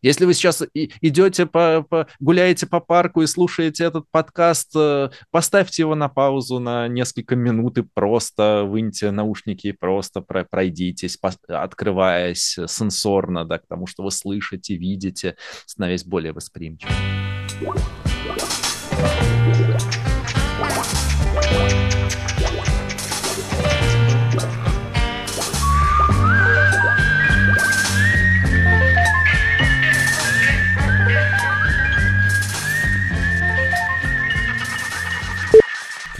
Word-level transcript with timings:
Если 0.00 0.26
вы 0.26 0.34
сейчас 0.34 0.62
идете 0.74 1.46
по, 1.46 1.82
по 1.82 2.06
гуляете 2.20 2.66
по 2.66 2.78
парку 2.78 3.22
и 3.22 3.26
слушаете 3.26 3.84
этот 3.84 4.04
подкаст, 4.12 4.70
э, 4.76 5.10
поставьте 5.32 5.82
его 5.82 5.96
на 5.96 6.08
паузу 6.08 6.60
на 6.60 6.86
несколько 6.86 7.34
минут 7.34 7.78
и 7.78 7.82
просто 7.82 8.62
выньте 8.64 9.10
наушники 9.10 9.68
и 9.68 9.72
просто 9.72 10.20
пройдитесь, 10.20 11.18
открываясь 11.48 12.58
сенсорно, 12.68 13.44
да, 13.44 13.58
к 13.58 13.66
тому, 13.66 13.88
что 13.88 14.04
вы 14.04 14.12
слышите, 14.12 14.76
видите, 14.76 15.36
становясь 15.66 16.04
более 16.04 16.32
восприимчивым. 16.32 16.94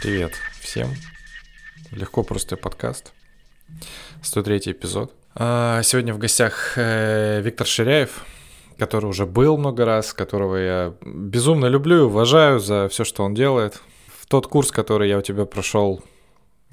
Привет 0.01 0.35
всем. 0.61 0.95
Легко 1.91 2.23
просто 2.23 2.57
подкаст. 2.57 3.13
103 4.23 4.59
эпизод. 4.67 5.13
А, 5.35 5.83
сегодня 5.83 6.15
в 6.15 6.19
гостях 6.19 6.75
э, 6.77 7.41
Виктор 7.41 7.67
Ширяев, 7.67 8.25
который 8.79 9.07
уже 9.07 9.27
был 9.27 9.59
много 9.59 9.85
раз, 9.85 10.13
которого 10.13 10.55
я 10.55 10.95
безумно 11.05 11.67
люблю 11.67 11.97
и 11.97 12.03
уважаю 12.03 12.61
за 12.61 12.89
все, 12.89 13.03
что 13.03 13.25
он 13.25 13.35
делает. 13.35 13.81
В 14.07 14.27
тот 14.27 14.47
курс, 14.47 14.71
который 14.71 15.09
я 15.09 15.19
у 15.19 15.23
тебя 15.23 15.47
прошел 15.47 16.01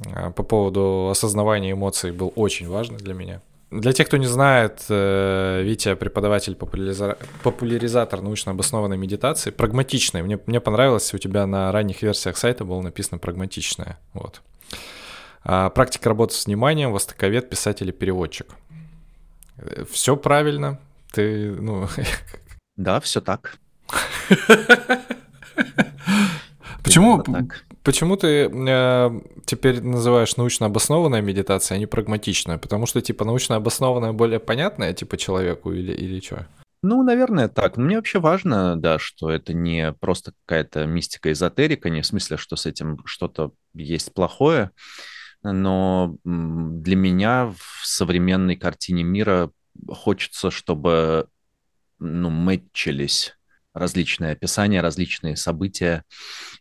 а, 0.05 0.29
по 0.29 0.43
поводу 0.43 1.09
осознавания 1.09 1.71
эмоций, 1.71 2.11
был 2.11 2.31
очень 2.35 2.69
важный 2.69 2.99
для 2.99 3.15
меня. 3.15 3.41
Для 3.71 3.93
тех, 3.93 4.07
кто 4.07 4.17
не 4.17 4.27
знает, 4.27 4.85
э, 4.89 5.61
Витя 5.63 5.95
преподаватель, 5.95 6.55
популяризатор 6.55 8.21
научно 8.21 8.51
обоснованной 8.51 8.97
медитации, 8.97 9.49
прагматичной. 9.49 10.21
Мне, 10.21 10.39
мне 10.45 10.59
понравилось, 10.59 11.13
у 11.13 11.17
тебя 11.17 11.47
на 11.47 11.71
ранних 11.71 12.01
версиях 12.03 12.37
сайта 12.37 12.63
было 12.63 12.81
написано 12.81 13.17
прагматичная. 13.17 13.99
Вот. 14.13 14.41
А, 15.43 15.69
практика 15.69 16.09
работы 16.09 16.35
с 16.35 16.45
вниманием, 16.45 16.91
востоковед, 16.91 17.49
писатель 17.49 17.89
и 17.89 17.91
переводчик. 17.91 18.47
Э, 19.57 19.83
все 19.91 20.15
правильно. 20.15 20.79
Ты, 21.11 21.51
ну... 21.51 21.87
Да, 22.77 22.99
все 22.99 23.21
так. 23.21 23.57
Почему, 26.83 27.23
почему 27.85 28.17
ты 28.17 28.49
э, 28.49 29.21
теперь 29.45 29.81
называешь 29.81 30.35
научно 30.35 30.65
обоснованная 30.65 31.21
медитация, 31.21 31.75
а 31.75 31.79
не 31.79 31.85
прагматичная? 31.85 32.57
Потому 32.57 32.87
что, 32.87 33.01
типа, 33.01 33.23
научно 33.23 33.55
обоснованная 33.55 34.11
более 34.11 34.39
понятная, 34.39 34.93
типа, 34.93 35.15
человеку 35.17 35.71
или, 35.71 35.93
или 35.93 36.19
что? 36.19 36.47
Ну, 36.81 37.03
наверное, 37.03 37.47
так. 37.47 37.77
Мне 37.77 37.95
вообще 37.95 38.19
важно, 38.19 38.75
да, 38.75 38.99
что 38.99 39.29
это 39.29 39.53
не 39.53 39.93
просто 39.93 40.33
какая-то 40.45 40.85
мистика, 40.85 41.31
эзотерика, 41.31 41.89
не 41.89 42.01
в 42.01 42.05
смысле, 42.05 42.37
что 42.37 42.55
с 42.55 42.65
этим 42.65 42.99
что-то 43.05 43.53
есть 43.73 44.13
плохое, 44.13 44.71
но 45.43 46.17
для 46.23 46.95
меня 46.95 47.53
в 47.57 47.85
современной 47.85 48.55
картине 48.55 49.03
мира 49.03 49.51
хочется, 49.87 50.51
чтобы 50.51 51.27
ну, 51.99 52.29
мэтчились 52.29 53.35
различные 53.75 54.31
описания, 54.31 54.81
различные 54.81 55.35
события, 55.35 56.03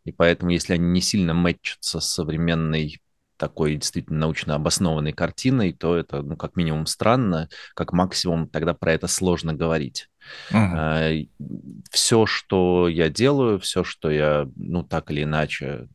и 0.05 0.13
поэтому, 0.13 0.51
если 0.51 0.75
они 0.75 0.87
не 0.89 1.01
сильно 1.01 1.33
мэтчатся 1.33 2.01
с 2.01 2.13
современной 2.13 3.01
такой 3.37 3.77
действительно 3.77 4.21
научно 4.21 4.55
обоснованной 4.55 5.13
картиной, 5.13 5.73
то 5.73 5.97
это, 5.97 6.23
ну, 6.23 6.37
как 6.37 6.57
минимум 6.57 6.87
странно, 6.87 7.49
как 7.75 7.93
максимум 7.93 8.49
тогда 8.49 8.75
про 8.75 8.93
это 8.93 9.07
сложно 9.07 9.55
говорить. 9.55 10.09
Uh-huh. 10.53 11.29
Все, 11.91 12.27
что 12.27 12.89
я 12.89 13.09
делаю, 13.09 13.59
все, 13.59 13.83
что 13.85 14.11
я, 14.11 14.49
ну, 14.57 14.83
так 14.83 15.11
или 15.11 15.25
иначе, 15.25 15.89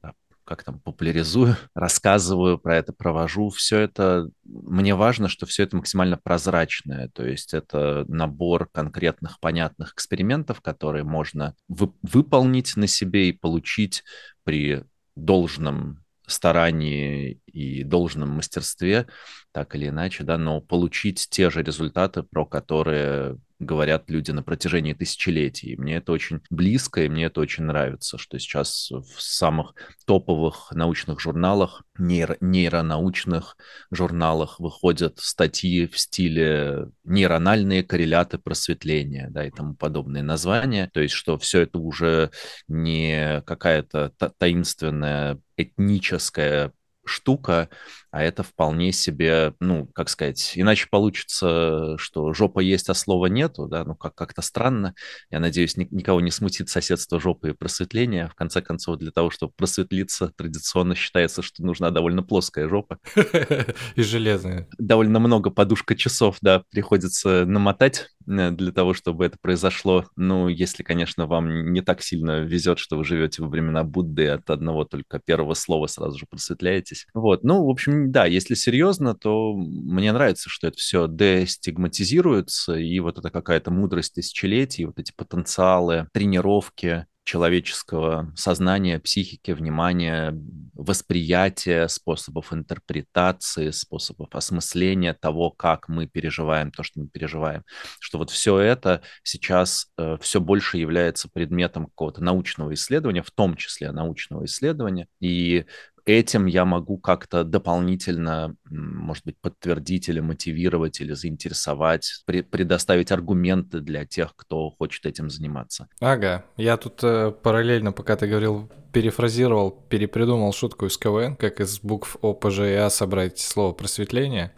как 0.49 0.63
там, 0.63 0.79
популяризую, 0.79 1.55
рассказываю 1.75 2.57
про 2.57 2.75
это, 2.75 2.91
провожу, 2.91 3.49
все 3.49 3.77
это, 3.81 4.29
мне 4.43 4.95
важно, 4.95 5.29
что 5.29 5.45
все 5.45 5.63
это 5.63 5.77
максимально 5.77 6.17
прозрачное, 6.17 7.09
то 7.09 7.23
есть 7.23 7.53
это 7.53 8.03
набор 8.07 8.67
конкретных 8.71 9.39
понятных 9.39 9.93
экспериментов, 9.93 10.59
которые 10.61 11.03
можно 11.03 11.55
вы, 11.67 11.93
выполнить 12.01 12.75
на 12.75 12.87
себе 12.87 13.29
и 13.29 13.33
получить 13.33 14.03
при 14.43 14.83
должном 15.15 16.03
старании 16.25 17.41
и 17.49 17.83
должном 17.83 18.29
мастерстве, 18.29 19.07
так 19.51 19.75
или 19.75 19.89
иначе, 19.89 20.23
да, 20.23 20.37
но 20.37 20.61
получить 20.61 21.27
те 21.29 21.49
же 21.49 21.63
результаты, 21.63 22.23
про 22.23 22.45
которые 22.45 23.37
говорят 23.59 24.09
люди 24.09 24.31
на 24.31 24.41
протяжении 24.41 24.93
тысячелетий. 24.93 25.75
мне 25.75 25.97
это 25.97 26.13
очень 26.13 26.39
близко, 26.49 27.03
и 27.03 27.09
мне 27.09 27.25
это 27.25 27.41
очень 27.41 27.65
нравится, 27.65 28.17
что 28.17 28.39
сейчас 28.39 28.89
в 28.89 29.21
самых 29.21 29.75
топовых 30.05 30.71
научных 30.71 31.19
журналах, 31.19 31.83
нейро 31.97 32.37
нейронаучных 32.39 33.57
журналах 33.91 34.59
выходят 34.59 35.19
статьи 35.19 35.87
в 35.87 35.99
стиле 35.99 36.87
нейрональные 37.03 37.83
корреляты 37.83 38.37
просветления, 38.37 39.27
да, 39.29 39.45
и 39.45 39.51
тому 39.51 39.75
подобные 39.75 40.23
названия. 40.23 40.89
То 40.93 41.01
есть, 41.01 41.13
что 41.13 41.37
все 41.37 41.61
это 41.61 41.79
уже 41.79 42.31
не 42.69 43.41
какая-то 43.45 44.13
таинственная 44.37 45.37
этническая 45.57 46.71
штука, 47.09 47.69
а 48.11 48.23
это 48.23 48.43
вполне 48.43 48.91
себе, 48.91 49.53
ну, 49.59 49.87
как 49.87 50.09
сказать, 50.09 50.53
иначе 50.55 50.87
получится, 50.89 51.95
что 51.97 52.33
жопа 52.33 52.59
есть, 52.59 52.89
а 52.89 52.93
слова 52.93 53.27
нету, 53.27 53.67
да, 53.67 53.83
ну, 53.85 53.95
как- 53.95 54.15
как-то 54.15 54.41
странно. 54.41 54.95
Я 55.29 55.39
надеюсь, 55.39 55.77
ни- 55.77 55.87
никого 55.91 56.21
не 56.21 56.31
смутит 56.31 56.69
соседство 56.69 57.19
жопы 57.19 57.49
и 57.49 57.53
просветления. 57.53 58.27
В 58.29 58.35
конце 58.35 58.61
концов, 58.61 58.97
для 58.97 59.11
того, 59.11 59.29
чтобы 59.29 59.53
просветлиться, 59.55 60.31
традиционно 60.35 60.95
считается, 60.95 61.41
что 61.41 61.63
нужна 61.63 61.91
довольно 61.91 62.23
плоская 62.23 62.67
жопа. 62.67 62.99
И 63.95 64.01
железная. 64.01 64.67
Довольно 64.77 65.19
много 65.19 65.49
подушка 65.49 65.95
часов, 65.95 66.37
да, 66.41 66.63
приходится 66.71 67.45
намотать 67.45 68.09
э, 68.27 68.51
для 68.51 68.71
того, 68.71 68.93
чтобы 68.93 69.25
это 69.25 69.37
произошло. 69.41 70.05
Ну, 70.15 70.47
если, 70.47 70.83
конечно, 70.83 71.25
вам 71.27 71.71
не 71.71 71.81
так 71.81 72.01
сильно 72.01 72.41
везет, 72.41 72.79
что 72.79 72.97
вы 72.97 73.03
живете 73.03 73.41
во 73.41 73.49
времена 73.49 73.83
Будды, 73.83 74.27
от 74.27 74.49
одного 74.49 74.83
только 74.85 75.19
первого 75.19 75.53
слова 75.53 75.87
сразу 75.87 76.17
же 76.17 76.25
просветляетесь. 76.29 77.07
Вот, 77.13 77.43
ну, 77.43 77.65
в 77.65 77.69
общем, 77.69 77.98
да, 78.07 78.25
если 78.25 78.55
серьезно, 78.55 79.15
то 79.15 79.53
мне 79.55 80.11
нравится, 80.11 80.49
что 80.49 80.67
это 80.67 80.77
все 80.77 81.07
дестигматизируется, 81.07 82.75
и 82.75 82.99
вот 82.99 83.17
это 83.17 83.29
какая-то 83.29 83.71
мудрость 83.71 84.15
тысячелетий, 84.15 84.85
вот 84.85 84.99
эти 84.99 85.11
потенциалы, 85.15 86.07
тренировки 86.13 87.05
человеческого 87.29 88.33
сознания, 88.35 88.99
психики, 88.99 89.51
внимания, 89.51 90.33
восприятия, 90.73 91.87
способов 91.87 92.51
интерпретации, 92.51 93.69
способов 93.69 94.29
осмысления 94.31 95.13
того, 95.13 95.51
как 95.51 95.89
мы 95.89 96.07
переживаем 96.07 96.71
то, 96.71 96.81
что 96.81 97.01
мы 97.01 97.07
переживаем. 97.07 97.63
Что 97.99 98.17
вот 98.17 98.31
все 98.31 98.57
это 98.57 99.03
сейчас 99.21 99.91
э, 99.99 100.17
все 100.21 100.41
больше 100.41 100.79
является 100.79 101.29
предметом 101.29 101.85
какого-то 101.85 102.23
научного 102.23 102.73
исследования, 102.73 103.21
в 103.21 103.29
том 103.29 103.55
числе 103.55 103.91
научного 103.91 104.45
исследования. 104.45 105.07
И 105.19 105.65
этим 106.09 106.45
я 106.45 106.65
могу 106.65 106.97
как-то 106.97 107.43
дополнительно, 107.43 108.55
может 108.69 109.25
быть, 109.25 109.37
подтвердить 109.39 110.09
или 110.09 110.19
мотивировать, 110.19 110.99
или 111.01 111.13
заинтересовать, 111.13 112.23
предоставить 112.25 113.11
аргументы 113.11 113.79
для 113.79 114.05
тех, 114.05 114.35
кто 114.35 114.69
хочет 114.71 115.05
этим 115.05 115.29
заниматься. 115.29 115.87
Ага, 115.99 116.45
я 116.57 116.77
тут 116.77 116.99
э, 117.03 117.31
параллельно, 117.31 117.91
пока 117.91 118.15
ты 118.15 118.27
говорил, 118.27 118.69
перефразировал, 118.91 119.71
перепридумал 119.71 120.51
шутку 120.51 120.87
из 120.87 120.97
КВН, 120.97 121.35
как 121.35 121.59
из 121.59 121.79
букв 121.79 122.17
О, 122.21 122.33
П, 122.33 122.49
Ж 122.49 122.71
и 122.71 122.75
А 122.75 122.89
собрать 122.89 123.39
слово 123.39 123.73
просветление. 123.73 124.51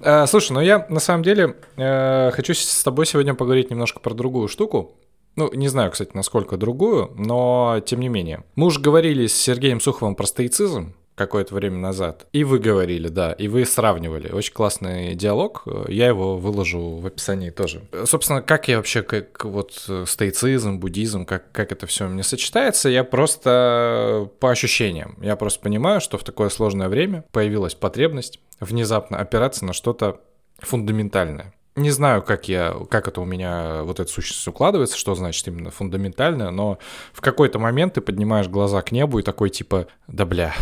Э, 0.00 0.26
слушай, 0.28 0.52
ну 0.52 0.60
я 0.60 0.86
на 0.88 1.00
самом 1.00 1.22
деле 1.22 1.56
э, 1.76 2.30
хочу 2.32 2.54
с 2.54 2.82
тобой 2.82 3.06
сегодня 3.06 3.34
поговорить 3.34 3.70
немножко 3.70 4.00
про 4.00 4.14
другую 4.14 4.48
штуку. 4.48 4.96
Ну, 5.40 5.50
не 5.54 5.68
знаю, 5.68 5.90
кстати, 5.90 6.10
насколько 6.12 6.58
другую, 6.58 7.12
но 7.16 7.80
тем 7.86 8.00
не 8.00 8.10
менее. 8.10 8.44
Мы 8.56 8.66
уже 8.66 8.78
говорили 8.78 9.26
с 9.26 9.34
Сергеем 9.34 9.80
Суховым 9.80 10.14
про 10.14 10.26
стоицизм, 10.26 10.94
какое-то 11.14 11.54
время 11.54 11.78
назад. 11.78 12.26
И 12.32 12.44
вы 12.44 12.58
говорили, 12.58 13.08
да, 13.08 13.32
и 13.32 13.48
вы 13.48 13.64
сравнивали. 13.64 14.30
Очень 14.30 14.52
классный 14.52 15.14
диалог. 15.14 15.64
Я 15.88 16.08
его 16.08 16.36
выложу 16.36 16.96
в 16.96 17.06
описании 17.06 17.48
тоже. 17.48 17.80
Собственно, 18.04 18.42
как 18.42 18.68
я 18.68 18.76
вообще, 18.76 19.02
как 19.02 19.46
вот 19.46 19.88
стоицизм, 20.06 20.78
буддизм, 20.78 21.24
как, 21.24 21.50
как 21.52 21.72
это 21.72 21.86
все 21.86 22.06
мне 22.06 22.22
сочетается, 22.22 22.90
я 22.90 23.02
просто 23.02 24.28
по 24.40 24.50
ощущениям. 24.50 25.16
Я 25.22 25.36
просто 25.36 25.60
понимаю, 25.60 26.02
что 26.02 26.18
в 26.18 26.24
такое 26.24 26.50
сложное 26.50 26.88
время 26.90 27.24
появилась 27.32 27.74
потребность 27.74 28.40
внезапно 28.60 29.18
опираться 29.18 29.64
на 29.64 29.72
что-то 29.72 30.20
фундаментальное. 30.58 31.54
Не 31.80 31.90
знаю, 31.90 32.22
как 32.22 32.46
я, 32.46 32.76
как 32.90 33.08
это 33.08 33.22
у 33.22 33.24
меня 33.24 33.84
вот 33.84 34.00
эта 34.00 34.10
сущность 34.10 34.46
укладывается, 34.46 34.98
что 34.98 35.14
значит 35.14 35.48
именно 35.48 35.70
фундаментально, 35.70 36.50
но 36.50 36.78
в 37.14 37.22
какой-то 37.22 37.58
момент 37.58 37.94
ты 37.94 38.02
поднимаешь 38.02 38.48
глаза 38.48 38.82
к 38.82 38.92
небу 38.92 39.18
и 39.18 39.22
такой 39.22 39.48
типа, 39.48 39.86
да 40.06 40.26
бля. 40.26 40.54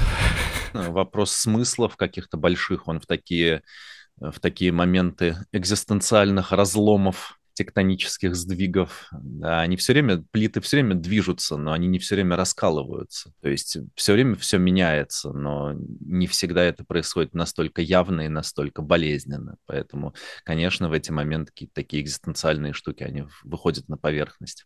Ну, 0.72 0.92
вопрос 0.92 1.32
смыслов 1.32 1.96
каких-то 1.96 2.36
больших, 2.36 2.86
он 2.86 3.00
в 3.00 3.06
такие, 3.06 3.62
в 4.16 4.38
такие 4.38 4.70
моменты 4.70 5.36
экзистенциальных 5.50 6.52
разломов 6.52 7.37
тектонических 7.58 8.36
сдвигов. 8.36 9.08
Да, 9.12 9.60
они 9.60 9.76
все 9.76 9.92
время, 9.92 10.24
плиты 10.30 10.60
все 10.60 10.76
время 10.76 10.94
движутся, 10.94 11.56
но 11.56 11.72
они 11.72 11.88
не 11.88 11.98
все 11.98 12.14
время 12.14 12.36
раскалываются. 12.36 13.32
То 13.42 13.48
есть 13.48 13.78
все 13.96 14.12
время 14.12 14.36
все 14.36 14.58
меняется, 14.58 15.32
но 15.32 15.72
не 15.74 16.28
всегда 16.28 16.62
это 16.62 16.84
происходит 16.84 17.34
настолько 17.34 17.82
явно 17.82 18.22
и 18.22 18.28
настолько 18.28 18.80
болезненно. 18.80 19.56
Поэтому, 19.66 20.14
конечно, 20.44 20.88
в 20.88 20.92
эти 20.92 21.10
моменты 21.10 21.50
какие-то 21.52 21.74
такие 21.74 22.02
экзистенциальные 22.02 22.72
штуки, 22.74 23.02
они 23.02 23.24
выходят 23.42 23.88
на 23.88 23.98
поверхность. 23.98 24.64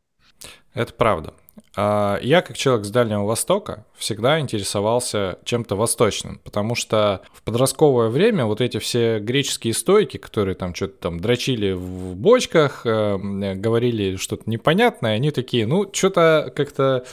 Это 0.75 0.93
правда. 0.95 1.35
А, 1.75 2.19
я, 2.23 2.43
как 2.43 2.57
человек 2.57 2.85
с 2.85 2.91
Дальнего 2.91 3.25
Востока, 3.25 3.85
всегда 3.95 4.41
интересовался 4.41 5.39
чем-то 5.45 5.75
восточным, 5.75 6.41
потому 6.45 6.75
что 6.75 7.23
в 7.33 7.43
подростковое 7.43 8.09
время 8.09 8.45
вот 8.45 8.61
эти 8.61 8.79
все 8.79 9.19
греческие 9.21 9.73
стойки, 9.75 10.19
которые 10.19 10.55
там 10.55 10.75
что-то 10.75 10.95
там 10.99 11.21
дрочили 11.21 11.73
в 11.73 12.15
бочках, 12.15 12.83
э, 12.85 13.55
говорили 13.55 14.17
что-то 14.17 14.45
непонятное, 14.47 15.15
они 15.15 15.31
такие, 15.31 15.67
ну, 15.67 15.89
что-то 15.93 16.53
как-то 16.55 17.05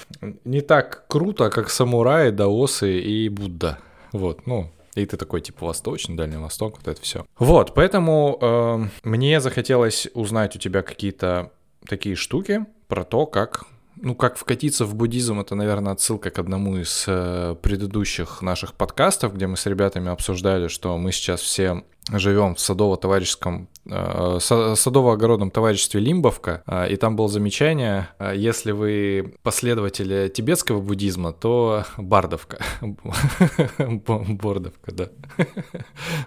не 0.44 0.62
так 0.62 1.06
круто, 1.08 1.50
как 1.50 1.70
самураи, 1.70 2.32
даосы 2.32 3.00
и 3.00 3.30
Будда. 3.30 3.80
Вот, 4.12 4.46
ну, 4.46 4.72
и 4.96 5.06
ты 5.06 5.18
такой, 5.18 5.42
типа, 5.42 5.68
восточный, 5.68 6.16
Дальний 6.16 6.38
Восток, 6.38 6.78
вот 6.78 6.88
это 6.88 7.02
все. 7.02 7.26
Вот, 7.38 7.74
поэтому 7.74 8.38
э, 8.42 9.08
мне 9.08 9.40
захотелось 9.40 10.08
узнать 10.14 10.56
у 10.56 10.60
тебя 10.60 10.82
какие-то 10.82 11.52
такие 11.90 12.16
штуки 12.16 12.66
про 12.88 13.04
то, 13.04 13.26
как 13.26 13.66
ну, 14.02 14.16
как 14.16 14.38
вкатиться 14.38 14.86
в 14.86 14.96
буддизм, 14.96 15.42
это, 15.42 15.56
наверное, 15.56 15.92
отсылка 15.92 16.30
к 16.30 16.40
одному 16.40 16.78
из 16.78 17.04
э, 17.06 17.56
предыдущих 17.62 18.42
наших 18.42 18.74
подкастов, 18.74 19.36
где 19.36 19.46
мы 19.46 19.58
с 19.58 19.66
ребятами 19.66 20.10
обсуждали, 20.10 20.70
что 20.70 20.98
мы 20.98 21.12
сейчас 21.12 21.42
все 21.42 21.84
живем 22.14 22.56
в 22.56 22.60
садово-товарищеском 22.60 23.68
Э, 23.92 24.38
садово-огородном 24.40 25.50
товариществе 25.50 26.00
Лимбовка, 26.00 26.64
э, 26.68 26.92
и 26.92 26.96
там 26.96 27.16
было 27.16 27.28
замечание, 27.28 28.10
э, 28.20 28.34
если 28.36 28.72
вы 28.72 29.34
последователи 29.42 30.30
тибетского 30.30 30.80
буддизма, 30.80 31.34
то 31.34 31.86
Бардовка. 31.98 32.60
Бордовка, 33.80 34.92
да. 34.92 35.10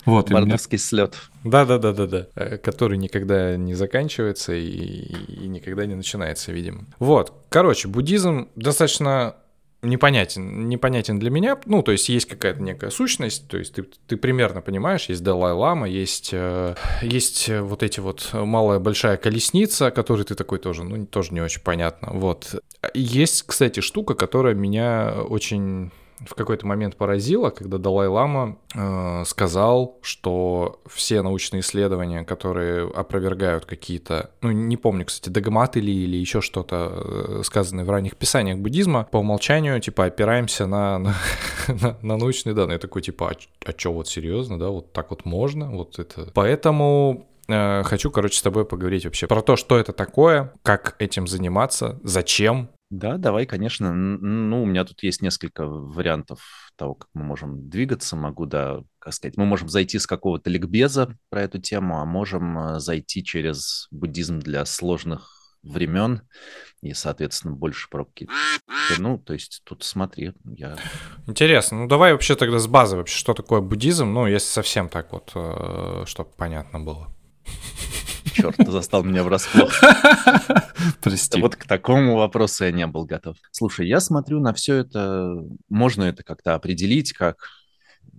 Вот, 0.06 0.30
Бардовский 0.30 0.78
слет. 0.78 1.14
Да-да-да-да-да, 1.44 2.58
который 2.58 2.98
никогда 2.98 3.56
не 3.56 3.74
заканчивается 3.74 4.54
и, 4.54 4.66
и 4.66 5.46
никогда 5.46 5.86
не 5.86 5.94
начинается, 5.94 6.52
видимо. 6.52 6.86
Вот, 6.98 7.32
короче, 7.48 7.88
буддизм 7.88 8.48
достаточно 8.56 9.36
непонятен, 9.82 10.68
непонятен 10.68 11.18
для 11.18 11.30
меня. 11.30 11.58
Ну, 11.66 11.82
то 11.82 11.92
есть 11.92 12.08
есть 12.08 12.26
какая-то 12.26 12.62
некая 12.62 12.90
сущность, 12.90 13.48
то 13.48 13.58
есть 13.58 13.74
ты, 13.74 13.84
ты 14.06 14.16
примерно 14.16 14.60
понимаешь, 14.60 15.06
есть 15.08 15.22
Далай-Лама, 15.22 15.88
есть, 15.88 16.30
э, 16.32 16.74
есть 17.02 17.48
вот 17.48 17.82
эти 17.82 18.00
вот 18.00 18.30
малая 18.32 18.78
большая 18.78 19.16
колесница, 19.16 19.90
которой 19.90 20.24
ты 20.24 20.34
такой 20.34 20.58
тоже, 20.58 20.84
ну, 20.84 21.06
тоже 21.06 21.34
не 21.34 21.40
очень 21.40 21.62
понятно. 21.62 22.10
Вот. 22.12 22.62
Есть, 22.94 23.42
кстати, 23.42 23.80
штука, 23.80 24.14
которая 24.14 24.54
меня 24.54 25.14
очень 25.28 25.90
в 26.26 26.34
какой-то 26.34 26.66
момент 26.66 26.96
поразило, 26.96 27.50
когда 27.50 27.78
Далай-Лама 27.78 28.58
э, 28.74 29.24
сказал, 29.26 29.98
что 30.02 30.80
все 30.86 31.22
научные 31.22 31.60
исследования, 31.60 32.24
которые 32.24 32.88
опровергают 32.88 33.66
какие-то, 33.66 34.30
ну, 34.40 34.50
не 34.50 34.76
помню, 34.76 35.06
кстати, 35.06 35.30
догматы 35.30 35.80
ли 35.80 35.92
или 35.92 36.16
еще 36.16 36.40
что-то, 36.40 36.92
э, 36.92 37.42
сказанное 37.44 37.84
в 37.84 37.90
ранних 37.90 38.16
писаниях 38.16 38.58
буддизма, 38.58 39.08
по 39.10 39.18
умолчанию, 39.18 39.80
типа, 39.80 40.06
опираемся 40.06 40.66
на, 40.66 40.98
на, 40.98 41.14
на, 41.68 41.98
на 42.02 42.16
научные 42.16 42.54
данные. 42.54 42.74
Я 42.74 42.78
такой, 42.78 43.02
типа, 43.02 43.30
а, 43.30 43.70
а 43.70 43.72
что, 43.76 43.92
вот 43.92 44.08
серьезно, 44.08 44.58
да, 44.58 44.68
вот 44.68 44.92
так 44.92 45.10
вот 45.10 45.24
можно? 45.24 45.70
Вот 45.70 45.98
это... 45.98 46.30
Поэтому 46.34 47.26
э, 47.48 47.82
хочу, 47.84 48.10
короче, 48.10 48.38
с 48.38 48.42
тобой 48.42 48.64
поговорить 48.64 49.04
вообще 49.04 49.26
про 49.26 49.42
то, 49.42 49.56
что 49.56 49.78
это 49.78 49.92
такое, 49.92 50.52
как 50.62 50.96
этим 50.98 51.26
заниматься, 51.26 51.98
зачем, 52.02 52.68
да, 52.92 53.16
давай, 53.16 53.46
конечно. 53.46 53.94
Ну, 53.94 54.62
у 54.62 54.66
меня 54.66 54.84
тут 54.84 55.02
есть 55.02 55.22
несколько 55.22 55.66
вариантов 55.66 56.72
того, 56.76 56.96
как 56.96 57.08
мы 57.14 57.24
можем 57.24 57.70
двигаться. 57.70 58.16
Могу, 58.16 58.44
да, 58.44 58.82
как 58.98 59.14
сказать, 59.14 59.38
мы 59.38 59.46
можем 59.46 59.70
зайти 59.70 59.98
с 59.98 60.06
какого-то 60.06 60.50
ликбеза 60.50 61.16
про 61.30 61.40
эту 61.40 61.58
тему, 61.58 62.00
а 62.00 62.04
можем 62.04 62.58
э, 62.58 62.80
зайти 62.80 63.24
через 63.24 63.88
буддизм 63.90 64.40
для 64.40 64.66
сложных 64.66 65.56
времен 65.62 66.20
и, 66.82 66.92
соответственно, 66.92 67.54
больше 67.54 67.88
про 67.88 68.04
какие-то... 68.04 68.34
Ну, 68.98 69.16
то 69.16 69.32
есть 69.32 69.62
тут 69.64 69.84
смотри, 69.84 70.34
я... 70.44 70.76
Интересно. 71.26 71.78
Ну, 71.78 71.88
давай 71.88 72.12
вообще 72.12 72.36
тогда 72.36 72.58
с 72.58 72.66
базы 72.66 72.98
вообще, 72.98 73.16
что 73.16 73.32
такое 73.32 73.62
буддизм, 73.62 74.12
ну, 74.12 74.26
если 74.26 74.48
совсем 74.48 74.90
так 74.90 75.12
вот, 75.12 75.32
э, 75.34 76.04
чтобы 76.04 76.28
понятно 76.36 76.78
было. 76.78 77.08
Черт, 78.32 78.56
ты 78.56 78.70
застал 78.70 79.04
меня 79.04 79.22
врасплох. 79.22 79.72
Прости. 81.02 81.40
Вот 81.40 81.56
к 81.56 81.64
такому 81.66 82.16
вопросу 82.16 82.64
я 82.64 82.72
не 82.72 82.86
был 82.86 83.04
готов. 83.04 83.36
Слушай, 83.50 83.88
я 83.88 84.00
смотрю 84.00 84.40
на 84.40 84.52
все 84.54 84.76
это, 84.76 85.34
можно 85.68 86.04
это 86.04 86.22
как-то 86.22 86.54
определить 86.54 87.12
как 87.12 87.36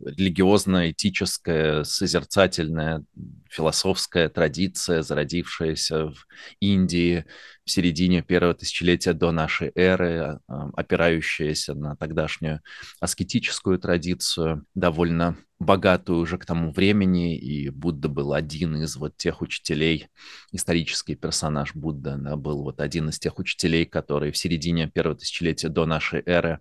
религиозно-этическая, 0.05 1.83
созерцательная, 1.83 3.03
философская 3.49 4.29
традиция, 4.29 5.01
зародившаяся 5.01 6.07
в 6.07 6.25
Индии 6.59 7.25
в 7.65 7.71
середине 7.71 8.21
первого 8.21 8.55
тысячелетия 8.55 9.13
до 9.13 9.31
нашей 9.31 9.71
эры, 9.75 10.39
а, 10.47 10.69
опирающаяся 10.75 11.73
на 11.73 11.95
тогдашнюю 11.95 12.61
аскетическую 12.99 13.79
традицию, 13.79 14.65
довольно 14.75 15.37
богатую 15.59 16.19
уже 16.19 16.37
к 16.37 16.45
тому 16.45 16.71
времени, 16.71 17.37
и 17.37 17.69
Будда 17.69 18.09
был 18.09 18.33
один 18.33 18.75
из 18.81 18.95
вот 18.97 19.15
тех 19.15 19.41
учителей, 19.41 20.07
исторический 20.51 21.15
персонаж 21.15 21.73
Будда 21.73 22.17
да, 22.17 22.35
был 22.35 22.63
вот 22.63 22.81
один 22.81 23.09
из 23.09 23.19
тех 23.19 23.39
учителей, 23.39 23.85
которые 23.85 24.31
в 24.31 24.37
середине 24.37 24.89
первого 24.89 25.17
тысячелетия 25.17 25.69
до 25.69 25.85
нашей 25.85 26.21
эры 26.25 26.59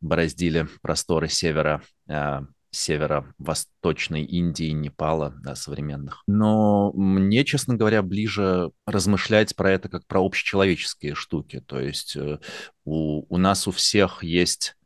бороздили 0.00 0.68
просторы 0.82 1.28
севера 1.28 1.82
а, 2.08 2.44
северо-восточной 2.70 4.24
Индии, 4.24 4.70
Непала, 4.70 5.30
да, 5.42 5.54
современных. 5.54 6.22
Но 6.26 6.92
мне, 6.92 7.44
честно 7.44 7.76
говоря, 7.76 8.02
ближе 8.02 8.70
размышлять 8.86 9.56
про 9.56 9.72
это 9.72 9.88
как 9.88 10.06
про 10.06 10.24
общечеловеческие 10.24 11.14
штуки. 11.14 11.60
То 11.66 11.80
есть 11.80 12.16
э, 12.16 12.38
у, 12.84 13.24
у 13.34 13.38
нас 13.38 13.66
у 13.66 13.70
всех 13.70 14.22
есть 14.22 14.76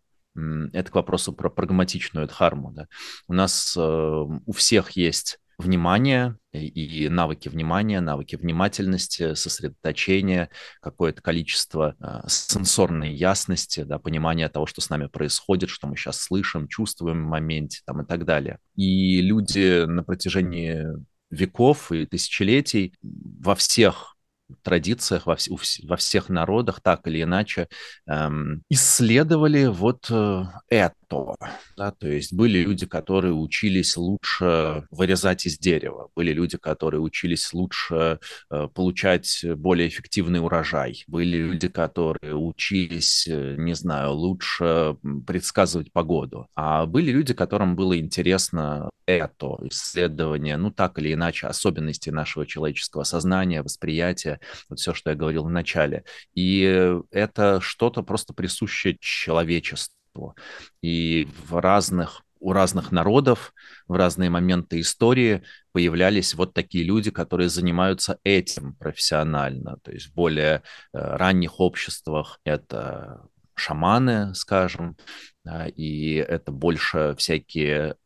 это 0.72 0.90
к 0.90 0.94
вопросу 0.94 1.32
про 1.32 1.48
прагматичную 1.48 2.26
дхарму. 2.26 2.72
Да. 2.72 2.88
У 3.28 3.34
нас 3.34 3.76
э, 3.76 3.80
у 3.80 4.52
всех 4.52 4.90
есть 4.92 5.38
внимание 5.58 6.36
и 6.52 7.08
навыки 7.08 7.48
внимания, 7.48 8.00
навыки 8.00 8.36
внимательности, 8.36 9.34
сосредоточения, 9.34 10.50
какое-то 10.80 11.20
количество 11.22 11.96
э, 12.00 12.28
сенсорной 12.28 13.12
ясности, 13.14 13.82
да, 13.82 13.98
понимания 13.98 14.48
того, 14.48 14.66
что 14.66 14.80
с 14.80 14.90
нами 14.90 15.06
происходит, 15.06 15.70
что 15.70 15.86
мы 15.86 15.96
сейчас 15.96 16.20
слышим, 16.20 16.68
чувствуем 16.68 17.24
в 17.24 17.28
моменте 17.28 17.80
там, 17.86 18.02
и 18.02 18.06
так 18.06 18.24
далее. 18.24 18.58
И 18.76 19.20
люди 19.20 19.84
на 19.84 20.04
протяжении 20.04 20.86
веков 21.30 21.90
и 21.92 22.06
тысячелетий 22.06 22.94
во 23.02 23.54
всех 23.54 24.16
традициях, 24.62 25.26
во, 25.26 25.34
вс- 25.34 25.86
во 25.86 25.96
всех 25.96 26.28
народах 26.28 26.80
так 26.80 27.06
или 27.06 27.22
иначе 27.22 27.68
эм, 28.06 28.62
исследовали 28.68 29.66
вот 29.66 30.06
э, 30.10 30.42
это. 30.68 30.94
Да? 31.76 31.90
То 31.92 32.08
есть 32.08 32.32
были 32.32 32.58
люди, 32.58 32.86
которые 32.86 33.32
учились 33.34 33.96
лучше 33.96 34.86
вырезать 34.90 35.46
из 35.46 35.58
дерева, 35.58 36.10
были 36.14 36.32
люди, 36.32 36.58
которые 36.58 37.00
учились 37.00 37.52
лучше 37.52 38.18
э, 38.50 38.68
получать 38.74 39.44
более 39.56 39.88
эффективный 39.88 40.40
урожай, 40.40 41.04
были 41.06 41.36
люди, 41.36 41.68
которые 41.68 42.34
учились, 42.36 43.26
э, 43.28 43.56
не 43.58 43.74
знаю, 43.74 44.12
лучше 44.12 44.96
предсказывать 45.26 45.92
погоду, 45.92 46.48
а 46.54 46.86
были 46.86 47.10
люди, 47.10 47.34
которым 47.34 47.76
было 47.76 47.98
интересно 47.98 48.90
это 49.06 49.58
исследование, 49.62 50.56
ну 50.56 50.70
так 50.70 50.98
или 50.98 51.12
иначе, 51.12 51.46
особенности 51.46 52.10
нашего 52.10 52.46
человеческого 52.46 53.04
сознания, 53.04 53.62
восприятия, 53.62 54.40
вот 54.68 54.78
все, 54.78 54.94
что 54.94 55.10
я 55.10 55.16
говорил 55.16 55.44
в 55.44 55.50
начале. 55.50 56.04
И 56.34 56.62
это 57.10 57.60
что-то 57.60 58.02
просто 58.02 58.34
присущее 58.34 58.96
человечеству. 59.00 59.94
И 60.82 61.28
в 61.46 61.60
разных 61.60 62.22
у 62.40 62.52
разных 62.52 62.92
народов 62.92 63.54
в 63.88 63.94
разные 63.94 64.28
моменты 64.28 64.80
истории 64.80 65.42
появлялись 65.72 66.34
вот 66.34 66.52
такие 66.52 66.84
люди, 66.84 67.10
которые 67.10 67.48
занимаются 67.48 68.18
этим 68.22 68.74
профессионально. 68.74 69.78
То 69.82 69.92
есть 69.92 70.08
в 70.08 70.14
более 70.14 70.56
э, 70.56 70.60
ранних 70.92 71.58
обществах 71.58 72.40
это 72.44 73.26
шаманы, 73.54 74.34
скажем, 74.34 74.96
и 75.76 76.14
это 76.14 76.52
больше 76.52 77.14
всякие 77.16 77.96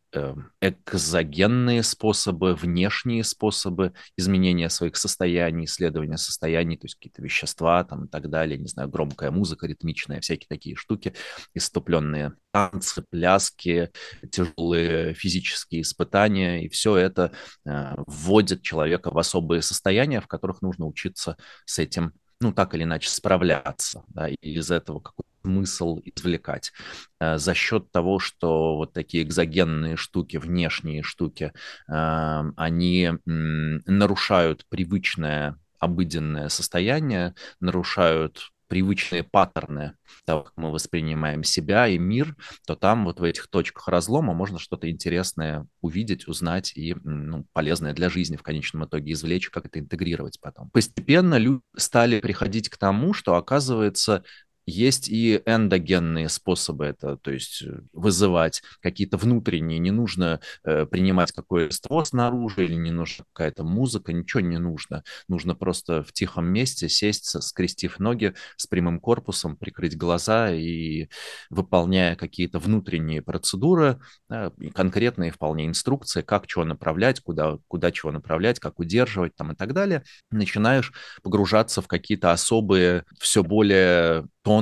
экзогенные 0.61 1.83
способы, 1.83 2.55
внешние 2.55 3.25
способы 3.25 3.93
изменения 4.17 4.69
своих 4.71 4.97
состояний, 4.97 5.65
исследования 5.65 6.17
состояний, 6.17 6.77
то 6.77 6.87
есть 6.87 6.97
какие-то 6.97 7.23
вещества 7.23 7.85
там 7.85 8.07
и 8.07 8.09
так 8.09 8.29
далее, 8.31 8.59
не 8.59 8.69
знаю, 8.69 8.89
громкая 8.89 9.31
музыка 9.31 9.67
ритмичная, 9.67 10.21
всякие 10.21 10.49
такие 10.49 10.77
штуки, 10.77 11.15
иступленные 11.55 12.33
танцы, 12.53 13.05
пляски, 13.11 13.91
тяжелые 14.31 15.15
физические 15.15 15.83
испытания, 15.83 16.65
и 16.65 16.69
все 16.69 16.97
это 16.97 17.33
э, 17.67 17.95
вводит 18.07 18.63
человека 18.63 19.11
в 19.11 19.19
особые 19.19 19.63
состояния, 19.63 20.21
в 20.21 20.27
которых 20.27 20.63
нужно 20.63 20.87
учиться 20.87 21.37
с 21.67 21.79
этим 21.79 22.13
ну, 22.41 22.53
так 22.53 22.75
или 22.75 22.85
иначе 22.85 23.11
справляться, 23.11 24.05
да, 24.09 24.29
и 24.29 24.37
из 24.41 24.71
этого 24.71 25.01
какой-то 25.01 25.28
смысл 25.49 26.01
извлекать 26.05 26.73
э, 27.21 27.39
за 27.39 27.55
счет 27.55 27.91
того, 27.91 28.19
что 28.19 28.77
вот 28.77 28.93
такие 28.93 29.25
экзогенные 29.25 29.97
штуки, 29.97 30.37
внешние 30.37 31.03
штуки, 31.03 31.53
э, 31.89 32.53
они 32.57 33.13
нарушают 33.25 34.67
привычное 34.69 35.59
обыденное 35.79 36.49
состояние, 36.49 37.35
нарушают 37.61 38.51
привычные 38.69 39.25
паттерны 39.25 39.95
того, 40.25 40.45
как 40.45 40.53
мы 40.57 40.71
воспринимаем 40.71 41.43
себя 41.43 41.89
и 41.89 41.99
мир, 41.99 42.37
то 42.67 42.77
там 42.77 43.07
вот 43.07 43.19
в 43.19 43.25
этих 43.25 43.49
точках 43.49 43.89
разлома 43.89 44.35
можно 44.35 44.59
что-то 44.59 44.91
интересное 44.91 45.67
увидеть, 45.81 46.29
узнать 46.29 46.77
и 46.77 46.95
ну, 47.03 47.47
полезное 47.53 47.95
для 47.95 48.11
жизни 48.11 48.37
в 48.37 48.43
конечном 48.43 48.85
итоге 48.85 49.13
извлечь, 49.13 49.49
как 49.49 49.67
это 49.67 49.81
интегрировать 49.81 50.39
потом. 50.41 50.71
Постепенно 50.71 51.37
люди 51.37 51.63
стали 51.77 52.21
приходить 52.21 52.69
к 52.69 52.77
тому, 52.77 53.15
что 53.15 53.37
оказывается 53.37 54.23
есть 54.69 55.09
и 55.09 55.43
эндогенные 55.47 56.29
способы 56.29 56.85
это, 56.85 57.17
то 57.17 57.31
есть 57.31 57.63
э, 57.63 57.81
вызывать 57.93 58.63
какие-то 58.81 59.17
внутренние, 59.17 59.79
не 59.79 59.91
нужно 59.91 60.41
э, 60.65 60.87
принимать 60.87 61.33
какое-то 61.33 62.05
снаружи 62.05 62.65
или 62.65 62.75
не 62.75 62.91
нужна 62.91 63.25
какая-то 63.33 63.65
музыка, 63.65 64.13
ничего 64.13 64.41
не 64.41 64.59
нужно. 64.59 65.05
Нужно 65.27 65.55
просто 65.55 66.03
в 66.03 66.13
тихом 66.13 66.47
месте 66.47 66.89
сесть, 66.89 67.25
скрестив 67.43 67.99
ноги 67.99 68.35
с 68.57 68.67
прямым 68.67 69.01
корпусом, 69.01 69.57
прикрыть 69.57 69.97
глаза 69.97 70.53
и 70.53 71.09
выполняя 71.51 72.15
какие-то 72.15 72.59
внутренние 72.59 73.23
процедуры, 73.23 74.01
да, 74.29 74.53
конкретные 74.75 75.31
вполне 75.31 75.67
инструкции, 75.67 76.23
как 76.23 76.47
чего 76.47 76.65
направлять, 76.65 77.21
куда, 77.21 77.59
куда 77.69 77.91
чего 77.91 78.13
направлять, 78.13 78.61
как 78.61 78.79
удерживать 78.79 79.35
там 79.35 79.53
и 79.53 79.55
так 79.55 79.73
далее, 79.73 80.05
начинаешь 80.31 80.93
погружаться 81.23 81.81
в 81.81 81.89
какие-то 81.89 82.33
особые, 82.33 83.05
все 83.19 83.43
более 83.43 84.27
тонкие, 84.43 84.58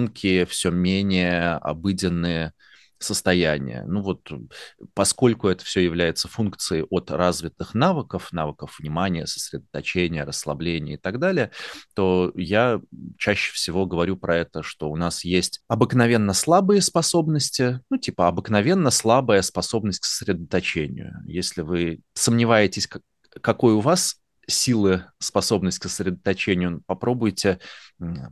все 0.47 0.71
менее 0.71 1.53
обыденные 1.55 2.53
состояния. 2.99 3.85
Ну 3.87 4.03
вот, 4.03 4.31
поскольку 4.95 5.49
это 5.49 5.65
все 5.65 5.81
является 5.81 6.29
функцией 6.29 6.85
от 6.91 7.11
развитых 7.11 7.75
навыков, 7.75 8.33
навыков 8.33 8.77
внимания, 8.79 9.27
сосредоточения, 9.27 10.25
расслабления 10.25 10.95
и 10.95 10.99
так 10.99 11.19
далее, 11.19 11.51
то 11.95 12.33
я 12.35 12.81
чаще 13.19 13.53
всего 13.53 13.87
говорю 13.87 14.17
про 14.17 14.37
это, 14.37 14.63
что 14.63 14.91
у 14.91 14.97
нас 14.97 15.25
есть 15.25 15.61
обыкновенно 15.69 16.33
слабые 16.33 16.81
способности, 16.81 17.81
ну 17.91 17.99
типа 17.99 18.29
обыкновенно 18.29 18.91
слабая 18.91 19.43
способность 19.43 20.01
к 20.01 20.05
сосредоточению. 20.05 21.23
Если 21.27 21.63
вы 21.63 22.01
сомневаетесь, 22.15 22.89
какой 23.43 23.75
у 23.75 23.81
вас 23.81 24.17
силы, 24.47 25.05
способность 25.19 25.79
к 25.79 25.85
сосредоточению, 25.85 26.83
попробуйте 26.87 27.59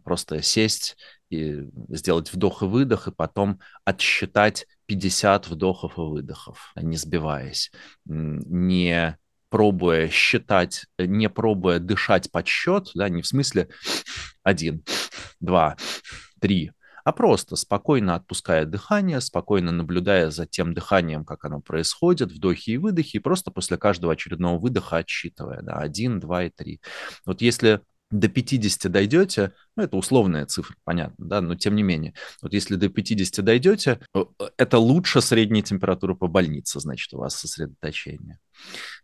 просто 0.04 0.42
сесть 0.42 0.96
и 1.30 1.68
сделать 1.88 2.32
вдох 2.32 2.62
и 2.62 2.66
выдох, 2.66 3.08
и 3.08 3.12
потом 3.12 3.60
отсчитать 3.84 4.66
50 4.86 5.48
вдохов 5.48 5.98
и 5.98 6.00
выдохов, 6.00 6.72
не 6.76 6.96
сбиваясь, 6.96 7.72
не 8.04 9.18
пробуя 9.48 10.08
считать, 10.08 10.86
не 10.98 11.28
пробуя 11.28 11.78
дышать 11.78 12.30
под 12.30 12.46
счет, 12.46 12.90
да, 12.94 13.08
не 13.08 13.22
в 13.22 13.26
смысле 13.26 13.68
один, 14.42 14.84
два, 15.40 15.76
три, 16.40 16.72
а 17.04 17.12
просто 17.12 17.56
спокойно 17.56 18.14
отпуская 18.14 18.64
дыхание, 18.64 19.20
спокойно 19.20 19.70
наблюдая 19.72 20.30
за 20.30 20.46
тем 20.46 20.74
дыханием, 20.74 21.24
как 21.24 21.44
оно 21.44 21.60
происходит, 21.60 22.32
вдохи 22.32 22.70
и 22.70 22.76
выдохи, 22.78 23.16
и 23.18 23.20
просто 23.20 23.50
после 23.50 23.76
каждого 23.76 24.14
очередного 24.14 24.58
выдоха 24.58 24.96
отсчитывая, 24.96 25.60
да, 25.62 25.74
один, 25.74 26.18
два 26.18 26.44
и 26.44 26.50
три. 26.50 26.80
Вот 27.26 27.42
если 27.42 27.82
до 28.10 28.28
50 28.28 28.90
дойдете, 28.90 29.52
ну, 29.76 29.82
это 29.82 29.96
условная 29.96 30.46
цифра, 30.46 30.76
понятно, 30.84 31.24
да, 31.26 31.40
но 31.40 31.56
тем 31.56 31.74
не 31.74 31.82
менее, 31.82 32.14
вот 32.42 32.52
если 32.52 32.76
до 32.76 32.88
50 32.88 33.44
дойдете, 33.44 34.00
э, 34.14 34.24
это 34.56 34.78
лучше 34.78 35.20
средней 35.20 35.62
температуры 35.62 36.14
по 36.14 36.28
больнице, 36.28 36.80
значит, 36.80 37.12
у 37.12 37.18
вас 37.18 37.34
сосредоточение. 37.34 38.38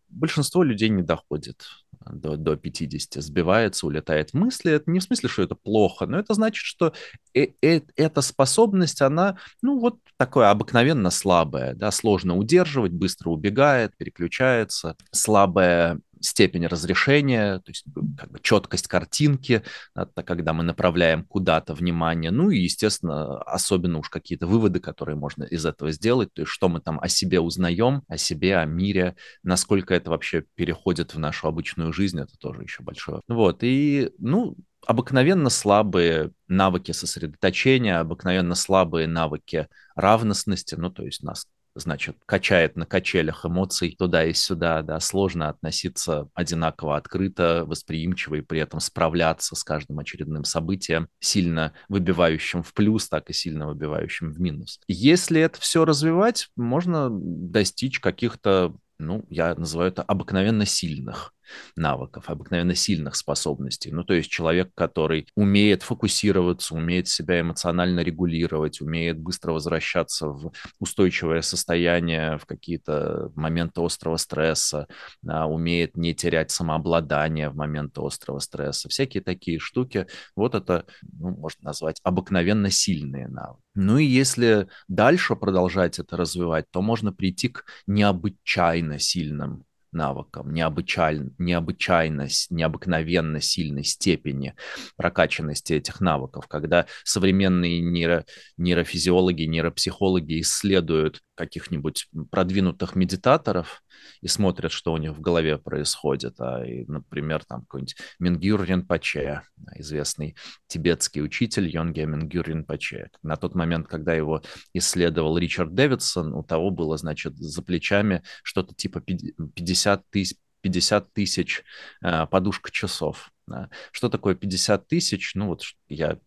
Большинство 0.08 0.62
людей 0.62 0.88
не 0.88 1.02
доходит 1.02 1.62
до, 2.04 2.36
до 2.36 2.56
50, 2.56 3.22
сбивается, 3.22 3.86
улетает 3.86 4.34
мысли. 4.34 4.72
Это 4.72 4.90
не 4.90 4.98
в 4.98 5.02
смысле, 5.04 5.28
что 5.28 5.42
это 5.42 5.54
плохо, 5.54 6.06
но 6.06 6.18
это 6.18 6.34
значит, 6.34 6.64
что 6.64 6.92
э 7.34 7.48
-э 7.62 7.84
эта 7.94 8.20
способность, 8.20 9.02
она, 9.02 9.38
ну, 9.62 9.78
вот 9.78 9.98
такое 10.16 10.50
обыкновенно 10.50 11.10
слабая, 11.10 11.74
да, 11.74 11.90
сложно 11.90 12.36
удерживать, 12.36 12.92
быстро 12.92 13.30
убегает, 13.30 13.96
переключается, 13.96 14.96
слабая 15.12 16.00
степень 16.20 16.66
разрешения, 16.66 17.58
то 17.58 17.70
есть 17.70 17.84
как 18.18 18.30
бы 18.30 18.38
четкость 18.42 18.86
картинки, 18.86 19.62
это 19.94 20.22
когда 20.22 20.52
мы 20.52 20.62
направляем 20.62 21.24
куда-то 21.24 21.74
внимание, 21.74 22.30
ну 22.30 22.50
и, 22.50 22.58
естественно, 22.58 23.40
особенно 23.42 23.98
уж 23.98 24.08
какие-то 24.08 24.46
выводы, 24.46 24.80
которые 24.80 25.16
можно 25.16 25.44
из 25.44 25.64
этого 25.66 25.90
сделать, 25.92 26.32
то 26.32 26.42
есть 26.42 26.52
что 26.52 26.68
мы 26.68 26.80
там 26.80 27.00
о 27.00 27.08
себе 27.08 27.40
узнаем, 27.40 28.02
о 28.08 28.16
себе, 28.16 28.56
о 28.58 28.64
мире, 28.64 29.16
насколько 29.42 29.94
это 29.94 30.10
вообще 30.10 30.44
переходит 30.54 31.14
в 31.14 31.18
нашу 31.18 31.48
обычную 31.48 31.92
жизнь, 31.92 32.20
это 32.20 32.36
тоже 32.38 32.62
еще 32.62 32.82
большое. 32.82 33.22
Вот, 33.28 33.62
и, 33.62 34.10
ну, 34.18 34.56
обыкновенно 34.86 35.50
слабые 35.50 36.32
навыки 36.48 36.92
сосредоточения, 36.92 38.00
обыкновенно 38.00 38.54
слабые 38.54 39.06
навыки 39.06 39.68
равностности, 39.94 40.74
ну, 40.74 40.90
то 40.90 41.04
есть 41.04 41.22
нас 41.22 41.46
значит, 41.80 42.16
качает 42.26 42.76
на 42.76 42.86
качелях 42.86 43.44
эмоций 43.44 43.94
туда 43.98 44.24
и 44.24 44.32
сюда, 44.32 44.82
да, 44.82 45.00
сложно 45.00 45.48
относиться 45.48 46.28
одинаково 46.34 46.96
открыто, 46.96 47.64
восприимчиво 47.66 48.36
и 48.36 48.40
при 48.40 48.60
этом 48.60 48.80
справляться 48.80 49.56
с 49.56 49.64
каждым 49.64 49.98
очередным 49.98 50.44
событием, 50.44 51.08
сильно 51.20 51.72
выбивающим 51.88 52.62
в 52.62 52.72
плюс, 52.74 53.08
так 53.08 53.30
и 53.30 53.32
сильно 53.32 53.68
выбивающим 53.68 54.32
в 54.32 54.40
минус. 54.40 54.80
Если 54.86 55.40
это 55.40 55.60
все 55.60 55.84
развивать, 55.84 56.48
можно 56.56 57.08
достичь 57.10 58.00
каких-то, 58.00 58.74
ну, 58.98 59.24
я 59.30 59.54
называю 59.54 59.90
это 59.90 60.02
обыкновенно 60.02 60.66
сильных 60.66 61.32
навыков, 61.76 62.24
обыкновенно 62.28 62.74
сильных 62.74 63.16
способностей. 63.16 63.90
Ну, 63.92 64.04
то 64.04 64.14
есть 64.14 64.30
человек, 64.30 64.70
который 64.74 65.26
умеет 65.34 65.82
фокусироваться, 65.82 66.74
умеет 66.74 67.08
себя 67.08 67.40
эмоционально 67.40 68.00
регулировать, 68.00 68.80
умеет 68.80 69.18
быстро 69.18 69.52
возвращаться 69.52 70.28
в 70.28 70.52
устойчивое 70.78 71.42
состояние, 71.42 72.38
в 72.38 72.46
какие-то 72.46 73.32
моменты 73.34 73.80
острого 73.80 74.16
стресса, 74.16 74.86
а, 75.26 75.46
умеет 75.46 75.96
не 75.96 76.14
терять 76.14 76.50
самообладание 76.50 77.50
в 77.50 77.56
моменты 77.56 78.00
острого 78.00 78.38
стресса. 78.38 78.88
Всякие 78.88 79.22
такие 79.22 79.58
штуки. 79.58 80.06
Вот 80.36 80.54
это, 80.54 80.86
ну, 81.02 81.30
можно 81.30 81.64
назвать 81.66 82.00
обыкновенно 82.02 82.70
сильные 82.70 83.28
навыки. 83.28 83.62
Ну 83.74 83.98
и 83.98 84.04
если 84.04 84.68
дальше 84.88 85.36
продолжать 85.36 85.98
это 85.98 86.16
развивать, 86.16 86.66
то 86.70 86.82
можно 86.82 87.12
прийти 87.12 87.48
к 87.48 87.64
необычайно 87.86 88.98
сильным 88.98 89.64
навыкам, 89.92 90.52
необычайно, 90.52 91.30
необычайно, 91.38 92.28
необыкновенно 92.50 93.40
сильной 93.40 93.84
степени 93.84 94.54
прокачанности 94.96 95.74
этих 95.74 96.00
навыков, 96.00 96.46
когда 96.48 96.86
современные 97.04 97.80
нейро, 97.80 98.24
нейрофизиологи, 98.56 99.42
нейропсихологи 99.42 100.40
исследуют 100.40 101.22
каких-нибудь 101.40 102.08
продвинутых 102.30 102.94
медитаторов 102.94 103.82
и 104.20 104.28
смотрят, 104.28 104.72
что 104.72 104.92
у 104.92 104.98
них 104.98 105.12
в 105.12 105.20
голове 105.20 105.56
происходит. 105.56 106.34
А, 106.38 106.62
и, 106.62 106.84
например, 106.86 107.44
там 107.44 107.62
какой-нибудь 107.62 107.96
Мингюр 108.18 108.62
Ринпоче, 108.62 109.42
известный 109.76 110.36
тибетский 110.66 111.22
учитель 111.22 111.66
Йонге 111.66 112.04
Мингюр 112.04 112.46
Ринпоче. 112.46 113.10
На 113.22 113.36
тот 113.36 113.54
момент, 113.54 113.88
когда 113.88 114.12
его 114.12 114.42
исследовал 114.74 115.38
Ричард 115.38 115.74
Дэвидсон, 115.74 116.34
у 116.34 116.42
того 116.42 116.70
было, 116.70 116.98
значит, 116.98 117.36
за 117.38 117.62
плечами 117.62 118.22
что-то 118.42 118.74
типа 118.74 119.00
50 119.00 120.10
тысяч 120.10 120.36
50 120.62 121.14
тысяч 121.14 121.64
э, 122.02 122.26
подушка 122.26 122.70
часов. 122.70 123.30
Да. 123.46 123.70
Что 123.92 124.10
такое 124.10 124.34
50 124.34 124.88
тысяч? 124.88 125.34
Ну 125.34 125.46
вот 125.46 125.62
я 125.88 126.18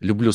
люблю 0.00 0.32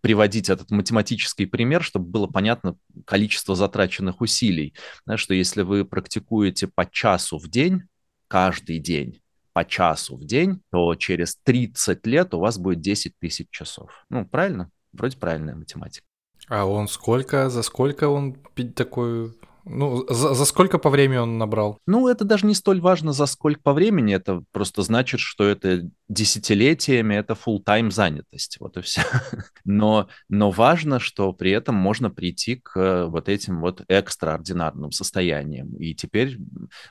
приводить 0.00 0.48
этот 0.48 0.70
математический 0.70 1.46
пример, 1.46 1.82
чтобы 1.82 2.06
было 2.06 2.26
понятно 2.26 2.76
количество 3.04 3.54
затраченных 3.54 4.20
усилий. 4.20 4.74
Да, 5.06 5.16
что 5.16 5.34
если 5.34 5.62
вы 5.62 5.84
практикуете 5.84 6.68
по 6.68 6.86
часу 6.86 7.38
в 7.38 7.48
день, 7.48 7.82
каждый 8.28 8.78
день, 8.78 9.20
по 9.52 9.64
часу 9.64 10.16
в 10.16 10.24
день, 10.24 10.60
то 10.70 10.94
через 10.94 11.36
30 11.42 12.06
лет 12.06 12.34
у 12.34 12.38
вас 12.38 12.58
будет 12.58 12.80
10 12.80 13.14
тысяч 13.18 13.48
часов. 13.50 13.90
Ну, 14.08 14.24
правильно? 14.24 14.70
Вроде 14.92 15.16
правильная 15.16 15.54
математика. 15.54 16.06
А 16.48 16.64
он 16.64 16.88
сколько, 16.88 17.50
за 17.50 17.62
сколько 17.62 18.08
он 18.08 18.36
такой 18.74 19.34
Ну, 19.64 20.06
за, 20.08 20.34
за 20.34 20.44
сколько 20.44 20.78
по 20.78 20.88
времени 20.88 21.18
он 21.18 21.38
набрал? 21.38 21.78
Ну, 21.86 22.08
это 22.08 22.24
даже 22.24 22.46
не 22.46 22.54
столь 22.54 22.80
важно, 22.80 23.12
за 23.12 23.26
сколько 23.26 23.60
по 23.60 23.72
времени. 23.72 24.14
Это 24.14 24.42
просто 24.52 24.82
значит, 24.82 25.20
что 25.20 25.44
это 25.44 25.90
десятилетиями, 26.08 27.14
это 27.14 27.34
full 27.34 27.62
тайм 27.62 27.90
занятость. 27.90 28.56
Вот 28.60 28.76
и 28.78 28.80
все. 28.80 29.02
Но, 29.64 30.08
но 30.30 30.50
важно, 30.50 30.98
что 30.98 31.32
при 31.34 31.50
этом 31.50 31.74
можно 31.74 32.10
прийти 32.10 32.56
к 32.56 33.06
вот 33.06 33.28
этим 33.28 33.60
вот 33.60 33.82
экстраординарным 33.88 34.92
состояниям. 34.92 35.74
И 35.76 35.94
теперь 35.94 36.38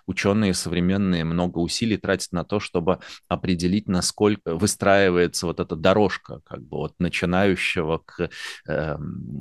ученые 0.06 0.54
современные 0.54 1.24
много 1.24 1.58
усилий 1.58 1.98
тратят 1.98 2.32
на 2.34 2.44
то, 2.44 2.60
чтобы 2.60 3.00
определить, 3.28 3.88
насколько 3.88 4.56
выстраивается 4.56 5.48
вот 5.48 5.60
эта 5.60 5.76
дорожка, 5.76 6.42
как 6.46 6.62
бы 6.62 6.78
от 6.78 6.94
начинающего 7.00 8.04
к... 8.06 8.30
Э, 8.68 8.98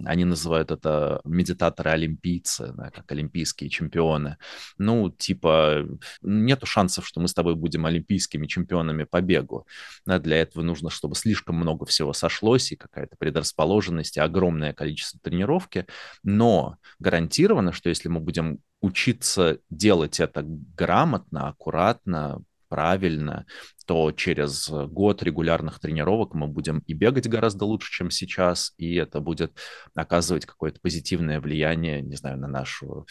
они 0.06 0.24
называют 0.24 0.70
это 0.70 1.20
медитаторы-олимпийцы, 1.24 2.72
да, 2.74 2.90
как 2.90 3.12
олимпийские 3.12 3.68
чемпионы. 3.68 4.38
Ну, 4.78 5.10
типа, 5.10 5.86
нету 6.22 6.64
шансов, 6.64 7.06
что 7.06 7.20
мы 7.20 7.28
с 7.28 7.34
тобой 7.34 7.54
будем 7.54 7.84
олимпийскими 7.84 8.46
чемпионами 8.46 9.04
по 9.04 9.20
бегу. 9.20 9.65
Да, 10.04 10.18
для 10.18 10.38
этого 10.38 10.62
нужно, 10.62 10.90
чтобы 10.90 11.14
слишком 11.14 11.56
много 11.56 11.86
всего 11.86 12.12
сошлось, 12.12 12.72
и 12.72 12.76
какая-то 12.76 13.16
предрасположенность, 13.16 14.16
и 14.16 14.20
огромное 14.20 14.72
количество 14.72 15.20
тренировки. 15.20 15.86
Но 16.22 16.76
гарантированно, 16.98 17.72
что 17.72 17.88
если 17.88 18.08
мы 18.08 18.20
будем 18.20 18.60
учиться 18.80 19.58
делать 19.70 20.20
это 20.20 20.42
грамотно, 20.44 21.48
аккуратно, 21.48 22.42
правильно, 22.68 23.46
то 23.86 24.10
через 24.12 24.68
год 24.68 25.22
регулярных 25.22 25.78
тренировок 25.78 26.34
мы 26.34 26.48
будем 26.48 26.80
и 26.80 26.92
бегать 26.92 27.28
гораздо 27.28 27.64
лучше, 27.64 27.92
чем 27.92 28.10
сейчас, 28.10 28.74
и 28.76 28.94
это 28.96 29.20
будет 29.20 29.56
оказывать 29.94 30.46
какое-то 30.46 30.80
позитивное 30.80 31.40
влияние, 31.40 32.02
не 32.02 32.16
знаю, 32.16 32.38
на 32.38 32.48
нашу 32.48 33.06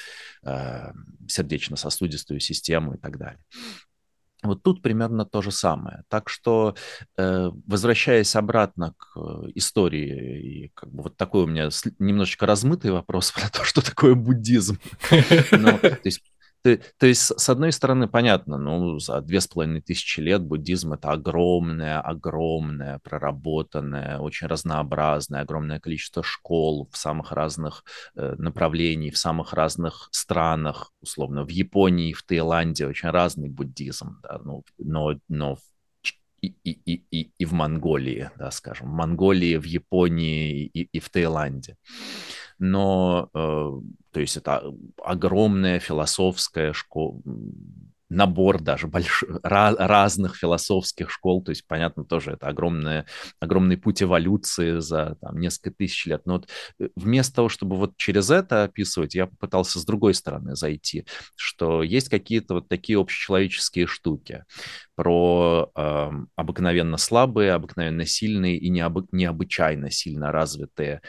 э, 0.45 0.91
сердечно-сосудистую 1.27 2.39
систему 2.39 2.95
и 2.95 2.97
так 2.97 3.17
далее. 3.17 3.39
Вот 4.45 4.63
тут 4.63 4.81
примерно 4.81 5.25
то 5.25 5.41
же 5.41 5.51
самое. 5.51 6.03
Так 6.09 6.29
что, 6.29 6.75
э, 7.17 7.49
возвращаясь 7.67 8.35
обратно 8.35 8.93
к 8.97 9.17
истории, 9.55 10.65
и 10.65 10.71
как 10.73 10.91
бы 10.91 11.03
вот 11.03 11.17
такой 11.17 11.43
у 11.43 11.47
меня 11.47 11.69
немножечко 11.99 12.45
размытый 12.45 12.91
вопрос 12.91 13.31
про 13.35 13.49
то, 13.49 13.63
что 13.63 13.83
такое 13.83 14.15
буддизм. 14.15 14.79
Но, 15.51 15.77
то 15.77 15.99
есть 16.03 16.21
то, 16.65 16.79
то 16.97 17.05
есть, 17.05 17.21
с 17.21 17.49
одной 17.49 17.71
стороны, 17.71 18.07
понятно, 18.07 18.57
ну, 18.57 18.97
за 18.97 19.21
две 19.21 19.39
с 19.39 19.45
половиной 19.45 19.81
тысячи 19.81 20.19
лет 20.19 20.41
буддизм— 20.41 20.93
это 20.93 21.11
огромное, 21.11 22.01
огромное, 22.01 22.97
проработанное, 23.03 24.17
очень 24.17 24.47
разнообразное, 24.47 25.41
огромное 25.41 25.79
количество 25.79 26.23
школ 26.23 26.89
в 26.91 26.97
самых 26.97 27.31
разных 27.33 27.83
э, 28.15 28.33
направлениях, 28.39 29.13
в 29.13 29.19
самых 29.19 29.53
разных 29.53 30.09
странах, 30.11 30.91
условно, 31.01 31.43
в 31.43 31.49
Японии, 31.49 32.13
в 32.13 32.23
Таиланде 32.23 32.87
очень 32.87 33.09
разный 33.09 33.49
буддизм, 33.49 34.17
да, 34.23 34.41
ну, 34.43 34.63
но, 34.79 35.19
но 35.29 35.59
и, 36.41 36.55
и, 36.63 37.03
и, 37.11 37.31
и 37.37 37.45
в 37.45 37.53
Монголии, 37.53 38.31
да, 38.37 38.49
скажем, 38.49 38.87
в 38.89 38.93
Монголии, 38.93 39.57
в 39.57 39.65
Японии 39.65 40.65
и, 40.65 40.89
и 40.91 40.99
в 40.99 41.11
Таиланде 41.11 41.77
но, 42.59 43.29
э, 43.33 43.71
то 44.11 44.19
есть 44.19 44.37
это 44.37 44.63
огромная 45.03 45.79
философская 45.79 46.73
школа, 46.73 47.21
набор 48.09 48.61
даже 48.61 48.87
больш... 48.87 49.23
разных 49.43 50.35
философских 50.35 51.09
школ, 51.09 51.43
то 51.43 51.51
есть, 51.51 51.65
понятно, 51.67 52.05
тоже 52.05 52.31
это 52.31 52.47
огромное, 52.47 53.05
огромный 53.39 53.77
путь 53.77 54.03
эволюции 54.03 54.79
за 54.79 55.17
там, 55.21 55.39
несколько 55.39 55.71
тысяч 55.71 56.05
лет. 56.05 56.21
Но 56.25 56.33
вот 56.33 56.49
э, 56.79 56.89
вместо 56.95 57.35
того, 57.35 57.49
чтобы 57.49 57.75
вот 57.75 57.97
через 57.97 58.29
это 58.29 58.63
описывать, 58.63 59.15
я 59.15 59.27
попытался 59.27 59.79
с 59.79 59.85
другой 59.85 60.13
стороны 60.13 60.55
зайти, 60.55 61.05
что 61.35 61.83
есть 61.83 62.09
какие-то 62.09 62.55
вот 62.55 62.67
такие 62.69 62.99
общечеловеческие 62.99 63.87
штуки 63.87 64.43
про 64.95 65.71
э, 65.75 66.09
обыкновенно 66.35 66.97
слабые, 66.97 67.53
обыкновенно 67.53 68.05
сильные 68.05 68.57
и 68.57 68.69
необы... 68.69 69.05
необычайно 69.11 69.89
сильно 69.89 70.31
развитые 70.31 71.01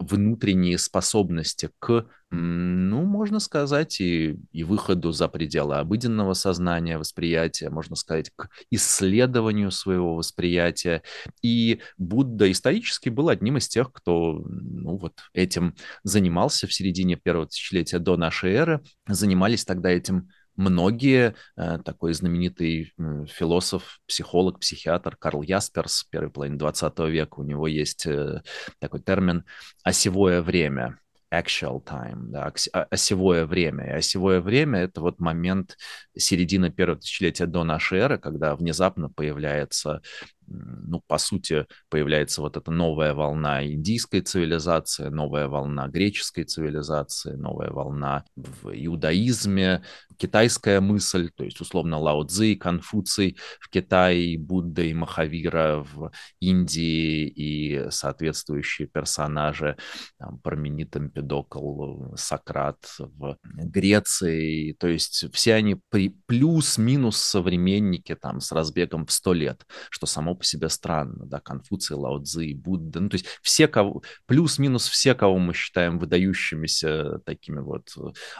внутренние 0.00 0.78
способности 0.78 1.70
к, 1.78 2.06
ну, 2.30 3.04
можно 3.04 3.38
сказать, 3.38 4.00
и, 4.00 4.36
и 4.50 4.64
выходу 4.64 5.12
за 5.12 5.28
пределы 5.28 5.76
обыденного 5.76 6.32
сознания, 6.32 6.98
восприятия, 6.98 7.68
можно 7.68 7.96
сказать, 7.96 8.30
к 8.34 8.48
исследованию 8.70 9.70
своего 9.70 10.16
восприятия. 10.16 11.02
И 11.42 11.80
Будда 11.98 12.50
исторически 12.50 13.10
был 13.10 13.28
одним 13.28 13.58
из 13.58 13.68
тех, 13.68 13.92
кто, 13.92 14.42
ну, 14.46 14.96
вот 14.96 15.20
этим 15.34 15.74
занимался 16.02 16.66
в 16.66 16.72
середине 16.72 17.16
первого 17.16 17.46
тысячелетия 17.46 17.98
до 17.98 18.16
нашей 18.16 18.52
эры, 18.52 18.82
занимались 19.06 19.64
тогда 19.64 19.90
этим 19.90 20.30
многие, 20.60 21.34
э, 21.56 21.78
такой 21.84 22.12
знаменитый 22.12 22.92
философ, 23.26 24.00
психолог, 24.06 24.60
психиатр 24.60 25.16
Карл 25.16 25.42
Ясперс, 25.42 26.04
первой 26.04 26.30
половины 26.30 26.58
20 26.58 26.98
века, 27.08 27.40
у 27.40 27.44
него 27.44 27.66
есть 27.66 28.06
э, 28.06 28.42
такой 28.78 29.00
термин 29.00 29.44
«осевое 29.82 30.42
время», 30.42 30.98
actual 31.32 31.82
time, 31.84 32.26
да, 32.26 32.52
осевое 32.90 33.46
время. 33.46 33.86
И 33.86 33.90
осевое 33.90 34.40
время— 34.40 34.80
это 34.80 35.00
вот 35.00 35.20
момент 35.20 35.76
середины 36.16 36.70
первого 36.70 36.98
тысячелетия 36.98 37.46
до 37.46 37.64
нашей 37.64 38.00
эры, 38.00 38.18
когда 38.18 38.56
внезапно 38.56 39.08
появляется 39.08 40.02
ну, 40.50 41.00
по 41.06 41.18
сути, 41.18 41.66
появляется 41.88 42.40
вот 42.40 42.56
эта 42.56 42.70
новая 42.70 43.14
волна 43.14 43.64
индийской 43.64 44.20
цивилизации, 44.20 45.08
новая 45.08 45.48
волна 45.48 45.88
греческой 45.88 46.44
цивилизации, 46.44 47.34
новая 47.34 47.70
волна 47.70 48.24
в 48.36 48.70
иудаизме, 48.72 49.82
китайская 50.16 50.80
мысль, 50.80 51.30
то 51.34 51.44
есть, 51.44 51.60
условно, 51.60 51.98
Лао 51.98 52.24
Цзи, 52.24 52.56
Конфуций 52.56 53.38
в 53.60 53.70
Китае, 53.70 54.38
Будда 54.38 54.82
и 54.82 54.92
Махавира 54.92 55.84
в 55.92 56.10
Индии 56.40 57.26
и 57.26 57.90
соответствующие 57.90 58.88
персонажи, 58.88 59.76
там, 60.18 60.38
Парменид, 60.40 60.96
Эмпедокл, 60.96 62.14
Сократ 62.16 62.78
в 62.98 63.38
Греции, 63.42 64.72
то 64.72 64.88
есть 64.88 65.32
все 65.32 65.54
они 65.54 65.80
плюс-минус 66.26 67.16
современники 67.16 68.14
там 68.14 68.40
с 68.40 68.52
разбегом 68.52 69.06
в 69.06 69.12
сто 69.12 69.32
лет, 69.32 69.64
что 69.90 70.06
само 70.06 70.34
по 70.40 70.44
себе 70.44 70.68
странно, 70.68 71.26
да, 71.26 71.38
Конфуций, 71.38 71.96
Лао 71.96 72.18
Цзи, 72.22 72.54
Будда, 72.54 73.00
ну, 73.00 73.08
то 73.08 73.14
есть 73.14 73.26
все, 73.42 73.68
кого, 73.68 74.02
плюс-минус 74.26 74.88
все, 74.88 75.14
кого 75.14 75.38
мы 75.38 75.54
считаем 75.54 75.98
выдающимися 75.98 77.20
такими 77.24 77.60
вот 77.60 77.94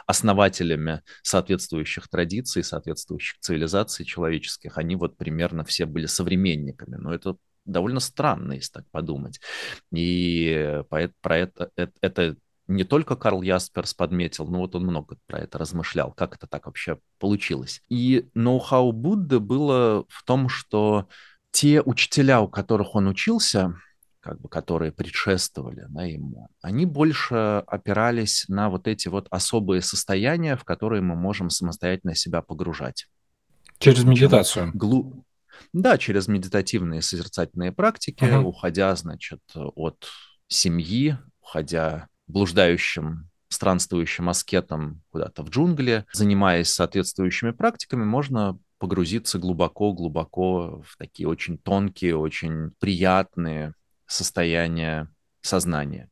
основателями 0.07 1.01
соответствующих 1.21 2.09
традиций, 2.09 2.63
соответствующих 2.63 3.39
цивилизаций 3.39 4.03
человеческих, 4.03 4.77
они 4.77 4.95
вот 4.95 5.17
примерно 5.17 5.63
все 5.63 5.85
были 5.85 6.07
современниками, 6.07 6.95
но 6.95 7.13
это 7.13 7.37
довольно 7.65 7.99
странно, 7.99 8.53
если 8.53 8.73
так 8.73 8.89
подумать. 8.89 9.39
И 9.93 10.81
про 10.89 11.39
это, 11.39 11.71
это, 11.75 11.93
это 12.01 12.35
не 12.71 12.83
только 12.83 13.15
Карл 13.15 13.41
Ясперс 13.41 13.93
подметил, 13.93 14.47
но 14.47 14.59
вот 14.59 14.75
он 14.75 14.83
много 14.83 15.17
про 15.27 15.39
это 15.39 15.57
размышлял, 15.57 16.11
как 16.13 16.35
это 16.35 16.47
так 16.47 16.65
вообще 16.65 16.99
получилось. 17.19 17.81
И 17.89 18.29
ноу-хау 18.33 18.91
Будды 18.91 19.39
было 19.39 20.05
в 20.07 20.23
том, 20.23 20.49
что 20.49 21.07
те 21.51 21.81
учителя, 21.81 22.41
у 22.41 22.47
которых 22.47 22.95
он 22.95 23.07
учился, 23.07 23.75
как 24.21 24.39
бы, 24.39 24.49
которые 24.49 24.91
предшествовали 24.91 25.85
да, 25.89 26.03
ему, 26.03 26.49
они 26.61 26.85
больше 26.85 27.63
опирались 27.67 28.45
на 28.47 28.69
вот 28.69 28.87
эти 28.87 29.07
вот 29.07 29.27
особые 29.31 29.81
состояния, 29.81 30.55
в 30.55 30.63
которые 30.63 31.01
мы 31.01 31.15
можем 31.15 31.49
самостоятельно 31.49 32.15
себя 32.15 32.41
погружать. 32.41 33.07
Через 33.79 34.03
медитацию. 34.03 34.71
Глу... 34.73 35.25
Да, 35.73 35.97
через 35.97 36.27
медитативные 36.27 37.01
созерцательные 37.01 37.71
практики, 37.71 38.23
uh-huh. 38.23 38.43
уходя, 38.43 38.95
значит, 38.95 39.41
от 39.55 40.07
семьи, 40.47 41.17
уходя 41.41 42.07
блуждающим 42.27 43.29
странствующим 43.49 44.29
аскетом 44.29 45.01
куда-то 45.11 45.43
в 45.43 45.49
джунгли, 45.49 46.05
занимаясь 46.13 46.69
соответствующими 46.69 47.51
практиками, 47.51 48.03
можно 48.03 48.57
погрузиться 48.81 49.37
глубоко-глубоко 49.37 50.81
в 50.83 50.97
такие 50.97 51.29
очень 51.29 51.59
тонкие, 51.59 52.17
очень 52.17 52.71
приятные 52.79 53.75
состояния 54.07 55.07
сознания. 55.41 56.09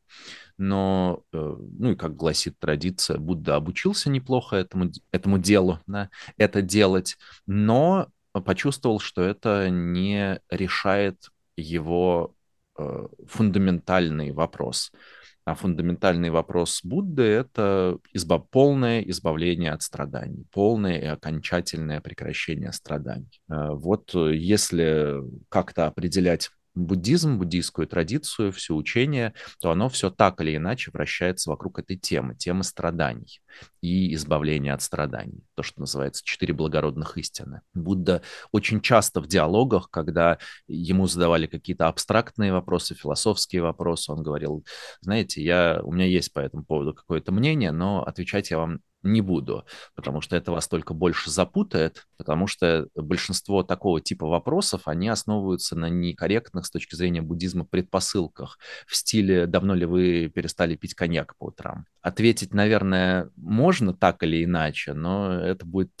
Но, 0.56 1.24
э, 1.32 1.56
ну 1.58 1.90
и 1.90 1.96
как 1.96 2.14
гласит 2.14 2.60
традиция, 2.60 3.18
Будда 3.18 3.56
обучился 3.56 4.08
неплохо 4.08 4.54
этому, 4.54 4.92
этому 5.10 5.38
делу, 5.38 5.80
да, 5.88 6.10
это 6.36 6.62
делать, 6.62 7.18
но 7.44 8.06
почувствовал, 8.32 9.00
что 9.00 9.20
это 9.20 9.68
не 9.68 10.40
решает 10.48 11.28
его 11.56 12.36
э, 12.78 13.08
фундаментальный 13.26 14.30
вопрос– 14.30 14.92
а 15.44 15.54
фундаментальный 15.54 16.30
вопрос 16.30 16.80
Будды— 16.84 17.22
это 17.24 17.98
избав... 18.12 18.48
полное 18.50 19.00
избавление 19.02 19.72
от 19.72 19.82
страданий, 19.82 20.46
полное 20.52 20.98
и 20.98 21.06
окончательное 21.06 22.00
прекращение 22.00 22.72
страданий. 22.72 23.40
Э, 23.48 23.70
вот 23.70 24.14
э, 24.14 24.34
если 24.36 25.16
как-то 25.48 25.86
определять 25.86 26.50
буддизм, 26.74 27.38
буддийскую 27.38 27.86
традицию, 27.86 28.52
все 28.52 28.74
учение, 28.74 29.34
то 29.60 29.70
оно 29.70 29.88
все 29.88 30.10
так 30.10 30.40
или 30.40 30.56
иначе 30.56 30.90
вращается 30.92 31.50
вокруг 31.50 31.78
этой 31.78 31.96
темы, 31.96 32.34
темы 32.34 32.64
страданий 32.64 33.40
и 33.80 34.14
избавления 34.14 34.74
от 34.74 34.82
страданий, 34.82 35.42
то, 35.60 35.62
что 35.62 35.80
называется 35.80 36.24
четыре 36.24 36.54
благородных 36.54 37.18
истины. 37.18 37.60
Будда 37.74 38.22
очень 38.50 38.80
часто 38.80 39.20
в 39.20 39.26
диалогах, 39.26 39.90
когда 39.90 40.38
ему 40.66 41.06
задавали 41.06 41.46
какие-то 41.46 41.86
абстрактные 41.86 42.50
вопросы, 42.50 42.94
философские 42.94 43.60
вопросы, 43.60 44.10
он 44.10 44.22
говорил, 44.22 44.64
знаете, 45.02 45.42
я, 45.42 45.82
у 45.84 45.92
меня 45.92 46.06
есть 46.06 46.32
по 46.32 46.40
этому 46.40 46.64
поводу 46.64 46.94
какое-то 46.94 47.30
мнение, 47.30 47.72
но 47.72 48.02
отвечать 48.02 48.50
я 48.50 48.56
вам 48.56 48.80
не 49.02 49.20
буду, 49.20 49.64
потому 49.94 50.20
что 50.20 50.36
это 50.36 50.52
вас 50.52 50.68
только 50.68 50.94
больше 50.94 51.30
запутает, 51.30 52.06
потому 52.16 52.46
что 52.46 52.88
большинство 52.94 53.62
такого 53.62 54.00
типа 54.00 54.26
вопросов, 54.26 54.82
они 54.86 55.08
основываются 55.08 55.76
на 55.76 55.88
некорректных 55.88 56.66
с 56.66 56.70
точки 56.70 56.94
зрения 56.94 57.22
буддизма 57.22 57.64
предпосылках 57.64 58.58
в 58.86 58.96
стиле 58.96 59.46
«давно 59.46 59.74
ли 59.74 59.86
вы 59.86 60.30
перестали 60.34 60.76
пить 60.76 60.94
коньяк 60.94 61.36
по 61.36 61.46
утрам?». 61.46 61.86
Ответить, 62.02 62.54
наверное, 62.54 63.30
можно 63.36 63.92
так 63.92 64.22
или 64.22 64.44
иначе, 64.44 64.94
но 64.94 65.32
это 65.34 65.66
будет 65.66 65.92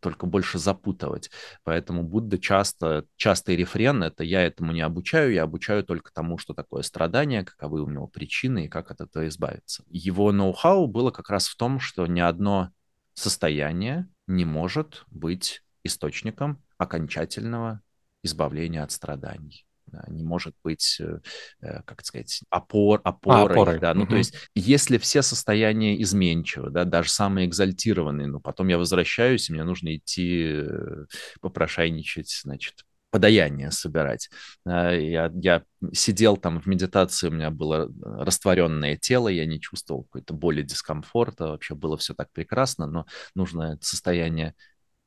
только 0.00 0.26
больше 0.26 0.58
запутывать. 0.58 1.30
Поэтому 1.64 2.02
Будда 2.04 2.38
часто, 2.38 3.06
частый 3.16 3.56
рефрен— 3.56 4.02
это 4.04 4.22
«я 4.22 4.42
этому 4.42 4.72
не 4.72 4.80
обучаю, 4.80 5.32
я 5.32 5.42
обучаю 5.42 5.84
только 5.84 6.12
тому, 6.12 6.38
что 6.38 6.54
такое 6.54 6.82
страдание, 6.82 7.44
каковы 7.44 7.82
у 7.82 7.90
него 7.90 8.06
причины 8.06 8.66
и 8.66 8.68
как 8.68 8.90
от 8.90 9.00
этого 9.00 9.26
избавиться». 9.26 9.82
Его 9.88 10.30
ноу-хау 10.32 10.86
было 10.86 11.10
как 11.10 11.30
раз 11.30 11.48
в 11.48 11.56
том, 11.56 11.80
что 11.80 12.06
ни 12.06 12.20
одно 12.20 12.70
состояние 13.14 14.08
не 14.26 14.44
может 14.44 15.04
быть 15.08 15.62
источником 15.82 16.62
окончательного 16.76 17.80
избавления 18.22 18.84
от 18.84 18.92
страданий 18.92 19.67
не 20.08 20.24
может 20.24 20.54
быть, 20.62 20.98
э, 21.00 21.20
э, 21.60 21.82
как 21.82 22.04
сказать, 22.04 22.42
опор, 22.50 23.00
опорой. 23.04 23.40
А, 23.40 23.44
опорой. 23.44 23.78
Да? 23.78 23.94
Ну, 23.94 24.02
угу. 24.02 24.10
то 24.10 24.16
есть, 24.16 24.34
если 24.54 24.98
все 24.98 25.22
состояния 25.22 26.00
изменчивы, 26.02 26.70
да, 26.70 26.84
даже 26.84 27.10
самые 27.10 27.46
экзальтированные, 27.46 28.26
но 28.26 28.40
потом 28.40 28.68
я 28.68 28.78
возвращаюсь, 28.78 29.48
и 29.48 29.52
мне 29.52 29.64
нужно 29.64 29.96
идти 29.96 30.62
э, 30.64 31.04
попрошайничать, 31.40 32.40
значит, 32.42 32.84
подаяние 33.10 33.70
собирать. 33.70 34.28
Я, 34.66 35.30
я 35.34 35.62
сидел 35.92 36.36
там 36.36 36.60
в 36.60 36.66
медитации, 36.66 37.28
у 37.28 37.30
меня 37.30 37.50
было 37.50 37.90
растворенное 38.02 38.98
тело, 38.98 39.28
я 39.28 39.46
не 39.46 39.60
чувствовал 39.60 40.04
какой-то 40.04 40.34
боли, 40.34 40.62
дискомфорта, 40.62 41.48
вообще 41.48 41.74
было 41.74 41.96
все 41.96 42.12
так 42.12 42.30
прекрасно, 42.32 42.86
но 42.86 43.06
нужно 43.34 43.78
состояние 43.80 44.54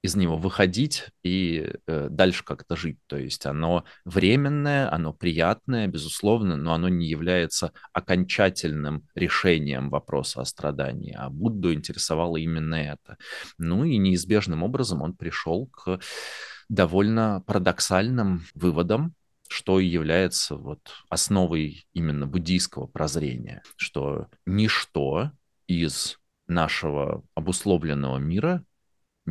из 0.02 0.16
него 0.16 0.36
выходить 0.36 1.10
и 1.24 1.74
э, 1.86 2.08
дальше 2.10 2.44
как-то 2.44 2.76
жить. 2.76 2.98
То 3.08 3.18
есть 3.18 3.46
оно 3.46 3.84
временное, 4.04 4.92
оно 4.92 5.14
приятное, 5.14 5.88
безусловно, 5.88 6.58
но 6.58 6.74
оно 6.74 6.90
не 6.90 7.08
является 7.08 7.72
окончательным 7.94 9.08
решением 9.14 9.90
вопроса 9.90 10.42
о 10.42 10.46
страдании. 10.46 11.16
А 11.18 11.30
Будду 11.30 11.74
интересовало 11.74 12.38
именно 12.38 12.76
это. 12.76 13.18
Ну 13.60 13.84
и 13.84 13.98
неизбежным 13.98 14.64
образом 14.64 15.02
он 15.04 15.14
пришел 15.14 15.68
к 15.68 16.00
довольно 16.68 17.44
парадоксальным 17.46 18.46
выводам, 18.56 19.14
что 19.48 19.80
и 19.80 19.86
является 19.86 20.56
вот 20.56 20.80
основой 21.10 21.86
именно 21.94 22.26
буддийского 22.26 22.88
прозрения, 22.88 23.62
что 23.76 24.28
ничто 24.46 25.32
из 25.68 26.18
нашего 26.48 27.24
обусловленного 27.36 28.18
мира 28.18 28.64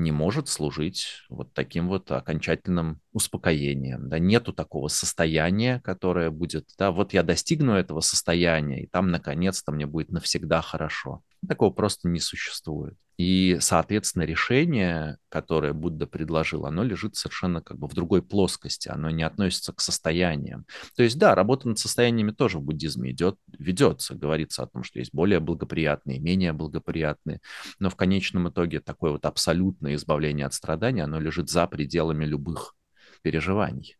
не 0.00 0.12
может 0.12 0.48
служить 0.48 1.06
вот 1.28 1.52
таким 1.52 1.88
вот 1.88 2.10
окончательным 2.10 3.00
успокоением. 3.12 4.08
Да, 4.08 4.18
нету 4.18 4.52
такого 4.52 4.88
состояния, 4.88 5.80
которое 5.84 6.30
будет, 6.30 6.66
да, 6.78 6.90
вот 6.90 7.12
я 7.12 7.22
достигну 7.22 7.74
этого 7.74 8.00
состояния, 8.00 8.82
и 8.82 8.86
там 8.86 9.10
наконец-то 9.10 9.72
мне 9.72 9.86
будет 9.86 10.10
навсегда 10.10 10.62
хорошо. 10.62 11.22
Такого 11.46 11.70
просто 11.70 12.08
не 12.08 12.20
существует. 12.20 12.96
И, 13.20 13.58
соответственно, 13.60 14.22
решение, 14.22 15.18
которое 15.28 15.74
Будда 15.74 16.06
предложил, 16.06 16.64
оно 16.64 16.82
лежит 16.82 17.16
совершенно 17.16 17.60
как 17.60 17.78
бы 17.78 17.86
в 17.86 17.92
другой 17.92 18.22
плоскости, 18.22 18.88
оно 18.88 19.10
не 19.10 19.24
относится 19.24 19.74
к 19.74 19.82
состояниям. 19.82 20.64
То 20.96 21.02
есть, 21.02 21.18
да, 21.18 21.34
работа 21.34 21.68
над 21.68 21.78
состояниями 21.78 22.30
тоже 22.30 22.56
в 22.56 22.62
буддизме 22.62 23.10
идет, 23.10 23.36
ведется, 23.58 24.14
говорится 24.14 24.62
о 24.62 24.68
том, 24.68 24.84
что 24.84 25.00
есть 25.00 25.12
более 25.12 25.38
благоприятные, 25.38 26.18
менее 26.18 26.54
благоприятные, 26.54 27.42
но 27.78 27.90
в 27.90 27.94
конечном 27.94 28.48
итоге 28.48 28.80
такое 28.80 29.10
вот 29.10 29.26
абсолютное 29.26 29.96
избавление 29.96 30.46
от 30.46 30.54
страданий, 30.54 31.02
оно 31.02 31.20
лежит 31.20 31.50
за 31.50 31.66
пределами 31.66 32.24
любых 32.24 32.74
переживаний 33.20 33.98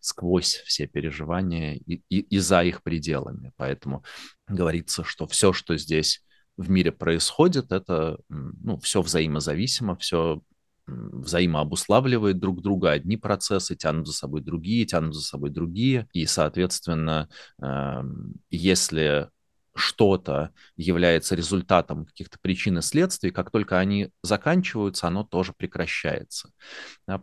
сквозь 0.00 0.62
все 0.64 0.86
переживания 0.86 1.74
и, 1.74 2.00
и, 2.08 2.20
и 2.20 2.38
за 2.38 2.62
их 2.62 2.82
пределами. 2.82 3.52
Поэтому 3.56 4.04
говорится, 4.46 5.04
что 5.04 5.26
все, 5.26 5.52
что 5.52 5.76
здесь 5.76 6.22
в 6.56 6.70
мире 6.70 6.92
происходит, 6.92 7.72
это 7.72 8.18
ну, 8.28 8.78
все 8.78 9.02
взаимозависимо, 9.02 9.96
все 9.96 10.40
взаимообуславливает 10.86 12.38
друг 12.38 12.62
друга. 12.62 12.92
Одни 12.92 13.16
процессы 13.16 13.74
тянут 13.74 14.06
за 14.06 14.12
собой 14.12 14.40
другие, 14.40 14.86
тянут 14.86 15.14
за 15.14 15.22
собой 15.22 15.50
другие. 15.50 16.08
И, 16.12 16.26
соответственно, 16.26 17.28
эм, 17.60 18.34
если 18.50 19.28
что-то 19.74 20.52
является 20.76 21.34
результатом 21.34 22.06
каких-то 22.06 22.38
причин 22.40 22.78
и 22.78 22.82
следствий, 22.82 23.30
как 23.30 23.50
только 23.50 23.78
они 23.78 24.10
заканчиваются, 24.22 25.06
оно 25.06 25.22
тоже 25.22 25.52
прекращается. 25.56 26.50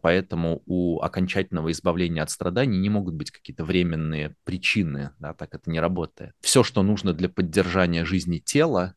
Поэтому 0.01 0.61
у 0.65 1.01
окончательного 1.01 1.71
избавления 1.71 2.21
от 2.21 2.29
страданий 2.29 2.77
не 2.77 2.89
могут 2.89 3.15
быть 3.15 3.31
какие-то 3.31 3.65
временные 3.65 4.35
причины, 4.43 5.11
да, 5.19 5.33
так 5.33 5.55
это 5.55 5.71
не 5.71 5.79
работает. 5.79 6.33
Все, 6.41 6.63
что 6.63 6.83
нужно 6.83 7.13
для 7.13 7.27
поддержания 7.27 8.05
жизни 8.05 8.37
тела, 8.37 8.93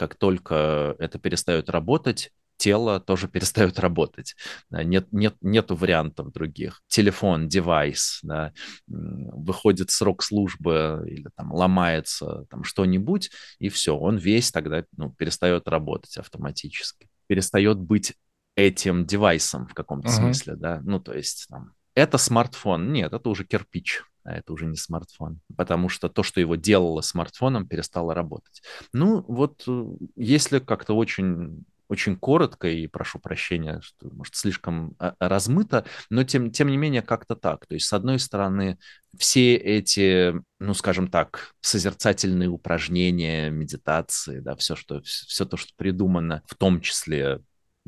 как 0.00 0.14
только 0.14 0.96
это 0.98 1.18
перестает 1.18 1.68
работать, 1.68 2.30
тело 2.56 3.00
тоже 3.00 3.28
перестает 3.32 3.78
работать. 3.78 4.34
Нет, 4.70 5.08
нет, 5.12 5.36
нету 5.42 5.76
вариантов 5.76 6.32
других. 6.32 6.80
Телефон, 6.88 7.48
девайс, 7.48 8.20
да, 8.22 8.54
выходит 8.86 9.90
срок 9.90 10.22
службы 10.22 11.04
или 11.06 11.28
там 11.36 11.52
ломается 11.52 12.46
там 12.48 12.64
что-нибудь, 12.64 13.30
и 13.58 13.68
все, 13.68 13.94
он 13.94 14.16
весь 14.16 14.50
тогда 14.50 14.84
ну, 14.96 15.10
перестает 15.10 15.68
работать 15.68 16.16
автоматически. 16.16 17.10
Перестает 17.26 17.78
быть 17.78 18.14
этим 18.56 19.04
девайсом 19.04 19.66
в 19.66 19.74
каком-то 19.74 20.08
uh-huh. 20.08 20.12
смысле, 20.12 20.56
да, 20.56 20.80
ну, 20.82 20.98
то 20.98 21.12
есть 21.12 21.46
там, 21.50 21.74
это 21.94 22.16
смартфон, 22.16 22.90
нет, 22.90 23.12
это 23.12 23.28
уже 23.28 23.44
кирпич, 23.44 24.02
а 24.24 24.36
это 24.36 24.52
уже 24.52 24.66
не 24.66 24.76
смартфон, 24.76 25.40
потому 25.56 25.88
что 25.88 26.08
то, 26.08 26.22
что 26.22 26.40
его 26.40 26.56
делало 26.56 27.00
смартфоном, 27.00 27.66
перестало 27.66 28.14
работать. 28.14 28.62
Ну, 28.92 29.24
вот 29.28 29.64
э, 29.66 29.84
если 30.16 30.58
как-то 30.58 30.94
очень 30.94 31.64
очень 31.90 32.16
коротко, 32.16 32.68
и 32.68 32.86
прошу 32.86 33.18
прощения, 33.18 33.80
что, 33.82 34.08
может, 34.14 34.36
слишком 34.36 34.94
а, 35.00 35.16
размыто, 35.18 35.84
но 36.08 36.22
тем, 36.22 36.52
тем 36.52 36.68
не 36.68 36.76
менее 36.76 37.02
как-то 37.02 37.34
так. 37.34 37.66
То 37.66 37.74
есть, 37.74 37.86
с 37.88 37.92
одной 37.92 38.20
стороны, 38.20 38.78
все 39.18 39.56
эти, 39.56 40.32
ну, 40.60 40.72
скажем 40.72 41.08
так, 41.08 41.52
созерцательные 41.60 42.48
упражнения, 42.48 43.50
медитации, 43.50 44.38
да, 44.38 44.54
все, 44.54 44.76
что, 44.76 45.02
все 45.02 45.44
то, 45.44 45.56
что 45.56 45.72
придумано, 45.76 46.44
в 46.46 46.54
том 46.54 46.80
числе 46.80 47.40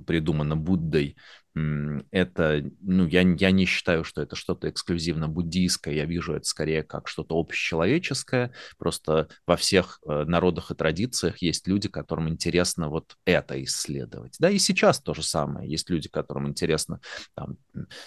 придумано 0.04 0.56
Буддой, 0.56 1.16
это, 1.54 2.64
ну, 2.80 3.06
я, 3.06 3.20
я 3.20 3.50
не 3.50 3.66
считаю, 3.66 4.04
что 4.04 4.22
это 4.22 4.36
что-то 4.36 4.70
эксклюзивно 4.70 5.28
буддийское, 5.28 5.94
я 5.94 6.06
вижу 6.06 6.34
это 6.34 6.46
скорее 6.46 6.82
как 6.82 7.08
что-то 7.08 7.38
общечеловеческое, 7.38 8.52
просто 8.78 9.28
во 9.46 9.56
всех 9.56 10.00
э, 10.06 10.24
народах 10.24 10.70
и 10.70 10.74
традициях 10.74 11.38
есть 11.42 11.68
люди, 11.68 11.88
которым 11.88 12.28
интересно 12.28 12.88
вот 12.88 13.16
это 13.26 13.62
исследовать. 13.64 14.36
Да, 14.38 14.48
и 14.48 14.58
сейчас 14.58 15.00
то 15.00 15.12
же 15.12 15.22
самое, 15.22 15.70
есть 15.70 15.90
люди, 15.90 16.08
которым 16.08 16.48
интересно 16.48 17.00
там, 17.34 17.58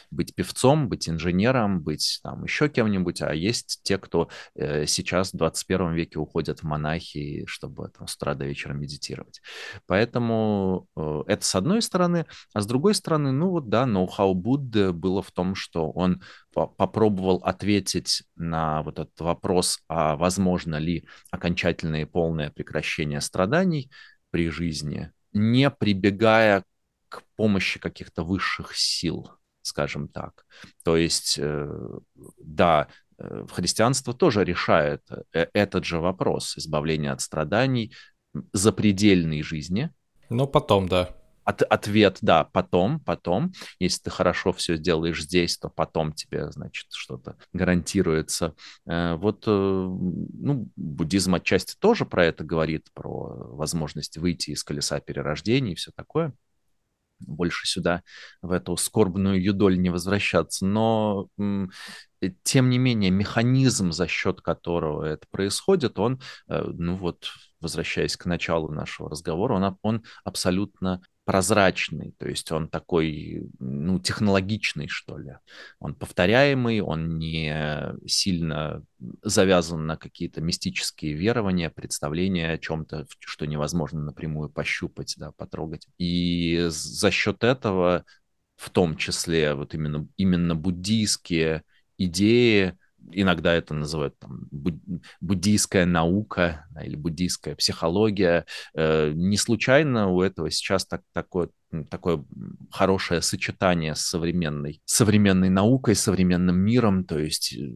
быть 0.10 0.34
певцом, 0.34 0.90
быть 0.90 1.08
инженером, 1.08 1.82
быть 1.82 2.20
там 2.24 2.44
еще 2.46 2.68
кем-нибудь, 2.68 3.22
а 3.22 3.34
есть 3.34 3.82
те, 3.84 4.00
кто 4.00 4.30
э, 4.56 4.88
сейчас 4.88 5.34
в 5.34 5.38
21 5.38 5.94
веке 5.94 6.18
уходят 6.18 6.62
в 6.62 6.64
монахи, 6.64 7.46
чтобы 7.46 7.90
там, 7.90 8.08
с 8.08 8.16
утра 8.16 8.34
до 8.34 8.46
вечера 8.46 8.74
медитировать. 8.74 9.42
Поэтому 9.86 10.88
э, 10.96 11.24
это 11.28 11.46
с 11.46 11.54
одной 11.54 11.84
стороны, 11.84 12.26
а 12.54 12.62
с 12.62 12.66
другой 12.66 12.96
стороны, 12.96 13.35
ну 13.40 13.50
вот 13.50 13.70
да, 13.70 13.86
ноу-хау 13.86 14.34
Будды 14.34 14.92
было 14.92 15.22
в 15.22 15.32
том, 15.32 15.56
что 15.56 15.92
он 15.92 16.22
попробовал 16.54 17.38
ответить 17.38 18.24
на 18.36 18.82
вот 18.84 19.00
этот 19.00 19.20
вопрос, 19.20 19.80
а 19.88 20.16
возможно 20.16 20.76
ли 20.76 21.08
окончательное 21.32 22.04
и 22.04 22.06
полное 22.06 22.50
прекращение 22.50 23.22
страданий 23.22 23.92
при 24.32 24.50
жизни, 24.50 25.12
не 25.34 25.70
прибегая 25.70 26.64
к 27.10 27.24
помощи 27.36 27.80
каких-то 27.80 28.24
высших 28.24 28.76
сил, 28.76 29.30
скажем 29.62 30.08
так. 30.08 30.46
То 30.84 30.98
есть, 30.98 31.38
э, 31.40 31.70
да, 32.38 32.88
э, 33.18 33.46
христианство 33.52 34.14
тоже 34.14 34.44
решает 34.44 35.02
э, 35.34 35.48
этот 35.54 35.86
же 35.86 36.00
вопрос 36.00 36.58
избавления 36.58 37.12
от 37.12 37.22
страданий 37.22 37.94
запредельной 38.54 39.42
жизни. 39.42 39.92
Но 40.30 40.48
потом, 40.48 40.88
да 40.88 41.16
от, 41.46 41.62
ответ, 41.62 42.18
да, 42.22 42.44
потом, 42.44 43.00
потом. 43.00 43.54
Если 43.80 44.04
ты 44.04 44.10
хорошо 44.10 44.52
все 44.52 44.76
сделаешь 44.76 45.24
здесь, 45.24 45.58
то 45.58 45.70
потом 45.70 46.12
тебе, 46.12 46.52
значит, 46.52 46.88
что-то 46.92 47.38
гарантируется. 47.54 48.56
Э, 48.88 49.16
вот, 49.16 49.44
э, 49.48 49.50
ну, 49.50 50.70
буддизм 50.76 51.36
отчасти 51.36 51.76
тоже 51.80 52.06
про 52.06 52.26
это 52.26 52.44
говорит, 52.44 52.90
про 52.94 53.56
возможность 53.56 54.18
выйти 54.18 54.52
из 54.52 54.64
колеса 54.64 55.00
перерождений 55.00 55.74
и 55.74 55.76
все 55.76 55.92
такое 55.96 56.34
больше 57.20 57.66
сюда, 57.66 58.04
в 58.42 58.52
эту 58.52 58.76
скорбную 58.76 59.42
юдоль 59.42 59.80
не 59.80 59.90
возвращаться. 59.90 60.66
Но, 60.66 61.30
тем 62.44 62.70
не 62.70 62.78
менее, 62.78 63.10
механизм, 63.10 63.94
за 63.94 64.08
счет 64.08 64.42
которого 64.42 65.06
это 65.06 65.26
происходит, 65.32 65.98
он, 65.98 66.20
ну 66.48 66.96
вот, 66.98 67.30
возвращаясь 67.62 68.18
к 68.18 68.26
началу 68.26 68.70
нашего 68.72 69.10
разговора, 69.10 69.54
он, 69.56 69.78
он 69.82 70.04
абсолютно 70.24 71.02
прозрачный, 71.26 72.14
то 72.20 72.28
есть 72.30 72.52
он 72.52 72.70
такой, 72.70 73.50
ну, 73.60 74.00
технологичный, 74.00 74.88
что 74.88 75.18
ли. 75.18 75.38
Он 75.80 75.96
повторяемый, 75.96 76.82
он 76.82 77.18
не 77.18 77.94
сильно 78.08 78.84
завязан 79.24 79.88
на 79.88 79.98
какие-то 79.98 80.42
мистические 80.42 81.14
верования, 81.14 81.72
представления 81.72 82.52
о 82.52 82.58
чем-то, 82.60 83.08
что 83.20 83.46
невозможно 83.46 84.02
напрямую 84.02 84.50
пощупать, 84.50 85.16
да, 85.18 85.32
потрогать. 85.32 85.88
И 85.98 86.68
за 86.70 87.10
счет 87.10 87.44
этого, 87.44 88.06
в 88.56 88.70
том 88.70 88.96
числе, 88.96 89.56
вот 89.56 89.74
именно, 89.74 90.08
именно 90.18 90.56
буддийские 90.56 91.64
идеи, 91.98 92.78
иногда 93.12 93.54
это 93.54 93.74
называют 93.74 94.18
там, 94.20 94.48
буддийская 95.22 95.86
наука 95.86 96.66
или 96.84 96.96
буддийская 96.96 97.56
психология. 97.56 98.46
Э, 98.74 99.12
не 99.14 99.38
случайно 99.38 100.10
у 100.10 100.22
этого 100.22 100.52
сейчас 100.52 100.86
так, 100.86 101.02
такое, 101.14 101.50
такое 101.90 102.24
хорошее 102.72 103.22
сочетание 103.22 103.96
с 103.96 104.02
современной, 104.02 104.82
современной 104.86 105.50
наукой, 105.50 105.96
современным 105.96 106.58
миром, 106.58 107.04
то 107.04 107.20
есть 107.20 107.54
э, 107.54 107.72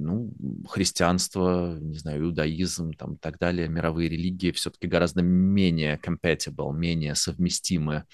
ну, 0.00 0.32
христианство, 0.68 1.78
не 1.78 1.98
знаю, 1.98 2.22
иудаизм 2.22 2.92
там, 2.94 3.14
и 3.14 3.16
так 3.18 3.38
далее, 3.38 3.68
мировые 3.68 4.08
религии 4.08 4.50
все-таки 4.50 4.86
гораздо 4.86 5.22
менее 5.22 6.00
compatible, 6.02 6.74
менее 6.74 7.14
совместимы 7.14 8.04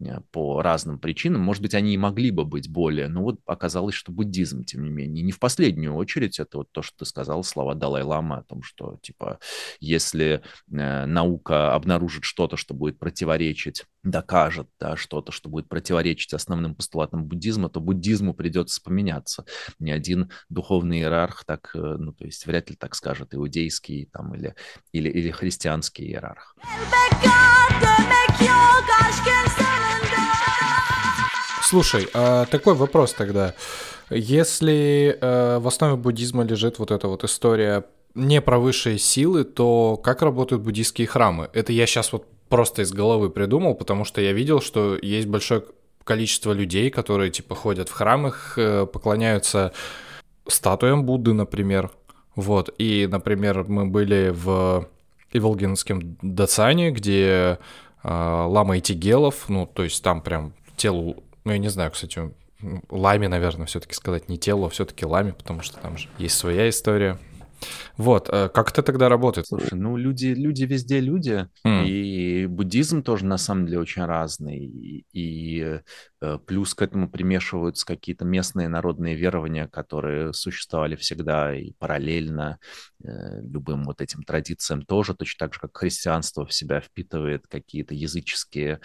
э, 0.00 0.20
по 0.32 0.60
разным 0.62 0.98
причинам. 0.98 1.42
Может 1.42 1.62
быть, 1.62 1.74
они 1.74 1.94
и 1.94 1.98
могли 1.98 2.30
бы 2.30 2.44
быть 2.44 2.68
более, 2.68 3.08
но 3.08 3.22
вот 3.22 3.40
оказалось, 3.46 3.94
что 3.94 4.12
буддизм, 4.12 4.64
тем 4.64 4.82
не 4.82 4.90
менее, 4.90 5.22
не 5.22 5.32
в 5.32 5.38
последнюю 5.38 5.94
очередь, 5.94 6.38
это 6.38 6.58
вот 6.58 6.72
то, 6.72 6.82
что 6.82 6.98
ты 6.98 7.04
сказал, 7.04 7.44
слова 7.44 7.74
Далай-Лама 7.74 8.38
о 8.38 8.42
том, 8.42 8.62
что, 8.62 8.98
типа, 9.02 9.38
если 9.80 10.42
э, 10.70 11.06
наука 11.06 11.74
обнаружит 11.74 12.24
что-то, 12.24 12.56
что 12.56 12.74
будет 12.74 12.98
противоречить, 12.98 13.84
докажет 14.02 14.68
да, 14.78 14.96
что-то, 14.96 15.32
что 15.32 15.48
будет 15.48 15.68
противоречить 15.68 16.32
основным 16.32 16.74
постулатам 16.74 17.24
буддизма, 17.24 17.68
то 17.68 17.80
буддизму 17.80 18.34
придется 18.34 18.80
поменяться. 18.82 19.44
Ни 19.78 19.90
один 19.90 20.30
духовный 20.48 20.98
иерарх 20.98 21.35
иерарх 21.36 21.44
так, 21.44 21.70
э, 21.74 21.96
ну, 21.98 22.12
то 22.12 22.24
есть 22.24 22.46
вряд 22.46 22.70
ли 22.70 22.76
так 22.76 22.94
скажет 22.94 23.34
иудейский 23.34 24.08
там 24.12 24.34
или, 24.34 24.54
или, 24.92 25.08
или 25.08 25.30
христианский 25.30 26.04
иерарх. 26.04 26.56
Слушай, 31.62 32.08
а 32.14 32.46
такой 32.46 32.74
вопрос 32.74 33.12
тогда. 33.12 33.54
Если 34.10 35.18
э, 35.20 35.58
в 35.58 35.66
основе 35.66 35.96
буддизма 35.96 36.44
лежит 36.44 36.78
вот 36.78 36.90
эта 36.92 37.08
вот 37.08 37.24
история 37.24 37.84
не 38.14 38.40
про 38.40 38.58
высшие 38.58 38.98
силы, 38.98 39.44
то 39.44 39.96
как 39.96 40.22
работают 40.22 40.62
буддийские 40.62 41.08
храмы? 41.08 41.50
Это 41.52 41.72
я 41.72 41.86
сейчас 41.86 42.12
вот 42.12 42.24
просто 42.48 42.82
из 42.82 42.92
головы 42.92 43.30
придумал, 43.30 43.74
потому 43.74 44.04
что 44.04 44.20
я 44.20 44.32
видел, 44.32 44.60
что 44.60 44.96
есть 45.02 45.26
большое 45.26 45.64
количество 46.04 46.52
людей, 46.52 46.90
которые 46.90 47.32
типа 47.32 47.56
ходят 47.56 47.88
в 47.88 47.92
храмах, 47.92 48.54
э, 48.56 48.86
поклоняются 48.86 49.72
статуям 50.48 51.04
Будды, 51.04 51.32
например. 51.32 51.90
Вот, 52.34 52.74
и, 52.78 53.08
например, 53.10 53.64
мы 53.68 53.86
были 53.86 54.30
в 54.34 54.88
Иволгинском 55.32 56.16
Дацане, 56.20 56.90
где 56.90 57.58
э, 58.02 58.08
лама 58.08 58.78
Итигелов, 58.78 59.48
ну, 59.48 59.66
то 59.66 59.84
есть 59.84 60.02
там 60.02 60.20
прям 60.20 60.52
телу, 60.76 61.24
ну, 61.44 61.52
я 61.52 61.58
не 61.58 61.68
знаю, 61.68 61.90
кстати, 61.90 62.30
ламе, 62.90 63.28
наверное, 63.28 63.66
все-таки 63.66 63.94
сказать 63.94 64.28
не 64.28 64.38
телу, 64.38 64.66
а 64.66 64.70
все-таки 64.70 65.06
ламе, 65.06 65.32
потому 65.32 65.62
что 65.62 65.78
там 65.78 65.96
же 65.96 66.08
есть 66.18 66.36
своя 66.36 66.68
история. 66.68 67.18
Вот, 67.96 68.28
э, 68.30 68.48
как 68.48 68.70
это 68.70 68.82
тогда 68.82 69.08
работает? 69.08 69.46
Слушай, 69.46 69.74
ну 69.74 69.96
люди, 69.96 70.26
люди 70.26 70.64
везде 70.64 71.00
люди, 71.00 71.48
mm. 71.66 71.86
и 71.86 72.46
буддизм 72.46 73.02
тоже 73.02 73.24
на 73.24 73.38
самом 73.38 73.66
деле 73.66 73.80
очень 73.80 74.04
разный, 74.04 74.58
и, 74.58 75.06
и 75.12 75.80
э, 76.20 76.38
плюс 76.46 76.74
к 76.74 76.82
этому 76.82 77.08
примешиваются 77.08 77.86
какие-то 77.86 78.24
местные 78.24 78.68
народные 78.68 79.14
верования, 79.14 79.66
которые 79.66 80.32
существовали 80.32 80.96
всегда 80.96 81.56
и 81.56 81.72
параллельно 81.78 82.58
э, 83.02 83.40
любым 83.42 83.84
вот 83.84 84.00
этим 84.00 84.22
традициям 84.22 84.82
тоже, 84.82 85.14
точно 85.14 85.46
так 85.46 85.54
же, 85.54 85.60
как 85.60 85.76
христианство 85.76 86.44
в 86.44 86.52
себя 86.52 86.80
впитывает 86.80 87.46
какие-то 87.46 87.94
языческие 87.94 88.80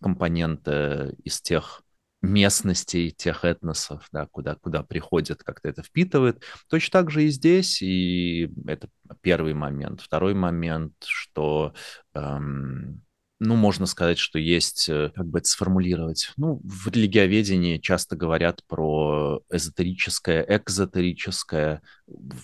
компоненты 0.00 1.14
из 1.24 1.40
тех 1.40 1.82
местностей, 2.22 3.10
тех 3.10 3.44
этносов, 3.44 4.06
да, 4.12 4.26
куда, 4.26 4.56
куда 4.56 4.82
приходят, 4.82 5.42
как-то 5.42 5.68
это 5.68 5.82
впитывает. 5.82 6.42
Точно 6.68 7.00
так 7.00 7.10
же 7.10 7.24
и 7.24 7.28
здесь, 7.28 7.80
и 7.82 8.50
это 8.66 8.88
первый 9.22 9.54
момент. 9.54 10.00
Второй 10.00 10.34
момент, 10.34 10.94
что 11.04 11.72
эм, 12.14 13.02
ну, 13.40 13.56
можно 13.56 13.86
сказать, 13.86 14.18
что 14.18 14.38
есть, 14.38 14.88
э, 14.88 15.10
как 15.14 15.26
бы 15.26 15.38
это 15.38 15.48
сформулировать, 15.48 16.30
ну, 16.36 16.60
в 16.62 16.88
религиоведении 16.88 17.78
часто 17.78 18.14
говорят 18.14 18.62
про 18.68 19.42
эзотерическое, 19.50 20.44
экзотерическое, 20.46 21.80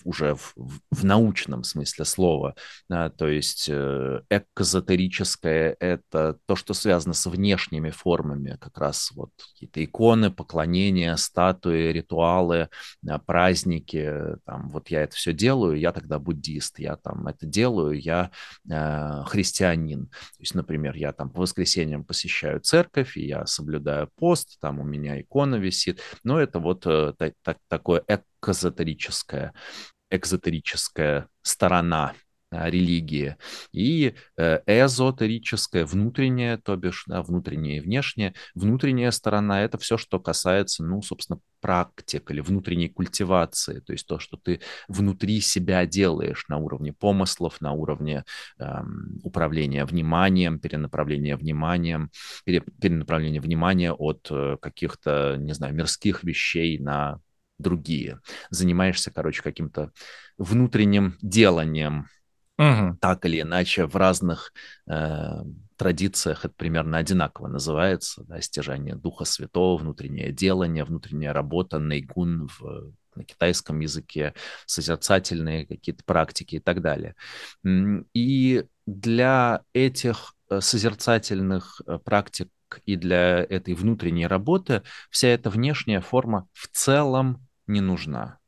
уже 0.03 0.35
в, 0.35 0.55
в 0.91 1.05
научном 1.05 1.63
смысле 1.63 2.05
слова, 2.05 2.55
да, 2.89 3.09
то 3.09 3.27
есть 3.27 3.67
э, 3.69 4.21
экзотерическое— 4.29 5.75
это 5.79 6.39
то, 6.45 6.55
что 6.55 6.73
связано 6.73 7.13
с 7.13 7.25
внешними 7.27 7.91
формами, 7.91 8.57
как 8.59 8.77
раз 8.79 9.11
вот 9.13 9.31
какие-то 9.53 9.83
иконы, 9.83 10.31
поклонения, 10.31 11.15
статуи, 11.15 11.91
ритуалы, 11.91 12.69
праздники, 13.25 14.37
там, 14.45 14.71
вот 14.71 14.89
я 14.89 15.03
это 15.03 15.15
все 15.15 15.33
делаю, 15.33 15.79
я 15.79 15.91
тогда 15.91 16.17
буддист, 16.17 16.79
я 16.79 16.95
там 16.95 17.27
это 17.27 17.45
делаю, 17.45 17.99
я 17.99 18.31
э, 18.69 19.23
христианин. 19.25 20.07
То 20.07 20.39
есть, 20.39 20.55
например, 20.55 20.86
например, 20.87 20.95
я 20.95 21.13
там 21.13 21.29
по 21.29 21.41
воскресеньям 21.41 22.03
посещаю 22.03 22.59
церковь, 22.59 23.17
и 23.17 23.25
я 23.25 23.45
соблюдаю 23.45 24.09
пост, 24.15 24.59
там 24.59 24.79
у 24.79 24.83
меня 24.83 25.19
икона 25.19 25.55
висит, 25.55 26.01
но 26.23 26.39
это 26.39 26.59
вот 26.59 26.85
э, 26.85 27.13
так, 27.17 27.33
так, 27.43 27.57
такое 27.67 28.03
экзотерическое, 28.41 29.53
экзотерическая 30.09 31.27
сторона 31.41 32.13
религии, 32.51 33.35
и 33.71 34.15
э, 34.37 34.59
эзотерическая, 34.65 35.85
внутренняя, 35.85 36.57
то 36.57 36.75
бишь, 36.75 37.03
да, 37.07 37.21
внутренняя 37.21 37.77
и 37.77 37.81
внешняя. 37.81 38.33
Внутренняя 38.55 39.11
сторона— 39.11 39.61
это 39.63 39.77
все, 39.77 39.97
что 39.97 40.19
касается, 40.19 40.83
ну, 40.83 41.01
собственно, 41.01 41.39
практик 41.59 42.29
или 42.31 42.39
внутренней 42.39 42.89
культивации, 42.89 43.79
то 43.79 43.91
есть 43.91 44.07
то, 44.07 44.19
что 44.19 44.37
ты 44.37 44.61
внутри 44.87 45.41
себя 45.41 45.85
делаешь 45.85 46.45
на 46.47 46.57
уровне 46.57 46.93
помыслов, 46.93 47.61
на 47.61 47.73
уровне 47.73 48.23
эм, 48.59 49.19
управления 49.23 49.83
вниманием, 49.85 50.59
перенаправления 50.59 51.35
вниманием, 51.35 52.11
пере, 52.45 52.61
перенаправления 52.61 53.41
внимания 53.41 53.91
от 53.91 54.27
э, 54.29 54.57
каких-то, 54.61 55.35
не 55.37 55.53
знаю, 55.53 55.73
мирских 55.73 56.23
вещей 56.23 56.79
на 56.79 57.19
другие. 57.59 58.19
Занимаешься, 58.49 59.11
короче, 59.11 59.41
каким-то 59.41 59.91
внутренним 60.37 61.17
деланием, 61.21 62.07
Угу. 62.57 62.97
Так 62.99 63.25
или 63.25 63.41
иначе, 63.41 63.85
в 63.85 63.95
разных 63.95 64.51
э, 64.87 65.43
традициях 65.75 66.45
это 66.45 66.53
примерно 66.55 66.97
одинаково 66.97 67.47
называется. 67.47 68.23
Да, 68.23 68.41
стяжание 68.41 68.95
Духа 68.95 69.25
Святого, 69.25 69.77
внутреннее 69.77 70.31
делание, 70.31 70.83
внутренняя 70.83 71.33
работа, 71.33 71.77
нейгун 71.77 72.47
в, 72.47 72.93
на 73.15 73.23
китайском 73.23 73.79
языке, 73.79 74.33
созерцательные 74.65 75.67
какие-то 75.67 76.03
практики 76.03 76.55
и 76.55 76.59
так 76.59 76.81
далее. 76.81 77.15
И 78.13 78.65
для 78.87 79.61
этих 79.73 80.33
э, 80.49 80.59
созерцательных 80.59 81.81
э, 81.85 81.99
практик 82.03 82.49
и 82.85 82.95
для 82.95 83.43
этой 83.43 83.75
внутренней 83.75 84.27
работы 84.27 84.83
вся 85.09 85.29
эта 85.29 85.49
внешняя 85.49 86.01
форма 86.01 86.47
в 86.53 86.67
целом 86.67 87.47
не 87.67 87.81
нужна. 87.81 88.39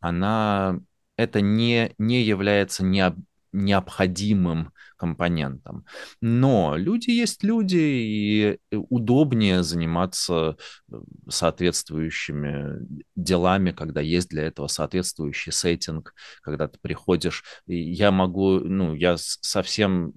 Она 0.00 0.80
это 1.16 1.40
не, 1.40 1.94
не 1.98 2.22
является 2.22 2.84
необ, 2.84 3.16
необходимым 3.52 4.72
компонентом. 4.96 5.84
Но 6.20 6.76
люди 6.76 7.10
есть 7.10 7.42
люди, 7.42 7.76
и 7.76 8.58
удобнее 8.70 9.62
заниматься 9.62 10.56
э, 10.90 10.96
соответствующими 11.28 12.86
делами, 13.16 13.72
когда 13.72 14.00
есть 14.00 14.28
для 14.28 14.44
этого 14.44 14.68
соответствующий 14.68 15.52
сеттинг, 15.52 16.14
когда 16.40 16.68
ты 16.68 16.78
приходишь. 16.80 17.42
Я 17.66 18.10
могу, 18.10 18.60
ну, 18.60 18.94
я 18.94 19.16
совсем, 19.18 20.12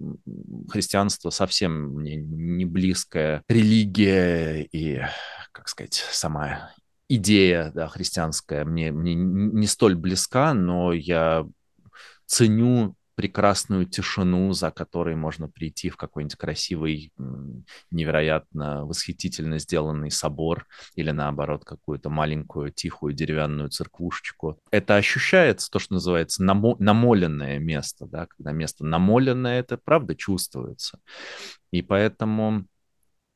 христианство 0.68 1.30
совсем 1.30 1.88
мне 1.94 2.16
не 2.16 2.64
близкая 2.64 3.42
религия 3.48 4.62
и, 4.62 5.02
как 5.52 5.68
сказать, 5.68 5.94
сама 5.94 6.70
идея 7.08 7.70
да, 7.74 7.88
христианская 7.88 8.64
мне, 8.64 8.92
мне 8.92 9.14
не 9.14 9.66
столь 9.66 9.94
близка, 9.94 10.54
но 10.54 10.92
я 10.92 11.46
ценю 12.26 12.96
прекрасную 13.16 13.86
тишину, 13.86 14.52
за 14.52 14.70
которой 14.70 15.16
можно 15.16 15.48
прийти 15.48 15.88
в 15.88 15.96
какой-нибудь 15.96 16.36
красивый, 16.36 17.12
невероятно 17.90 18.84
восхитительно 18.84 19.58
сделанный 19.58 20.10
собор 20.10 20.66
или, 20.94 21.10
наоборот, 21.10 21.64
какую-то 21.64 22.10
маленькую 22.10 22.70
тихую 22.70 23.14
деревянную 23.14 23.70
церквушечку. 23.70 24.60
Это 24.70 24.96
ощущается, 24.96 25.70
то, 25.70 25.78
что 25.78 25.94
называется, 25.94 26.44
намо- 26.44 26.76
намоленное 26.78 27.58
место, 27.58 28.06
да, 28.06 28.26
когда 28.26 28.52
место 28.52 28.84
намоленное, 28.84 29.60
это 29.60 29.78
правда 29.78 30.14
чувствуется. 30.14 31.00
И 31.70 31.80
поэтому 31.80 32.66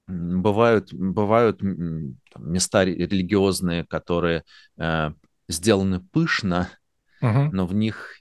бывают, 0.06 0.92
бывают 0.92 1.62
места 1.62 2.84
религиозные, 2.84 3.86
которые 3.86 4.44
э, 4.78 5.10
сделаны 5.48 6.00
пышно, 6.00 6.68
угу. 7.22 7.48
но 7.50 7.66
в 7.66 7.74
них 7.74 8.19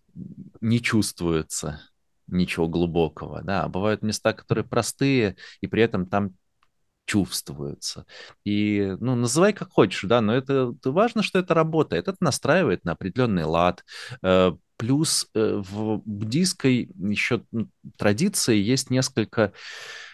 не 0.61 0.81
чувствуется 0.81 1.81
ничего 2.27 2.67
глубокого, 2.67 3.41
да, 3.41 3.63
а 3.63 3.69
бывают 3.69 4.01
места, 4.03 4.33
которые 4.33 4.63
простые, 4.63 5.35
и 5.61 5.67
при 5.67 5.81
этом 5.81 6.05
там 6.05 6.35
чувствуются. 7.05 8.05
И, 8.45 8.95
ну, 8.99 9.15
называй 9.15 9.51
как 9.51 9.71
хочешь, 9.71 10.03
да, 10.07 10.21
но 10.21 10.35
это, 10.35 10.75
важно, 10.85 11.23
что 11.23 11.39
это 11.39 11.55
работает, 11.55 12.07
это 12.07 12.17
настраивает 12.19 12.85
на 12.85 12.91
определенный 12.91 13.45
лад. 13.45 13.83
Э, 14.21 14.51
плюс 14.77 15.27
э, 15.33 15.55
в 15.55 16.03
буддийской 16.05 16.89
еще 16.95 17.43
традиции 17.97 18.57
есть 18.57 18.91
несколько 18.91 19.53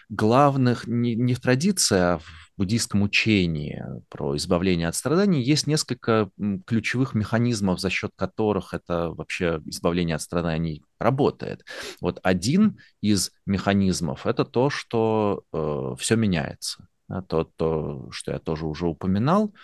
главных, 0.08 0.86
не, 0.86 1.14
не 1.14 1.34
в 1.34 1.40
традиции, 1.40 1.98
а 1.98 2.18
в 2.18 2.45
буддийском 2.56 3.02
учении 3.02 3.82
про 4.08 4.36
избавление 4.36 4.88
от 4.88 4.94
страданий 4.94 5.42
есть 5.42 5.66
несколько 5.66 6.30
ключевых 6.66 7.14
механизмов, 7.14 7.80
за 7.80 7.90
счет 7.90 8.12
которых 8.16 8.72
это 8.74 9.10
вообще 9.10 9.60
избавление 9.66 10.16
от 10.16 10.22
страданий 10.22 10.82
работает. 10.98 11.64
Вот 12.00 12.18
один 12.22 12.78
из 13.00 13.32
механизмов– 13.44 14.24
это 14.26 14.44
то, 14.44 14.70
что 14.70 15.44
э, 15.52 15.94
все 15.98 16.16
меняется. 16.16 16.88
То, 17.28 17.44
то, 17.44 18.08
что 18.10 18.32
я 18.32 18.38
тоже 18.38 18.66
уже 18.66 18.86
упоминал. 18.86 19.54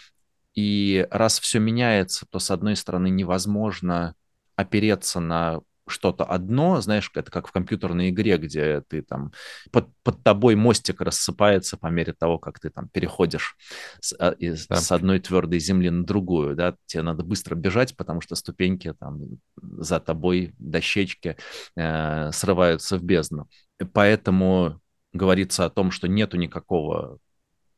И 0.54 1.06
раз 1.10 1.40
все 1.40 1.58
меняется, 1.58 2.26
то, 2.30 2.38
с 2.38 2.50
одной 2.50 2.76
стороны, 2.76 3.08
невозможно 3.08 4.14
опереться 4.54 5.18
на 5.18 5.60
что-то 5.86 6.24
одно, 6.24 6.80
знаешь, 6.80 7.10
это 7.14 7.30
как 7.30 7.48
в 7.48 7.52
компьютерной 7.52 8.10
игре, 8.10 8.38
где 8.38 8.82
ты 8.82 9.02
там 9.02 9.32
под, 9.70 9.88
под 10.02 10.22
тобой 10.22 10.54
мостик 10.54 11.00
рассыпается 11.00 11.76
по 11.76 11.88
мере 11.88 12.12
того, 12.12 12.38
как 12.38 12.60
ты 12.60 12.70
там 12.70 12.88
переходишь 12.88 13.56
с, 14.00 14.14
а, 14.18 14.30
из, 14.32 14.66
да. 14.66 14.76
с 14.76 14.92
одной 14.92 15.20
твердой 15.20 15.58
земли 15.58 15.90
на 15.90 16.04
другую, 16.04 16.54
да, 16.54 16.76
тебе 16.86 17.02
надо 17.02 17.24
быстро 17.24 17.54
бежать, 17.54 17.96
потому 17.96 18.20
что 18.20 18.34
ступеньки 18.34 18.94
там 18.98 19.20
за 19.60 20.00
тобой, 20.00 20.54
дощечки 20.58 21.36
э, 21.76 22.30
срываются 22.32 22.96
в 22.96 23.02
бездну. 23.02 23.48
Поэтому 23.92 24.80
говорится 25.12 25.64
о 25.64 25.70
том, 25.70 25.90
что 25.90 26.08
нету 26.08 26.36
никакого 26.36 27.18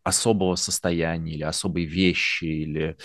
особого 0.03 0.55
состояния 0.57 1.35
или 1.35 1.43
особой 1.43 1.85
вещи 1.85 2.45
или 2.45 2.97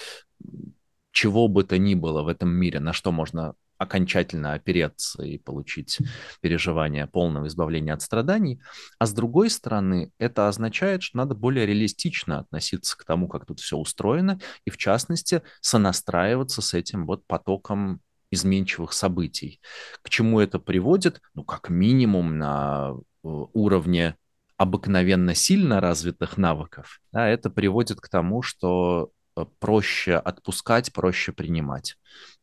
чего 1.12 1.48
бы 1.48 1.64
то 1.64 1.78
ни 1.78 1.96
было 1.96 2.22
в 2.22 2.28
этом 2.28 2.50
мире, 2.50 2.80
на 2.80 2.94
что 2.94 3.12
можно 3.12 3.56
окончательно 3.80 4.54
опереться 4.54 5.24
и 5.24 5.40
получить 5.40 6.00
переживание 6.42 7.08
полного 7.08 7.48
избавления 7.48 7.94
от 7.94 8.02
страданий. 8.02 8.62
А 9.00 9.06
с 9.08 9.14
другой 9.14 9.50
стороны, 9.50 10.12
это 10.20 10.48
означает, 10.48 11.02
что 11.02 11.18
надо 11.18 11.34
более 11.34 11.66
реалистично 11.66 12.40
относиться 12.40 12.98
к 12.98 13.06
тому, 13.06 13.28
как 13.28 13.46
тут 13.46 13.60
все 13.60 13.78
устроено, 13.78 14.40
и 14.66 14.70
в 14.70 14.78
частности 14.78 15.42
сонастраиваться 15.62 16.62
с 16.62 16.74
этим 16.74 17.08
вот 17.08 17.26
потоком 17.26 18.02
изменчивых 18.32 18.94
событий. 18.94 19.60
К 20.02 20.10
чему 20.10 20.40
это 20.40 20.60
приводит? 20.60 21.22
Ну, 21.34 21.44
как 21.44 21.70
минимум 21.70 22.38
на 22.38 22.92
э, 22.92 22.96
уровне 23.24 24.16
обыкновенно 24.58 25.34
сильно 25.36 25.80
развитых 25.80 26.38
навыков, 26.38 27.00
да, 27.14 27.28
это 27.28 27.50
приводит 27.50 28.02
к 28.02 28.10
тому, 28.10 28.42
что 28.42 29.12
э, 29.36 29.46
проще 29.60 30.16
отпускать, 30.16 30.92
проще 30.92 31.32
принимать. 31.32 31.96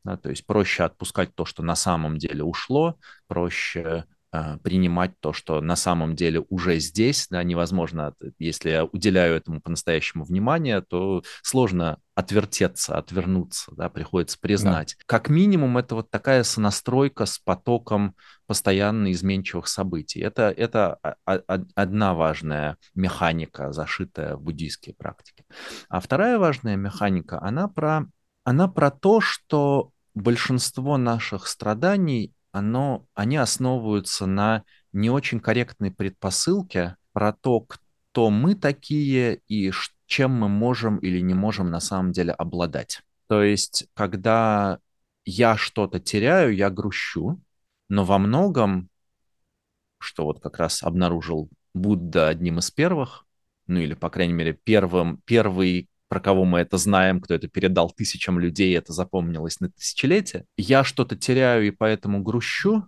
Да, 0.06 0.16
то 0.16 0.30
есть 0.30 0.46
проще 0.46 0.84
отпускать 0.84 1.34
то, 1.34 1.44
что 1.44 1.64
на 1.64 1.74
самом 1.74 2.16
деле 2.16 2.44
ушло, 2.44 2.96
проще 3.26 4.04
э, 4.32 4.56
принимать 4.62 5.18
то, 5.18 5.32
что 5.32 5.60
на 5.60 5.74
самом 5.74 6.14
деле 6.14 6.44
уже 6.48 6.78
здесь, 6.78 7.26
да, 7.28 7.42
невозможно, 7.42 8.14
если 8.38 8.70
я 8.70 8.84
уделяю 8.84 9.34
этому 9.34 9.60
по-настоящему 9.60 10.22
внимание, 10.22 10.80
то 10.80 11.24
сложно 11.42 11.98
отвертеться, 12.14 12.96
отвернуться, 12.96 13.72
да, 13.74 13.88
приходится 13.88 14.38
признать. 14.38 14.94
Да. 14.96 15.04
Как 15.06 15.28
минимум 15.28 15.76
это 15.76 15.96
вот 15.96 16.08
такая 16.08 16.44
сонастройка 16.44 17.26
с 17.26 17.40
потоком 17.40 18.14
постоянно 18.46 19.10
изменчивых 19.10 19.66
событий. 19.66 20.20
Это, 20.20 20.54
это 20.56 21.00
одна 21.24 22.14
важная 22.14 22.76
механика, 22.94 23.72
зашитая 23.72 24.36
в 24.36 24.42
буддийские 24.42 24.94
практики. 24.94 25.42
А 25.88 25.98
вторая 25.98 26.38
важная 26.38 26.76
механика, 26.76 27.42
она 27.42 27.66
про, 27.66 28.06
она 28.44 28.68
про 28.68 28.92
то, 28.92 29.20
что 29.20 29.90
большинство 30.16 30.96
наших 30.96 31.46
страданий, 31.46 32.32
оно, 32.50 33.06
они 33.14 33.36
основываются 33.36 34.26
на 34.26 34.64
не 34.92 35.10
очень 35.10 35.40
корректной 35.40 35.92
предпосылке 35.92 36.96
про 37.12 37.32
то, 37.32 37.60
кто 37.60 38.30
мы 38.30 38.54
такие 38.54 39.42
и 39.46 39.70
чем 40.06 40.32
мы 40.32 40.48
можем 40.48 40.96
или 40.98 41.20
не 41.20 41.34
можем 41.34 41.70
на 41.70 41.80
самом 41.80 42.12
деле 42.12 42.32
обладать. 42.32 43.02
То 43.28 43.42
есть, 43.42 43.88
когда 43.94 44.78
я 45.26 45.56
что-то 45.56 46.00
теряю, 46.00 46.54
я 46.54 46.70
грущу, 46.70 47.40
но 47.88 48.04
во 48.04 48.18
многом, 48.18 48.88
что 49.98 50.24
вот 50.24 50.40
как 50.40 50.58
раз 50.58 50.82
обнаружил 50.82 51.50
Будда 51.74 52.28
одним 52.28 52.58
из 52.60 52.70
первых, 52.70 53.26
ну 53.66 53.80
или, 53.80 53.92
по 53.92 54.08
крайней 54.08 54.32
мере, 54.32 54.54
первым, 54.54 55.20
первый 55.26 55.90
про 56.08 56.20
кого 56.20 56.44
мы 56.44 56.60
это 56.60 56.76
знаем, 56.78 57.20
кто 57.20 57.34
это 57.34 57.48
передал 57.48 57.90
тысячам 57.90 58.38
людей, 58.38 58.76
это 58.76 58.92
запомнилось 58.92 59.60
на 59.60 59.70
тысячелетия. 59.70 60.44
Я 60.56 60.84
что-то 60.84 61.16
теряю 61.16 61.66
и 61.66 61.70
поэтому 61.70 62.22
грущу, 62.22 62.86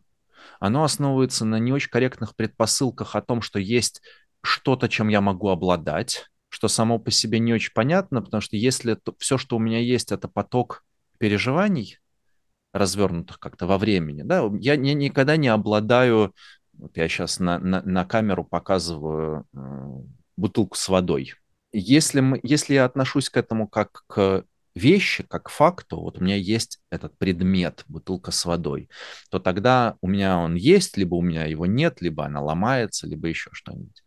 оно 0.60 0.84
основывается 0.84 1.44
на 1.44 1.58
не 1.58 1.72
очень 1.72 1.90
корректных 1.90 2.36
предпосылках 2.36 3.16
о 3.16 3.22
том, 3.22 3.42
что 3.42 3.58
есть 3.58 4.02
что-то, 4.42 4.88
чем 4.88 5.08
я 5.08 5.20
могу 5.20 5.48
обладать, 5.48 6.26
что 6.48 6.68
само 6.68 6.98
по 6.98 7.10
себе 7.10 7.38
не 7.38 7.52
очень 7.52 7.72
понятно, 7.74 8.22
потому 8.22 8.40
что 8.40 8.56
если 8.56 8.94
то, 8.94 9.14
все, 9.18 9.36
что 9.36 9.56
у 9.56 9.60
меня 9.60 9.78
есть, 9.78 10.12
это 10.12 10.28
поток 10.28 10.84
переживаний, 11.18 11.98
развернутых 12.72 13.40
как-то 13.40 13.66
во 13.66 13.78
времени, 13.78 14.22
да, 14.22 14.48
я 14.60 14.76
не, 14.76 14.94
никогда 14.94 15.36
не 15.36 15.48
обладаю, 15.48 16.34
вот 16.74 16.96
я 16.96 17.08
сейчас 17.08 17.40
на, 17.40 17.58
на, 17.58 17.82
на 17.82 18.04
камеру 18.04 18.44
показываю 18.44 19.46
э, 19.52 19.58
бутылку 20.36 20.76
с 20.76 20.88
водой, 20.88 21.34
если, 21.72 22.20
мы, 22.20 22.40
если 22.42 22.74
я 22.74 22.84
отношусь 22.84 23.28
к 23.30 23.36
этому 23.36 23.68
как 23.68 24.04
к 24.06 24.44
вещи, 24.74 25.24
как 25.24 25.44
к 25.44 25.48
факту, 25.50 26.00
вот 26.00 26.18
у 26.18 26.24
меня 26.24 26.36
есть 26.36 26.80
этот 26.90 27.16
предмет, 27.18 27.84
бутылка 27.88 28.30
с 28.30 28.44
водой, 28.44 28.88
то 29.30 29.38
тогда 29.38 29.96
у 30.00 30.08
меня 30.08 30.38
он 30.38 30.54
есть, 30.54 30.96
либо 30.96 31.16
у 31.16 31.22
меня 31.22 31.44
его 31.46 31.66
нет, 31.66 32.00
либо 32.00 32.24
она 32.24 32.40
ломается, 32.40 33.06
либо 33.06 33.28
еще 33.28 33.50
что-нибудь. 33.52 34.02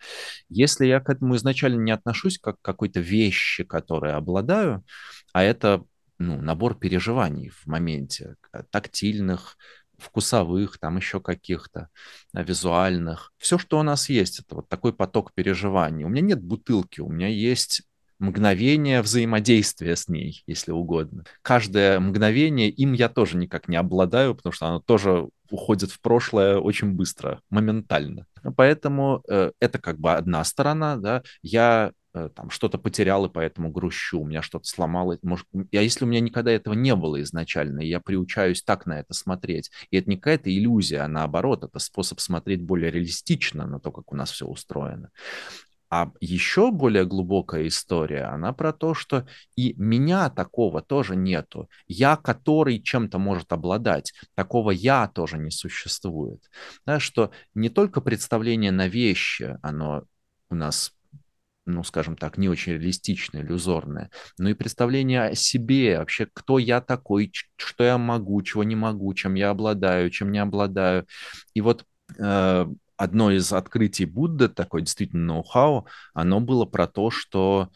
Если 0.49 0.85
я 0.85 0.99
к 0.99 1.09
этому 1.09 1.35
изначально 1.35 1.81
не 1.81 1.91
отношусь 1.91 2.39
как 2.39 2.57
к 2.59 2.65
какой-то 2.65 2.99
вещи, 2.99 3.63
которой 3.63 4.13
обладаю, 4.13 4.83
а 5.33 5.43
это 5.43 5.83
ну, 6.17 6.41
набор 6.41 6.77
переживаний 6.77 7.49
в 7.49 7.65
моменте, 7.67 8.35
э, 8.53 8.63
тактильных, 8.69 9.57
вкусовых, 10.01 10.77
там 10.79 10.97
еще 10.97 11.19
каких-то 11.21 11.89
визуальных. 12.33 13.31
Все, 13.37 13.57
что 13.57 13.79
у 13.79 13.83
нас 13.83 14.09
есть, 14.09 14.39
это 14.39 14.55
вот 14.55 14.69
такой 14.69 14.93
поток 14.93 15.33
переживаний. 15.33 16.05
У 16.05 16.09
меня 16.09 16.21
нет 16.21 16.43
бутылки, 16.43 17.01
у 17.01 17.09
меня 17.09 17.27
есть 17.27 17.83
мгновение 18.21 19.01
взаимодействия 19.01 19.95
с 19.95 20.07
ней, 20.07 20.43
если 20.45 20.71
угодно. 20.71 21.25
Каждое 21.41 21.99
мгновение 21.99 22.69
им 22.69 22.93
я 22.93 23.09
тоже 23.09 23.35
никак 23.35 23.67
не 23.67 23.75
обладаю, 23.75 24.35
потому 24.35 24.53
что 24.53 24.67
оно 24.67 24.79
тоже 24.79 25.27
уходит 25.49 25.91
в 25.91 25.99
прошлое 25.99 26.57
очень 26.57 26.91
быстро, 26.91 27.41
моментально. 27.49 28.27
Поэтому 28.55 29.23
э, 29.27 29.51
это 29.59 29.79
как 29.79 29.99
бы 29.99 30.13
одна 30.13 30.43
сторона, 30.43 30.97
да. 30.97 31.23
Я 31.41 31.91
там 32.13 32.49
что-то 32.49 32.77
потерял 32.77 33.25
и 33.25 33.29
поэтому 33.29 33.71
грущу, 33.71 34.21
у 34.21 34.25
меня 34.25 34.41
что-то 34.41 34.65
сломалось. 34.67 35.19
Может, 35.21 35.47
а 35.53 35.77
если 35.77 36.05
у 36.05 36.07
меня 36.07 36.19
никогда 36.19 36.51
этого 36.51 36.73
не 36.73 36.95
было 36.95 37.21
изначально, 37.21 37.81
я 37.81 37.99
приучаюсь 37.99 38.63
так 38.63 38.85
на 38.85 38.99
это 38.99 39.13
смотреть, 39.13 39.71
и 39.89 39.97
это 39.97 40.09
не 40.09 40.17
какая-то 40.17 40.55
иллюзия, 40.55 40.99
а 40.99 41.07
наоборот, 41.07 41.63
это 41.63 41.79
способ 41.79 42.19
смотреть 42.19 42.61
более 42.61 42.91
реалистично 42.91 43.65
на 43.65 43.79
то, 43.79 43.91
как 43.91 44.11
у 44.11 44.15
нас 44.15 44.31
все 44.31 44.45
устроено. 44.45 45.09
А 45.93 46.09
еще 46.21 46.71
более 46.71 47.05
глубокая 47.05 47.67
история, 47.67 48.23
она 48.23 48.53
про 48.53 48.71
то, 48.71 48.93
что 48.93 49.27
и 49.57 49.73
меня 49.77 50.29
такого 50.29 50.81
тоже 50.81 51.17
нету. 51.17 51.69
Я, 51.85 52.15
который 52.15 52.79
чем-то 52.79 53.19
может 53.19 53.51
обладать, 53.51 54.13
такого 54.33 54.71
я 54.71 55.09
тоже 55.09 55.37
не 55.37 55.51
существует. 55.51 56.49
Да, 56.85 57.01
что 57.01 57.31
не 57.55 57.67
только 57.67 57.99
представление 57.99 58.71
на 58.71 58.87
вещи, 58.87 59.57
оно 59.61 60.05
у 60.49 60.55
нас 60.55 60.93
ну, 61.65 61.83
скажем 61.83 62.15
так, 62.17 62.37
не 62.37 62.49
очень 62.49 62.73
реалистичное, 62.73 63.41
иллюзорное, 63.41 64.09
но 64.37 64.49
и 64.49 64.53
представление 64.53 65.23
о 65.25 65.35
себе, 65.35 65.99
вообще, 65.99 66.27
кто 66.31 66.57
я 66.59 66.81
такой, 66.81 67.31
что 67.55 67.83
я 67.83 67.97
могу, 67.97 68.41
чего 68.41 68.63
не 68.63 68.75
могу, 68.75 69.13
чем 69.13 69.35
я 69.35 69.51
обладаю, 69.51 70.09
чем 70.09 70.31
не 70.31 70.39
обладаю. 70.39 71.05
И 71.53 71.61
вот 71.61 71.85
э, 72.17 72.67
одно 72.97 73.31
из 73.31 73.51
открытий 73.53 74.05
Будды, 74.05 74.47
такое 74.47 74.81
действительно 74.81 75.25
ноу-хау, 75.25 75.87
оно 76.13 76.39
было 76.39 76.65
про 76.65 76.87
то, 76.87 77.11
что 77.11 77.69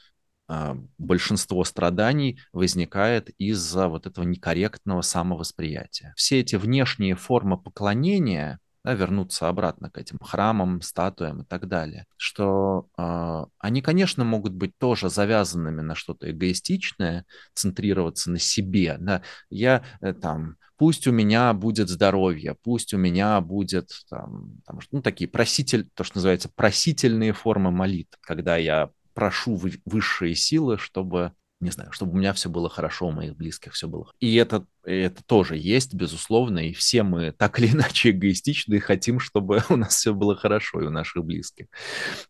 э, 0.49 0.75
большинство 0.97 1.63
страданий 1.63 2.39
возникает 2.53 3.29
из-за 3.37 3.87
вот 3.87 4.07
этого 4.07 4.25
некорректного 4.25 5.01
самовосприятия. 5.01 6.13
Все 6.15 6.39
эти 6.39 6.55
внешние 6.55 7.15
формы 7.15 7.57
поклонения, 7.57 8.59
да, 8.85 8.93
вернуться 8.93 9.49
обратно 9.49 9.89
к 9.89 9.97
этим 9.97 10.19
храмам, 10.19 10.81
статуям 10.81 11.41
и 11.41 11.45
так 11.45 11.67
далее, 11.67 12.05
что 12.17 12.87
э, 12.97 13.45
они, 13.57 13.81
конечно, 13.81 14.23
могут 14.23 14.53
быть 14.53 14.77
тоже 14.77 15.09
завязанными 15.09 15.81
на 15.81 15.95
что-то 15.95 16.29
эгоистичное, 16.29 17.25
центрироваться 17.55 18.29
на 18.29 18.37
себе. 18.37 18.97
Да. 18.99 19.23
Я 19.49 19.83
э, 20.01 20.13
там 20.13 20.57
пусть 20.77 21.07
у 21.07 21.11
меня 21.11 21.51
будет 21.53 21.89
здоровье, 21.89 22.55
пусть 22.61 22.93
у 22.93 22.97
меня 22.97 23.41
будет 23.41 23.89
там, 24.07 24.61
там 24.67 24.79
ну, 24.91 25.01
такие 25.01 25.27
проситель, 25.27 25.89
то, 25.95 26.03
что 26.03 26.17
называется 26.17 26.49
просительные 26.53 27.33
формы 27.33 27.71
молитв, 27.71 28.19
когда 28.21 28.55
я 28.55 28.91
прошу 29.15 29.59
высшие 29.85 30.35
силы, 30.35 30.77
чтобы 30.77 31.31
не 31.61 31.71
знаю, 31.71 31.91
чтобы 31.91 32.13
у 32.13 32.15
меня 32.15 32.33
все 32.33 32.49
было 32.49 32.69
хорошо, 32.69 33.07
у 33.07 33.11
моих 33.11 33.35
близких 33.35 33.73
все 33.73 33.87
было. 33.87 34.11
И 34.19 34.35
это, 34.35 34.65
это 34.83 35.23
тоже 35.23 35.57
есть, 35.57 35.93
безусловно, 35.93 36.59
и 36.59 36.73
все 36.73 37.03
мы 37.03 37.31
так 37.31 37.59
или 37.59 37.67
иначе 37.73 38.11
эгоистичны 38.11 38.75
и 38.75 38.79
хотим, 38.79 39.19
чтобы 39.19 39.63
у 39.69 39.75
нас 39.75 39.95
все 39.95 40.13
было 40.13 40.35
хорошо 40.35 40.81
и 40.81 40.85
у 40.85 40.89
наших 40.89 41.23
близких. 41.23 41.67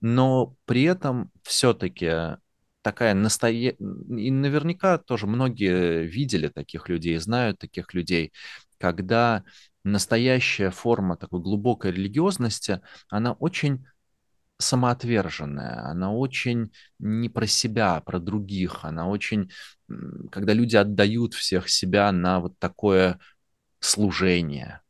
Но 0.01 0.55
при 0.65 0.83
этом 0.83 1.31
все-таки 1.43 2.37
такая 2.81 3.15
настоящая... 3.15 3.77
И 3.79 4.29
наверняка 4.29 4.99
тоже 4.99 5.25
многие 5.25 6.03
видели 6.03 6.49
таких 6.49 6.87
людей, 6.87 7.17
знают 7.17 7.57
таких 7.57 7.93
людей, 7.93 8.31
когда 8.77 9.43
настоящая 9.83 10.71
форма 10.71 11.17
такой 11.17 11.41
глубокой 11.41 11.91
религиозности, 11.91 12.81
она 13.09 13.33
очень 13.33 13.85
самоотверженная, 14.57 15.85
она 15.85 16.13
очень 16.13 16.71
не 16.99 17.29
про 17.29 17.47
себя, 17.47 17.97
а 17.97 18.01
про 18.01 18.19
других, 18.19 18.85
она 18.85 19.07
очень, 19.07 19.51
когда 20.31 20.53
люди 20.53 20.75
отдают 20.75 21.33
всех 21.33 21.69
себя 21.69 22.11
на 22.11 22.39
вот 22.39 22.57
такое 22.59 23.19
служение, 23.79 24.81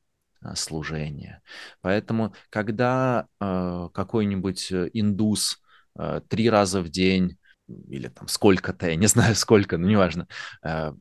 а, 0.41 0.55
служение. 0.55 1.41
Поэтому, 1.81 2.33
когда 2.49 3.27
э, 3.39 3.89
какой-нибудь 3.93 4.71
индус 4.93 5.59
э, 5.97 6.21
три 6.29 6.49
раза 6.49 6.81
в 6.81 6.89
день 6.89 7.37
или 7.67 8.07
там 8.07 8.27
сколько-то, 8.27 8.87
я 8.87 8.95
не 8.95 9.07
знаю 9.07 9.35
сколько, 9.35 9.77
но 9.77 9.87
неважно, 9.87 10.27
э, 10.63 10.93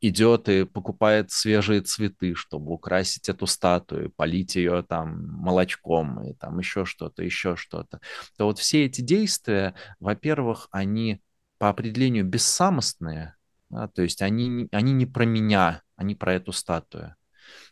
идет 0.00 0.48
и 0.48 0.64
покупает 0.64 1.30
свежие 1.30 1.80
цветы, 1.80 2.34
чтобы 2.34 2.72
украсить 2.72 3.28
эту 3.28 3.46
статую, 3.46 4.10
полить 4.10 4.56
ее 4.56 4.82
там 4.82 5.28
молочком 5.28 6.22
и 6.24 6.34
там 6.34 6.58
еще 6.58 6.84
что-то, 6.84 7.22
еще 7.22 7.56
что-то, 7.56 8.00
то 8.36 8.44
вот 8.46 8.58
все 8.58 8.84
эти 8.84 9.00
действия, 9.00 9.74
во-первых, 10.00 10.68
они 10.70 11.20
по 11.58 11.68
определению 11.68 12.24
бессамостные, 12.24 13.34
да, 13.70 13.88
то 13.88 14.02
есть 14.02 14.22
они, 14.22 14.68
они 14.72 14.92
не 14.92 15.06
про 15.06 15.24
меня, 15.24 15.82
они 15.96 16.14
про 16.14 16.34
эту 16.34 16.52
статую 16.52 17.14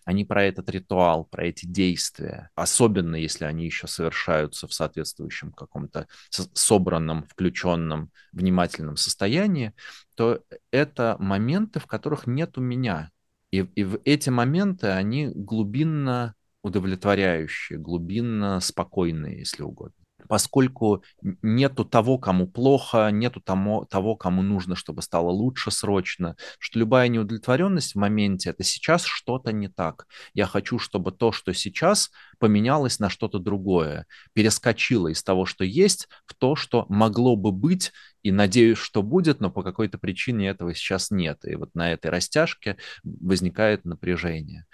они 0.04 0.24
про 0.24 0.44
этот 0.44 0.70
ритуал, 0.70 1.24
про 1.24 1.46
эти 1.46 1.66
действия, 1.66 2.50
особенно 2.54 3.16
если 3.16 3.44
они 3.44 3.64
еще 3.64 3.86
совершаются 3.86 4.66
в 4.66 4.72
соответствующем 4.72 5.52
каком-то 5.52 6.06
собранном, 6.30 7.24
включенном, 7.24 8.10
внимательном 8.32 8.96
состоянии, 8.96 9.72
то 10.14 10.40
это 10.70 11.16
моменты, 11.18 11.80
в 11.80 11.86
которых 11.86 12.26
нет 12.26 12.56
у 12.58 12.60
меня. 12.60 13.10
И, 13.50 13.58
и 13.58 13.84
в 13.84 14.00
эти 14.04 14.30
моменты 14.30 14.88
они 14.88 15.28
глубинно 15.28 16.34
удовлетворяющие, 16.62 17.78
глубинно 17.78 18.60
спокойные, 18.60 19.38
если 19.38 19.62
угодно 19.62 20.05
поскольку 20.28 21.02
нету 21.42 21.84
того, 21.84 22.18
кому 22.18 22.46
плохо, 22.46 23.10
нету 23.10 23.40
тому, 23.40 23.84
того, 23.84 24.16
кому 24.16 24.42
нужно, 24.42 24.76
чтобы 24.76 25.02
стало 25.02 25.30
лучше 25.30 25.70
срочно, 25.70 26.36
что 26.58 26.78
любая 26.78 27.08
неудовлетворенность 27.08 27.94
в 27.94 27.98
моменте– 27.98 28.50
это 28.50 28.62
сейчас 28.64 29.04
что-то 29.04 29.52
не 29.52 29.68
так. 29.68 30.06
Я 30.34 30.46
хочу, 30.46 30.78
чтобы 30.78 31.12
то, 31.12 31.32
что 31.32 31.52
сейчас, 31.54 32.10
поменялось 32.38 32.98
на 32.98 33.08
что-то 33.08 33.38
другое, 33.38 34.06
перескочило 34.32 35.08
из 35.08 35.22
того, 35.22 35.46
что 35.46 35.64
есть, 35.64 36.08
в 36.26 36.34
то, 36.34 36.56
что 36.56 36.86
могло 36.88 37.36
бы 37.36 37.52
быть, 37.52 37.92
и 38.22 38.32
надеюсь, 38.32 38.78
что 38.78 39.02
будет, 39.02 39.40
но 39.40 39.50
по 39.50 39.62
какой-то 39.62 39.98
причине 39.98 40.48
этого 40.48 40.74
сейчас 40.74 41.10
нет. 41.10 41.44
И 41.44 41.54
вот 41.54 41.74
на 41.74 41.92
этой 41.92 42.10
растяжке 42.10 42.76
возникает 43.04 43.84
напряжение 43.84 44.66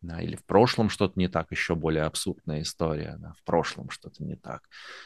да, 0.00 0.20
или 0.20 0.36
в 0.36 0.44
прошлом 0.44 0.90
что-то 0.90 1.18
не 1.18 1.28
так, 1.28 1.50
еще 1.50 1.74
более 1.74 2.04
абсурдная 2.04 2.62
история, 2.62 3.16
да, 3.18 3.32
в 3.36 3.42
прошлом 3.44 3.90
что-то 3.90 4.22
не 4.22 4.36
так. 4.36 4.62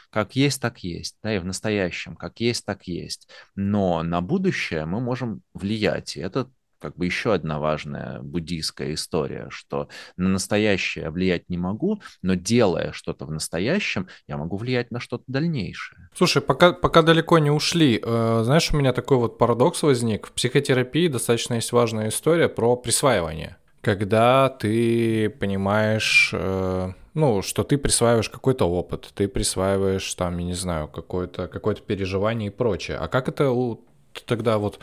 Как 0.09 0.35
есть, 0.35 0.61
так 0.61 0.79
есть, 0.79 1.17
да, 1.23 1.35
и 1.35 1.39
в 1.39 1.45
настоящем, 1.45 2.15
как 2.15 2.39
есть, 2.39 2.65
так 2.65 2.83
есть. 2.87 3.29
Но 3.55 4.03
на 4.03 4.21
будущее 4.21 4.85
мы 4.85 4.99
можем 5.01 5.41
влиять, 5.53 6.15
и 6.15 6.19
это 6.19 6.49
как 6.83 6.97
бы 6.97 7.05
еще 7.05 7.33
одна 7.33 7.59
важная 7.59 8.19
буддийская 8.19 8.93
история, 8.93 9.47
что 9.49 9.87
на 10.17 10.27
настоящее 10.27 11.09
влиять 11.09 11.49
не 11.49 11.57
могу, 11.57 12.01
но 12.21 12.33
делая 12.33 12.91
что-то 12.91 13.25
в 13.25 13.31
настоящем, 13.31 14.09
я 14.27 14.35
могу 14.35 14.57
влиять 14.57 14.91
на 14.91 14.99
что-то 14.99 15.23
дальнейшее. 15.27 16.09
Слушай, 16.13 16.41
пока, 16.41 16.73
пока 16.73 17.01
далеко 17.01 17.39
не 17.39 17.51
ушли, 17.51 18.01
э, 18.03 18.41
знаешь, 18.43 18.69
у 18.73 18.77
меня 18.77 18.91
такой 18.91 19.15
вот 19.15 19.37
парадокс 19.37 19.81
возник. 19.83 20.27
В 20.27 20.33
психотерапии 20.33 21.07
достаточно 21.07 21.53
есть 21.53 21.71
важная 21.71 22.09
история 22.09 22.49
про 22.49 22.75
присваивание 22.75 23.57
когда 23.83 24.47
ты 24.47 25.29
понимаешь, 25.29 26.29
э, 26.33 26.91
ну, 27.13 27.41
что 27.41 27.65
ты 27.65 27.77
присваиваешь 27.77 28.29
какой-то 28.29 28.63
опыт, 28.63 29.11
ты 29.13 29.27
присваиваешь 29.27 30.13
там, 30.15 30.37
я 30.37 30.45
не 30.45 30.53
знаю, 30.53 30.87
какое-то 30.87 31.49
какое 31.49 31.75
переживание 31.75 32.47
и 32.47 32.49
прочее. 32.49 32.95
А 32.95 33.09
как 33.09 33.27
это 33.27 33.51
у, 33.51 33.81
тогда 34.25 34.57
вот 34.57 34.79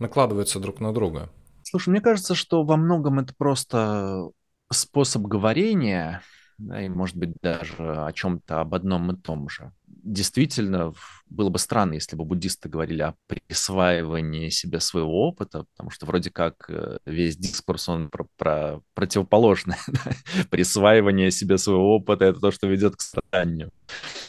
накладывается 0.00 0.58
друг 0.58 0.80
на 0.80 0.92
друга? 0.92 1.30
Слушай, 1.70 1.90
мне 1.90 2.00
кажется, 2.00 2.34
что 2.34 2.64
во 2.64 2.76
многом 2.76 3.20
это 3.20 3.32
просто 3.32 4.28
способ 4.72 5.22
говорения, 5.22 6.20
да, 6.58 6.82
и, 6.82 6.88
может 6.88 7.16
быть, 7.16 7.30
даже 7.40 7.76
о 7.78 8.12
чем-то 8.12 8.60
об 8.60 8.74
одном 8.74 9.12
и 9.12 9.16
том 9.16 9.48
же. 9.48 9.72
Действительно, 9.86 10.92
было 11.26 11.48
бы 11.48 11.60
странно, 11.60 11.94
если 11.94 12.16
бы 12.16 12.24
буддисты 12.24 12.68
говорили 12.68 13.02
о 13.02 13.14
присваивании 13.28 14.48
себе 14.48 14.80
своего 14.80 15.28
опыта, 15.28 15.64
потому 15.76 15.90
что 15.90 16.06
вроде 16.06 16.30
как 16.30 16.68
э, 16.68 16.98
весь 17.06 17.36
дискурс, 17.36 17.88
он 17.88 18.10
про, 18.10 18.26
про 18.36 18.80
противоположное. 18.94 19.78
Присваивание 20.50 21.30
себе 21.30 21.56
своего 21.56 21.94
опыта— 21.94 22.24
это 22.26 22.40
то, 22.40 22.50
что 22.50 22.66
ведет 22.66 22.96
к 22.96 23.00
страданию. 23.00 23.70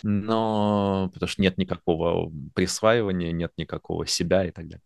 Но 0.04 1.10
потому 1.14 1.28
что 1.28 1.42
нет 1.42 1.58
никакого 1.58 2.32
присваивания, 2.54 3.32
нет 3.32 3.52
никакого 3.58 4.06
себя 4.06 4.46
и 4.46 4.52
так 4.52 4.66
далее. 4.66 4.84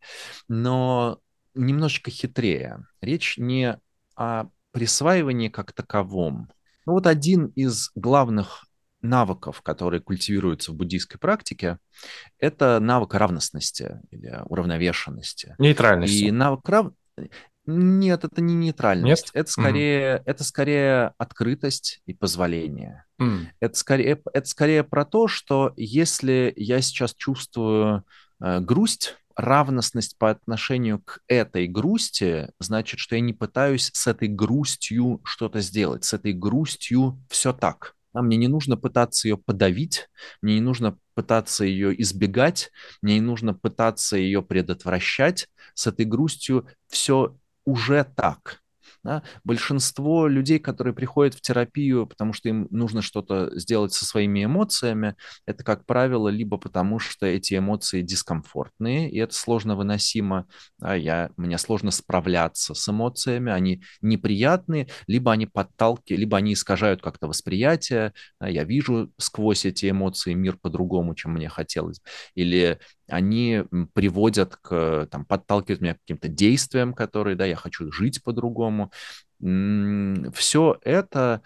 Но 0.48 1.20
немножечко 1.56 2.12
хитрее. 2.12 2.86
Речь 3.02 3.38
не 3.38 3.80
о 4.16 4.46
присваивании 4.72 5.50
как 5.50 5.74
таковом, 5.74 6.50
ну 6.86 6.94
вот 6.94 7.08
один 7.08 7.48
из 7.48 7.92
главных 7.96 8.66
навыков, 9.02 9.62
которые 9.62 10.02
культивируются 10.02 10.72
в 10.72 10.76
буддийской 10.76 11.20
практике, 11.20 11.78
это 12.40 12.80
навык 12.80 13.14
равностности 13.14 14.02
или 14.12 14.40
уравновешенности. 14.46 15.56
Нейтральности. 15.58 16.26
И 16.26 16.32
навык 16.32 16.68
рав... 16.68 16.92
Нет, 17.68 18.24
это 18.24 18.42
не 18.42 18.54
нейтральность. 18.54 19.26
Нет? 19.28 19.32
Это 19.34 19.52
скорее, 19.52 20.18
mm. 20.18 20.22
это 20.26 20.44
скорее 20.44 21.14
открытость 21.18 22.02
и 22.06 22.14
позволение. 22.14 23.06
Mm. 23.20 23.48
Это, 23.60 23.76
скорее, 23.76 24.22
это 24.34 24.48
скорее 24.48 24.84
про 24.84 25.04
то, 25.04 25.28
что 25.28 25.74
если 25.76 26.54
я 26.56 26.82
сейчас 26.82 27.16
чувствую 27.16 28.04
э, 28.40 28.60
грусть, 28.60 29.18
равностность 29.36 30.18
по 30.18 30.30
отношению 30.30 31.00
к 31.00 31.20
этой 31.28 31.68
грусти 31.68 32.50
значит, 32.60 33.00
что 33.00 33.16
я 33.16 33.22
не 33.22 33.34
пытаюсь 33.34 33.92
с 33.94 34.08
этой 34.08 34.28
грустью 34.28 35.22
что-то 35.24 35.62
сделать. 35.62 36.04
С 36.06 36.14
этой 36.14 36.34
грустью 36.34 37.22
все 37.30 37.54
так. 37.54 37.96
а 38.14 38.22
мне 38.22 38.38
не 38.38 38.48
нужно 38.48 38.78
пытаться 38.78 39.28
ее 39.28 39.38
подавить, 39.38 40.10
мне 40.42 40.56
не 40.56 40.62
нужно 40.62 40.98
пытаться 41.16 41.66
ее 41.66 42.00
избегать, 42.02 42.72
мне 43.02 43.16
не 43.16 43.22
нужно 43.22 43.54
пытаться 43.54 44.16
ее 44.18 44.42
предотвращать. 44.42 45.48
С 45.74 45.88
этой 45.88 46.06
грустью 46.06 46.68
все 46.88 47.38
уже 47.66 48.06
так. 48.16 48.62
Да? 49.06 49.22
Большинство 49.44 50.26
людей, 50.28 50.58
которые 50.58 50.96
приходят 50.96 51.36
в 51.36 51.42
терапию, 51.42 52.08
потому 52.08 52.34
что 52.34 52.50
им 52.50 52.68
нужно 52.72 53.04
что-то 53.04 53.52
сделать 53.58 53.94
со 53.94 54.04
своими 54.04 54.46
эмоциями, 54.46 55.16
это, 55.46 55.64
как 55.64 55.86
правило, 55.86 56.28
либо 56.28 56.58
потому 56.58 56.98
что 56.98 57.28
эти 57.28 57.56
эмоции 57.56 58.02
дискомфортные, 58.02 59.12
и 59.12 59.20
это 59.20 59.36
сложно 59.36 59.76
выносимо, 59.76 60.48
а 60.82 60.98
я, 60.98 61.30
мне 61.38 61.60
сложно 61.60 61.92
справляться 61.92 62.74
с 62.74 62.90
эмоциями, 62.90 63.52
они 63.52 63.84
неприятные, 64.02 64.88
либо 65.06 65.32
они 65.32 65.46
подталкивают, 65.46 66.20
либо 66.20 66.38
они 66.38 66.54
искажают 66.54 67.04
как-то 67.04 67.28
восприятие, 67.28 68.12
а 68.40 68.50
я 68.50 68.64
вижу 68.64 69.12
сквозь 69.20 69.66
эти 69.66 69.88
эмоции 69.92 70.34
мир 70.34 70.58
по-другому, 70.60 71.14
чем 71.14 71.34
мне 71.34 71.48
хотелось, 71.48 72.02
или 72.34 72.80
они 73.08 73.64
приводят 73.94 74.56
к, 74.56 75.08
там, 75.12 75.26
подталкивают 75.26 75.82
меня 75.82 75.94
к 75.94 76.00
каким-то 76.00 76.28
действиям, 76.28 76.94
которые, 76.94 77.36
да, 77.36 77.46
я 77.46 77.56
хочу 77.56 77.92
жить 77.92 78.24
по-другому. 78.24 78.92
Все 79.40 80.78
это 80.82 81.42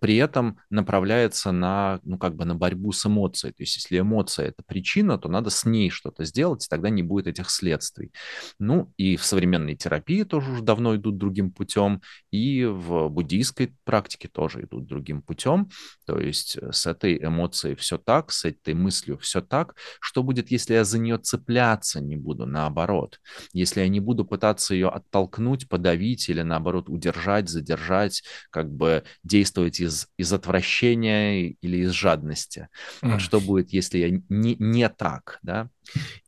при 0.00 0.16
этом 0.16 0.58
направляется 0.70 1.52
на, 1.52 2.00
ну, 2.04 2.18
как 2.18 2.36
бы 2.36 2.44
на 2.44 2.54
борьбу 2.54 2.92
с 2.92 3.06
эмоцией. 3.06 3.52
То 3.52 3.62
есть 3.62 3.76
если 3.76 3.98
эмоция– 3.98 4.46
это 4.48 4.62
причина, 4.64 5.18
то 5.18 5.28
надо 5.28 5.50
с 5.50 5.64
ней 5.64 5.90
что-то 5.90 6.24
сделать, 6.24 6.66
и 6.66 6.68
тогда 6.68 6.90
не 6.90 7.02
будет 7.02 7.26
этих 7.26 7.50
следствий. 7.50 8.12
Ну, 8.58 8.92
и 8.96 9.16
в 9.16 9.24
современной 9.24 9.74
терапии 9.74 10.22
тоже 10.22 10.52
уже 10.52 10.62
давно 10.62 10.94
идут 10.96 11.18
другим 11.18 11.50
путем, 11.50 12.02
и 12.30 12.64
в 12.64 13.08
буддийской 13.08 13.74
практике 13.84 14.28
тоже 14.28 14.62
идут 14.62 14.86
другим 14.86 15.22
путем. 15.22 15.68
То 16.06 16.18
есть 16.18 16.56
э, 16.56 16.72
с 16.72 16.86
этой 16.86 17.16
эмоцией 17.18 17.74
все 17.74 17.98
так, 17.98 18.30
с 18.30 18.44
этой 18.44 18.74
мыслью 18.74 19.18
все 19.18 19.40
так. 19.40 19.74
Что 20.00 20.22
будет, 20.22 20.50
если 20.50 20.74
я 20.74 20.84
за 20.84 20.98
нее 20.98 21.18
цепляться 21.18 22.00
не 22.00 22.16
буду, 22.16 22.46
наоборот? 22.46 23.20
Если 23.52 23.80
я 23.80 23.88
не 23.88 24.00
буду 24.00 24.24
пытаться 24.24 24.74
ее 24.74 24.88
оттолкнуть, 24.88 25.68
подавить 25.68 26.28
или, 26.28 26.42
наоборот, 26.42 26.88
удержать, 26.88 27.48
задержать, 27.48 28.22
как 28.50 28.70
бы 28.72 29.04
действовать 29.22 29.63
действовать 29.64 29.80
из, 29.80 30.08
из 30.16 30.32
отвращения 30.32 31.48
или 31.60 31.78
из 31.78 31.90
жадности. 31.90 32.68
Mm. 33.02 33.18
Что 33.18 33.40
будет, 33.40 33.72
если 33.72 33.98
я 33.98 34.10
не, 34.28 34.56
не 34.58 34.88
так, 34.88 35.38
да? 35.42 35.68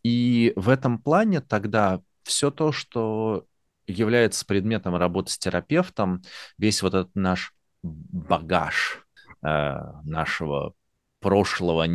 И 0.02 0.52
в 0.56 0.68
этом 0.68 0.98
плане 0.98 1.40
тогда 1.40 2.00
все 2.22 2.50
то, 2.50 2.72
что 2.72 3.46
является 3.86 4.44
предметом 4.44 4.96
работы 4.96 5.30
с 5.30 5.38
терапевтом, 5.38 6.22
весь 6.58 6.82
вот 6.82 6.94
этот 6.94 7.14
наш 7.14 7.54
багаж 7.82 9.06
э, 9.42 9.78
нашего 10.04 10.74
прошлого, 11.20 11.86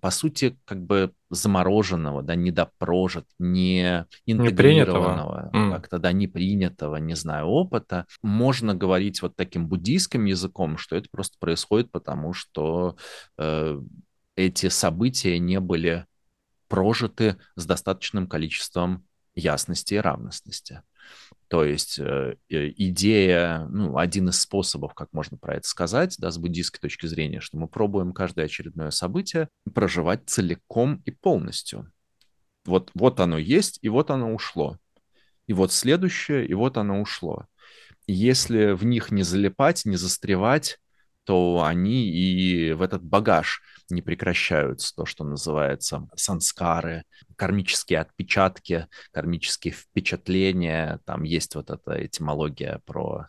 по 0.00 0.10
сути, 0.10 0.58
как 0.64 0.84
бы 0.84 1.12
замороженного, 1.30 2.22
да, 2.22 2.34
недопрожит, 2.34 3.26
не 3.38 4.06
интегрированного, 4.26 5.50
не 5.52 5.70
как-то, 5.72 5.98
да, 5.98 6.12
не 6.12 6.28
принятого, 6.28 6.96
не 6.96 7.14
знаю, 7.14 7.46
опыта. 7.46 8.06
Можно 8.22 8.74
говорить 8.74 9.22
вот 9.22 9.34
таким 9.36 9.66
буддийским 9.66 10.24
языком, 10.26 10.76
что 10.78 10.96
это 10.96 11.08
просто 11.10 11.36
происходит 11.38 11.90
потому, 11.90 12.32
что 12.32 12.96
э, 13.38 13.80
эти 14.36 14.68
события 14.68 15.38
не 15.38 15.58
были 15.60 16.06
прожиты 16.68 17.36
с 17.54 17.66
достаточным 17.66 18.26
количеством 18.26 19.04
ясности 19.34 19.94
и 19.94 19.98
равностности. 19.98 20.82
То 21.48 21.64
есть 21.64 21.98
э, 21.98 22.36
э, 22.48 22.68
идея, 22.76 23.66
ну, 23.70 23.98
один 23.98 24.30
из 24.30 24.40
способов, 24.40 24.94
как 24.94 25.12
можно 25.12 25.36
про 25.36 25.54
это 25.54 25.68
сказать, 25.68 26.16
да, 26.18 26.30
с 26.30 26.38
буддийской 26.38 26.80
точки 26.80 27.06
зрения, 27.06 27.40
что 27.40 27.56
мы 27.56 27.68
пробуем 27.68 28.12
каждое 28.12 28.46
очередное 28.46 28.90
событие 28.90 29.48
проживать 29.72 30.22
целиком 30.26 31.02
и 31.04 31.12
полностью. 31.12 31.90
Вот, 32.64 32.90
вот 32.94 33.20
оно 33.20 33.38
есть, 33.38 33.78
и 33.82 33.88
вот 33.88 34.10
оно 34.10 34.34
ушло. 34.34 34.78
И 35.46 35.52
вот 35.52 35.72
следующее, 35.72 36.46
и 36.46 36.54
вот 36.54 36.76
оно 36.76 37.00
ушло. 37.00 37.46
если 38.08 38.72
в 38.72 38.84
них 38.84 39.10
не 39.10 39.22
залипать, 39.22 39.84
не 39.84 39.96
застревать, 39.96 40.78
то 41.26 41.64
они 41.64 42.08
и 42.08 42.72
в 42.72 42.82
этот 42.82 43.02
багаж 43.02 43.60
не 43.90 44.00
прекращаются, 44.00 44.94
то, 44.94 45.04
что 45.04 45.24
называется 45.24 46.08
санскары, 46.14 47.04
кармические 47.36 48.00
отпечатки, 48.00 48.86
кармические 49.12 49.74
впечатления. 49.74 51.00
Там 51.04 51.24
есть 51.24 51.54
вот 51.56 51.70
эта 51.70 52.06
этимология 52.06 52.80
про 52.84 53.28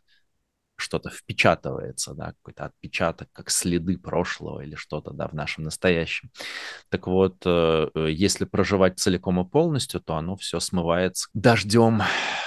что-то 0.77 1.09
впечатывается, 1.09 2.13
да, 2.13 2.33
какой-то 2.33 2.65
отпечаток, 2.65 3.29
как 3.33 3.49
следы 3.49 3.97
прошлого 3.97 4.61
или 4.61 4.75
что-то, 4.75 5.11
да, 5.11 5.27
в 5.27 5.33
нашем 5.33 5.63
настоящем. 5.63 6.31
Так 6.89 7.07
вот, 7.07 7.37
э, 7.45 7.89
э, 7.93 8.07
если 8.11 8.45
проживать 8.45 8.99
целиком 8.99 9.39
и 9.39 9.49
полностью, 9.49 9.99
то 9.99 10.15
оно 10.15 10.35
все 10.35 10.59
смывается 10.59 11.27
дождем, 11.33 12.01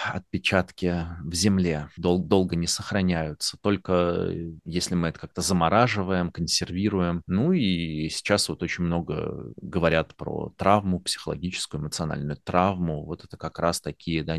отпечатки 0.04 1.06
в 1.22 1.34
земле 1.34 1.88
дол- 1.96 2.22
долго 2.22 2.56
не 2.56 2.66
сохраняются, 2.66 3.58
только 3.60 3.92
э, 3.92 4.52
если 4.64 4.94
мы 4.94 5.08
это 5.08 5.18
как-то 5.18 5.42
замораживаем, 5.42 6.30
консервируем. 6.30 7.22
Ну 7.26 7.52
и 7.52 8.08
сейчас 8.08 8.48
вот 8.48 8.62
очень 8.62 8.84
много 8.84 9.52
говорят 9.56 10.14
про 10.14 10.52
травму, 10.56 11.00
психологическую, 11.00 11.80
эмоциональную 11.80 12.36
травму. 12.36 13.04
Вот 13.04 13.24
это 13.24 13.36
как 13.36 13.58
раз 13.58 13.80
такие, 13.80 14.22
да, 14.22 14.36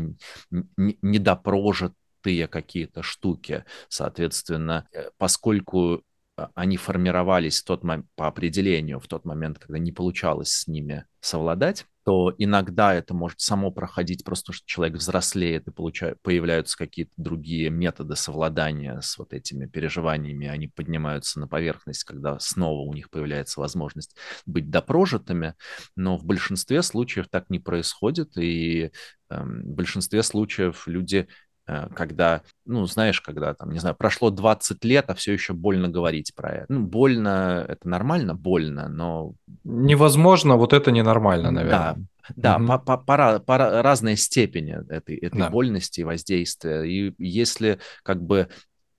недопрожитые 0.50 2.01
крутые 2.22 2.46
какие-то 2.48 3.02
штуки. 3.02 3.64
Соответственно, 3.88 4.86
э, 4.92 5.10
поскольку 5.18 6.02
а, 6.36 6.50
они 6.54 6.76
формировались 6.76 7.60
в 7.60 7.64
тот 7.64 7.84
момент, 7.84 8.06
по 8.16 8.26
определению 8.26 9.00
в 9.00 9.08
тот 9.08 9.24
момент, 9.24 9.58
когда 9.58 9.78
не 9.78 9.92
получалось 9.92 10.50
с 10.50 10.66
ними 10.66 11.04
совладать, 11.20 11.86
то 12.04 12.34
иногда 12.36 12.94
это 12.94 13.14
может 13.14 13.40
само 13.40 13.70
проходить, 13.70 14.24
просто 14.24 14.52
что 14.52 14.66
человек 14.66 14.96
взрослеет 14.96 15.68
и 15.68 15.70
получает, 15.70 16.20
появляются 16.22 16.76
какие-то 16.76 17.12
другие 17.16 17.70
методы 17.70 18.16
совладания 18.16 19.00
с 19.00 19.18
вот 19.18 19.32
этими 19.32 19.66
переживаниями, 19.66 20.48
они 20.48 20.66
поднимаются 20.66 21.38
на 21.38 21.46
поверхность, 21.46 22.02
когда 22.04 22.38
снова 22.40 22.80
у 22.88 22.92
них 22.92 23.08
появляется 23.08 23.60
возможность 23.60 24.16
быть 24.46 24.68
допрожитыми, 24.68 25.54
но 25.94 26.16
в 26.16 26.24
большинстве 26.24 26.82
случаев 26.82 27.28
так 27.28 27.50
не 27.50 27.60
происходит, 27.60 28.36
и 28.36 28.90
э, 29.30 29.42
в 29.44 29.74
большинстве 29.74 30.24
случаев 30.24 30.88
люди 30.88 31.28
когда, 31.64 32.42
ну, 32.66 32.86
знаешь, 32.86 33.20
когда 33.20 33.54
там, 33.54 33.70
не 33.70 33.78
знаю, 33.78 33.94
прошло 33.94 34.30
20 34.30 34.84
лет, 34.84 35.04
а 35.08 35.14
все 35.14 35.32
еще 35.32 35.52
больно 35.52 35.88
говорить 35.88 36.34
про 36.34 36.50
это. 36.50 36.66
Ну, 36.68 36.80
больно, 36.80 37.64
это 37.68 37.88
нормально, 37.88 38.34
больно, 38.34 38.88
но... 38.88 39.34
Невозможно, 39.64 40.56
вот 40.56 40.72
это 40.72 40.90
ненормально, 40.90 41.50
наверное. 41.50 41.94
Да, 41.94 41.96
да, 42.36 42.56
угу. 42.56 42.66
по, 42.66 42.78
по, 42.78 42.98
по, 42.98 43.40
по 43.40 43.58
разной 43.82 44.16
степени 44.16 44.76
этой, 44.92 45.16
этой 45.16 45.38
да. 45.38 45.50
больности 45.50 46.00
и 46.00 46.04
воздействия. 46.04 46.82
И 46.82 47.14
если 47.18 47.78
как 48.02 48.22
бы 48.22 48.48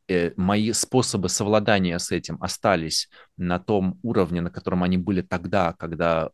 э, 0.07 0.31
мои 0.35 0.71
способы 0.73 1.29
совладания 1.29 1.97
с 1.97 2.11
этим 2.11 2.37
остались 2.41 3.09
на 3.37 3.59
том 3.59 3.99
уровне, 4.03 4.41
на 4.41 4.49
котором 4.49 4.83
они 4.83 4.97
были 4.97 5.21
тогда, 5.21 5.73
когда 5.73 6.31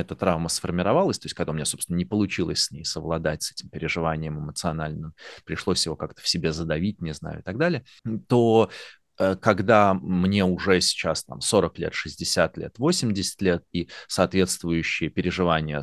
эта 0.00 0.14
травма 0.16 0.48
сформировалась, 0.48 1.18
то 1.18 1.26
есть 1.26 1.34
когда 1.34 1.52
у 1.52 1.54
меня, 1.54 1.64
собственно, 1.64 1.96
не 1.96 2.04
получилось 2.04 2.64
с 2.64 2.70
ней 2.70 2.84
совладать, 2.84 3.42
с 3.42 3.52
этим 3.52 3.68
переживанием 3.68 4.38
эмоциональным, 4.38 5.14
пришлось 5.44 5.84
его 5.86 5.96
как-то 5.96 6.22
в 6.22 6.28
себе 6.28 6.52
задавить, 6.52 7.00
не 7.00 7.12
знаю, 7.12 7.40
и 7.40 7.42
так 7.42 7.58
далее, 7.58 7.84
то 8.28 8.70
э, 9.18 9.36
когда 9.36 9.94
мне 9.94 10.44
уже 10.44 10.80
сейчас 10.80 11.24
там 11.24 11.40
40 11.40 11.78
лет, 11.78 11.94
60 11.94 12.56
лет, 12.58 12.78
80 12.78 13.42
лет, 13.42 13.64
и 13.72 13.88
соответствующие 14.06 15.10
переживания 15.10 15.82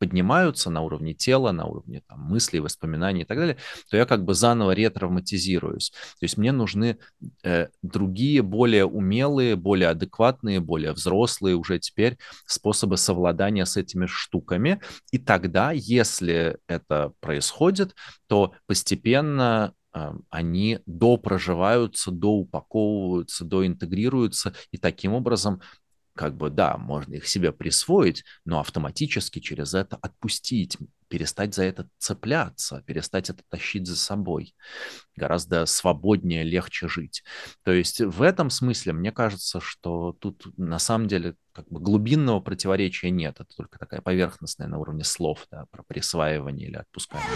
поднимаются 0.00 0.70
на 0.70 0.80
уровне 0.80 1.12
тела, 1.12 1.52
на 1.52 1.66
уровне 1.66 2.02
там, 2.08 2.20
мыслей, 2.20 2.60
воспоминаний 2.60 3.20
и 3.20 3.24
так 3.24 3.36
далее, 3.36 3.58
то 3.90 3.98
я 3.98 4.06
как 4.06 4.24
бы 4.24 4.32
заново 4.34 4.72
ретравматизируюсь. 4.72 5.90
То 5.90 6.24
есть 6.24 6.38
мне 6.38 6.52
нужны 6.52 6.96
э, 7.44 7.68
другие, 7.82 8.40
более 8.42 8.86
умелые, 8.86 9.56
более 9.56 9.90
адекватные, 9.90 10.58
более 10.60 10.92
взрослые 10.92 11.54
уже 11.54 11.78
теперь 11.78 12.16
способы 12.46 12.96
совладания 12.96 13.66
с 13.66 13.76
этими 13.76 14.06
штуками. 14.06 14.80
И 15.12 15.18
тогда, 15.18 15.70
если 15.70 16.56
это 16.66 17.12
происходит, 17.20 17.94
то 18.26 18.54
постепенно 18.66 19.74
э, 19.92 20.12
они 20.30 20.78
допроживаются, 20.86 22.10
доупаковываются, 22.10 23.44
доинтегрируются, 23.44 24.54
и 24.72 24.78
таким 24.78 25.12
образом 25.12 25.60
как 26.20 26.36
бы, 26.36 26.50
да, 26.50 26.76
можно 26.76 27.14
их 27.14 27.26
себе 27.26 27.50
присвоить, 27.50 28.24
но 28.44 28.60
автоматически 28.60 29.38
через 29.38 29.72
это 29.72 29.96
отпустить, 29.96 30.76
перестать 31.08 31.54
за 31.54 31.64
это 31.64 31.88
цепляться, 31.96 32.82
перестать 32.86 33.30
это 33.30 33.42
тащить 33.48 33.86
за 33.86 33.96
собой. 33.96 34.54
Гораздо 35.16 35.64
свободнее, 35.64 36.42
легче 36.42 36.88
жить. 36.88 37.24
То 37.64 37.72
есть 37.72 38.02
в 38.02 38.20
этом 38.20 38.50
смысле 38.50 38.92
мне 38.92 39.12
кажется, 39.12 39.62
что 39.62 40.12
тут 40.12 40.44
на 40.58 40.78
самом 40.78 41.08
деле 41.08 41.36
как 41.52 41.66
бы 41.68 41.80
глубинного 41.80 42.40
противоречия 42.40 43.08
нет. 43.08 43.36
Это 43.40 43.56
только 43.56 43.78
такая 43.78 44.02
поверхностная 44.02 44.68
на 44.68 44.76
уровне 44.76 45.04
слов, 45.04 45.46
да, 45.50 45.64
про 45.70 45.82
присваивание 45.84 46.68
или 46.68 46.76
отпускание. 46.76 47.26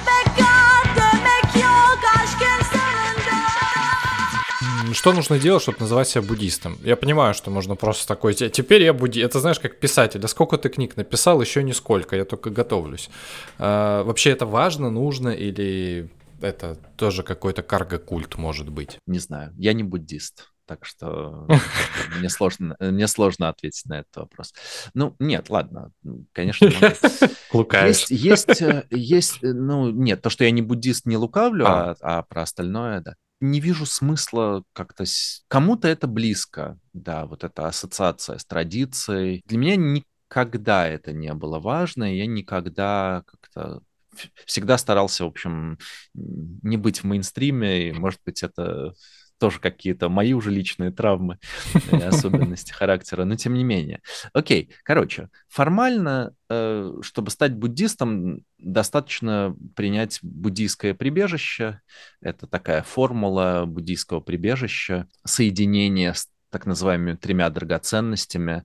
Что 4.92 5.12
нужно 5.12 5.38
делать, 5.38 5.62
чтобы 5.62 5.78
называть 5.80 6.08
себя 6.08 6.22
буддистом? 6.22 6.78
Я 6.82 6.96
понимаю, 6.96 7.34
что 7.34 7.50
можно 7.50 7.76
просто 7.76 8.06
такой, 8.06 8.34
теперь 8.34 8.82
я 8.82 8.92
буддист. 8.92 9.26
Это 9.26 9.40
знаешь, 9.40 9.60
как 9.60 9.78
писатель. 9.78 10.20
А 10.24 10.28
сколько 10.28 10.58
ты 10.58 10.68
книг 10.68 10.96
написал? 10.96 11.40
Еще 11.40 11.62
нисколько, 11.62 12.16
я 12.16 12.24
только 12.24 12.50
готовлюсь. 12.50 13.10
А, 13.58 14.02
вообще 14.04 14.30
это 14.30 14.46
важно, 14.46 14.90
нужно 14.90 15.28
или 15.28 16.10
это 16.40 16.76
тоже 16.96 17.22
какой-то 17.22 17.62
карго-культ 17.62 18.36
может 18.36 18.68
быть? 18.68 18.98
Не 19.06 19.18
знаю, 19.18 19.52
я 19.56 19.72
не 19.72 19.82
буддист. 19.82 20.50
Так 20.66 20.86
что 20.86 21.46
мне 22.18 22.30
сложно, 22.30 22.76
мне 22.80 23.06
сложно 23.06 23.48
ответить 23.50 23.84
на 23.86 24.00
этот 24.00 24.16
вопрос. 24.16 24.54
Ну, 24.94 25.14
нет, 25.18 25.50
ладно, 25.50 25.90
конечно. 26.32 26.70
Есть, 27.86 28.10
есть, 28.10 28.62
э, 28.62 28.84
есть, 28.90 29.38
э, 29.44 29.52
ну, 29.52 29.90
нет, 29.90 30.22
то, 30.22 30.30
что 30.30 30.44
я 30.44 30.50
не 30.50 30.60
буддист, 30.60 31.06
не 31.06 31.16
лукавлю, 31.16 31.66
а, 31.66 31.94
а, 32.00 32.18
а 32.18 32.22
про 32.22 32.42
остальное, 32.42 33.00
да. 33.00 33.14
Не 33.44 33.60
вижу 33.60 33.84
смысла 33.84 34.64
как-то... 34.72 35.04
Кому-то 35.48 35.86
это 35.86 36.06
близко, 36.06 36.78
да, 36.94 37.26
вот 37.26 37.44
эта 37.44 37.68
ассоциация 37.68 38.38
с 38.38 38.46
традицией. 38.46 39.42
Для 39.44 39.58
меня 39.58 39.76
никогда 39.76 40.88
это 40.88 41.12
не 41.12 41.34
было 41.34 41.58
важно, 41.60 42.04
я 42.04 42.26
никогда 42.26 43.22
как-то 43.26 43.82
всегда 44.46 44.78
старался, 44.78 45.24
в 45.24 45.28
общем, 45.28 45.76
не 46.14 46.78
быть 46.78 47.00
в 47.00 47.04
мейнстриме, 47.04 47.90
и, 47.90 47.92
может 47.92 48.20
быть, 48.24 48.42
это 48.42 48.94
тоже 49.44 49.60
какие-то 49.60 50.08
мои 50.08 50.32
уже 50.32 50.50
личные 50.50 50.90
травмы, 50.90 51.38
особенности 51.92 52.72
характера, 52.72 53.26
но 53.26 53.36
тем 53.36 53.52
не 53.52 53.62
менее. 53.62 54.00
Окей, 54.32 54.70
короче, 54.84 55.28
формально, 55.50 56.34
э, 56.48 56.94
чтобы 57.02 57.30
стать 57.30 57.52
буддистом, 57.52 58.38
достаточно 58.56 59.54
принять 59.76 60.18
буддийское 60.22 60.94
прибежище. 60.94 61.82
Это 62.22 62.46
такая 62.46 62.82
формула 62.82 63.64
буддийского 63.66 64.20
прибежища, 64.20 65.08
соединение 65.26 66.14
с 66.14 66.30
так 66.48 66.64
называемыми 66.64 67.16
тремя 67.16 67.50
драгоценностями. 67.50 68.64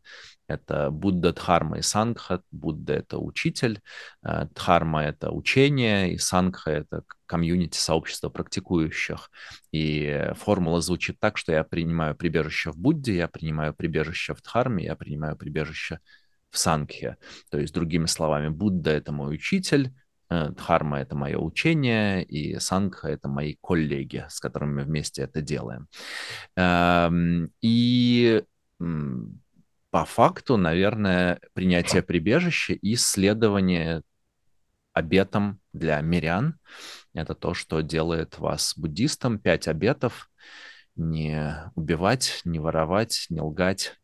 Это 0.49 0.89
Будда, 0.89 1.31
Дхарма 1.31 1.77
и 1.77 1.81
Сангха. 1.83 2.41
Будда— 2.51 2.93
это 2.95 3.19
учитель, 3.19 3.81
э, 4.23 4.47
Дхарма— 4.55 5.03
это 5.05 5.29
учение, 5.29 6.11
и 6.11 6.17
Сангха— 6.17 6.71
это 6.71 7.03
комьюнити, 7.27 7.77
сообщество 7.77 8.29
практикующих. 8.29 9.29
И 9.71 10.31
формула 10.35 10.81
звучит 10.81 11.19
так, 11.19 11.37
что 11.37 11.51
я 11.51 11.63
принимаю 11.63 12.15
прибежище 12.15 12.71
в 12.71 12.77
Будде, 12.77 13.15
я 13.15 13.27
принимаю 13.27 13.75
прибежище 13.75 14.33
в 14.33 14.41
Дхарме, 14.41 14.85
я 14.85 14.95
принимаю 14.95 15.37
прибежище 15.37 15.99
в 16.49 16.57
Сангхе. 16.57 17.17
То 17.51 17.59
есть, 17.59 17.73
другими 17.73 18.07
словами, 18.07 18.49
Будда— 18.49 18.89
это 18.91 19.11
мой 19.11 19.35
учитель, 19.35 19.93
э, 20.31 20.49
Дхарма— 20.49 20.99
это 21.01 21.15
мое 21.15 21.37
учение, 21.37 22.23
и 22.23 22.57
Сангха— 22.59 23.07
это 23.09 23.27
мои 23.27 23.55
коллеги, 23.61 24.25
с 24.29 24.39
которыми 24.39 24.81
мы 24.81 24.83
вместе 24.85 25.21
это 25.21 25.41
делаем. 25.41 25.87
Эм, 26.55 27.51
и 27.61 28.41
по 29.91 30.05
факту, 30.05 30.57
наверное, 30.57 31.39
принятие 31.53 32.03
прибежища 32.03 32.73
и 32.73 32.93
исследование 32.93 34.03
обетом 34.93 35.59
для 35.73 35.99
мирян— 36.01 36.59
это 37.13 37.33
то, 37.33 37.53
что 37.53 37.81
делает 37.81 38.37
вас 38.37 38.73
буддистом. 38.77 39.39
Пять 39.39 39.67
обетов— 39.67 40.29
не 40.95 41.71
убивать, 41.75 42.41
не 42.43 42.59
воровать, 42.59 43.25
не 43.29 43.41
лгать, 43.41 43.95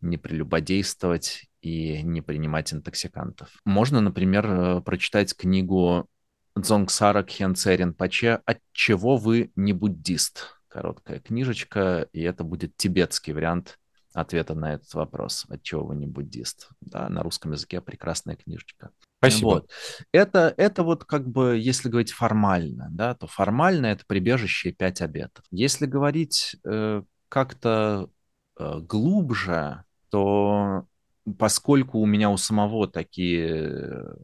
не 0.00 0.18
прелюбодействовать 0.18 1.46
и 1.60 2.02
не 2.02 2.20
принимать 2.20 2.72
интоксикантов. 2.72 3.48
Можно, 3.64 4.00
например, 4.00 4.46
э, 4.46 4.80
прочитать 4.82 5.34
книгу 5.34 6.08
Дзонгсара 6.54 7.22
Кхенце 7.22 7.92
Паче 7.92 8.42
«От 8.44 8.58
чего 8.72 9.16
вы 9.16 9.52
не 9.56 9.72
буддист?» 9.72 10.58
Короткая 10.68 11.20
книжечка, 11.20 12.08
и 12.12 12.22
это 12.22 12.44
будет 12.44 12.76
тибетский 12.76 13.32
вариант 13.32 13.78
ответа 14.12 14.54
на 14.54 14.74
этот 14.74 14.92
вопрос, 14.94 15.46
от 15.48 15.62
чего 15.62 15.84
вы 15.84 15.96
не 15.96 16.06
буддист. 16.06 16.68
Да, 16.80 17.08
на 17.08 17.22
русском 17.22 17.52
языке 17.52 17.80
прекрасная 17.80 18.36
книжечка. 18.36 18.90
Спасибо. 19.18 19.46
Вот. 19.46 19.70
Это, 20.10 20.52
это 20.56 20.82
вот 20.82 21.04
как 21.04 21.28
бы, 21.28 21.56
если 21.58 21.88
говорить 21.88 22.12
формально, 22.12 22.88
да, 22.90 23.14
то 23.14 23.26
формально 23.26 23.86
это 23.86 24.04
прибежище 24.06 24.70
и 24.70 24.72
пять 24.72 25.00
обетов. 25.00 25.44
Если 25.50 25.86
говорить 25.86 26.56
э, 26.64 27.02
как-то 27.28 28.10
э, 28.58 28.80
глубже, 28.80 29.84
то 30.10 30.86
поскольку 31.38 32.00
у 32.00 32.06
меня 32.06 32.30
у 32.30 32.36
самого 32.36 32.88
такие 32.88 34.16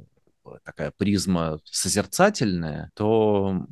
такая 0.64 0.92
призма 0.96 1.60
созерцательная, 1.64 2.90
то, 2.94 3.66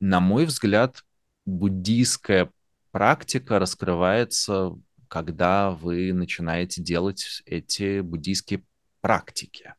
на 0.00 0.20
мой 0.20 0.44
взгляд, 0.44 1.04
буддийская 1.46 2.50
практика 2.90 3.58
раскрывается, 3.58 4.76
когда 5.10 5.72
вы 5.72 6.12
начинаете 6.12 6.80
делать 6.80 7.42
эти 7.44 8.00
буддийские 8.00 8.64
практики. 9.00 9.74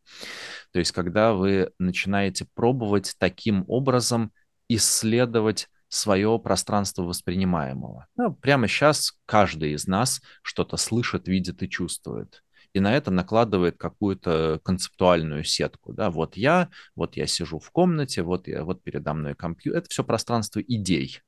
То 0.73 0.79
есть, 0.79 0.91
когда 0.91 1.33
вы 1.33 1.71
начинаете 1.79 2.45
пробовать 2.53 3.15
таким 3.17 3.63
образом 3.67 4.33
исследовать 4.67 5.69
свое 5.87 6.37
пространство 6.39 7.03
воспринимаемого. 7.03 8.07
Ну, 8.15 8.33
прямо 8.33 8.67
сейчас 8.67 9.13
каждый 9.25 9.73
из 9.73 9.87
нас 9.87 10.21
что-то 10.41 10.77
слышит, 10.77 11.27
видит 11.27 11.63
и 11.63 11.69
чувствует 11.69 12.43
и 12.73 12.79
на 12.79 12.95
это 12.95 13.11
накладывает 13.11 13.77
какую-то 13.77 14.59
концептуальную 14.63 15.43
сетку. 15.43 15.93
Да? 15.93 16.09
Вот 16.09 16.37
я, 16.37 16.69
вот 16.95 17.17
я 17.17 17.27
сижу 17.27 17.59
в 17.59 17.69
комнате, 17.71 18.23
вот, 18.23 18.47
я, 18.47 18.63
вот 18.63 18.81
передо 18.83 19.13
мной 19.13 19.35
компьютер. 19.35 19.79
Это 19.79 19.89
все 19.89 20.03
пространство 20.03 20.59
идей. 20.61 21.19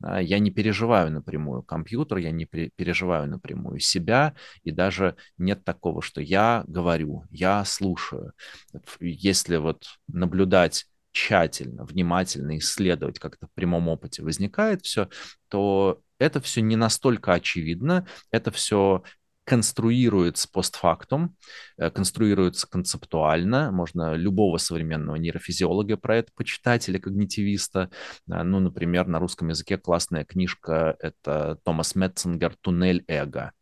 Я 0.00 0.38
не 0.38 0.50
переживаю 0.50 1.10
напрямую 1.10 1.62
компьютер, 1.62 2.18
я 2.18 2.30
не 2.30 2.46
переживаю 2.46 3.28
напрямую 3.28 3.80
себя, 3.80 4.34
и 4.62 4.70
даже 4.70 5.16
нет 5.38 5.64
такого, 5.64 6.02
что 6.02 6.20
я 6.20 6.64
говорю, 6.66 7.24
я 7.30 7.64
слушаю. 7.64 8.32
Если 9.00 9.56
вот 9.56 9.84
наблюдать 10.08 10.86
тщательно, 11.12 11.84
внимательно 11.84 12.58
исследовать, 12.58 13.18
как 13.18 13.36
это 13.36 13.46
в 13.46 13.52
прямом 13.52 13.88
опыте 13.88 14.22
возникает 14.22 14.82
все, 14.82 15.08
то 15.48 16.00
это 16.18 16.40
все 16.40 16.62
не 16.62 16.76
настолько 16.76 17.34
очевидно, 17.34 18.06
это 18.30 18.50
все 18.50 19.02
конструируется 19.44 20.48
постфактум, 20.50 21.36
э, 21.78 21.90
конструируется 21.90 22.68
концептуально. 22.68 23.70
Можно 23.70 24.14
любого 24.14 24.58
современного 24.58 25.16
нейрофизиолога 25.16 25.96
про 25.96 26.18
это 26.18 26.30
почитать 26.34 26.88
или 26.88 26.98
когнитивиста. 26.98 27.90
Э, 28.30 28.42
ну, 28.42 28.60
например, 28.60 29.06
на 29.06 29.18
русском 29.18 29.48
языке 29.48 29.78
классная 29.78 30.24
книжка— 30.24 30.96
это 31.00 31.58
Томас 31.64 31.94
Метцингер 31.94 32.54
«Туннель 32.60 33.04
эго». 33.08 33.52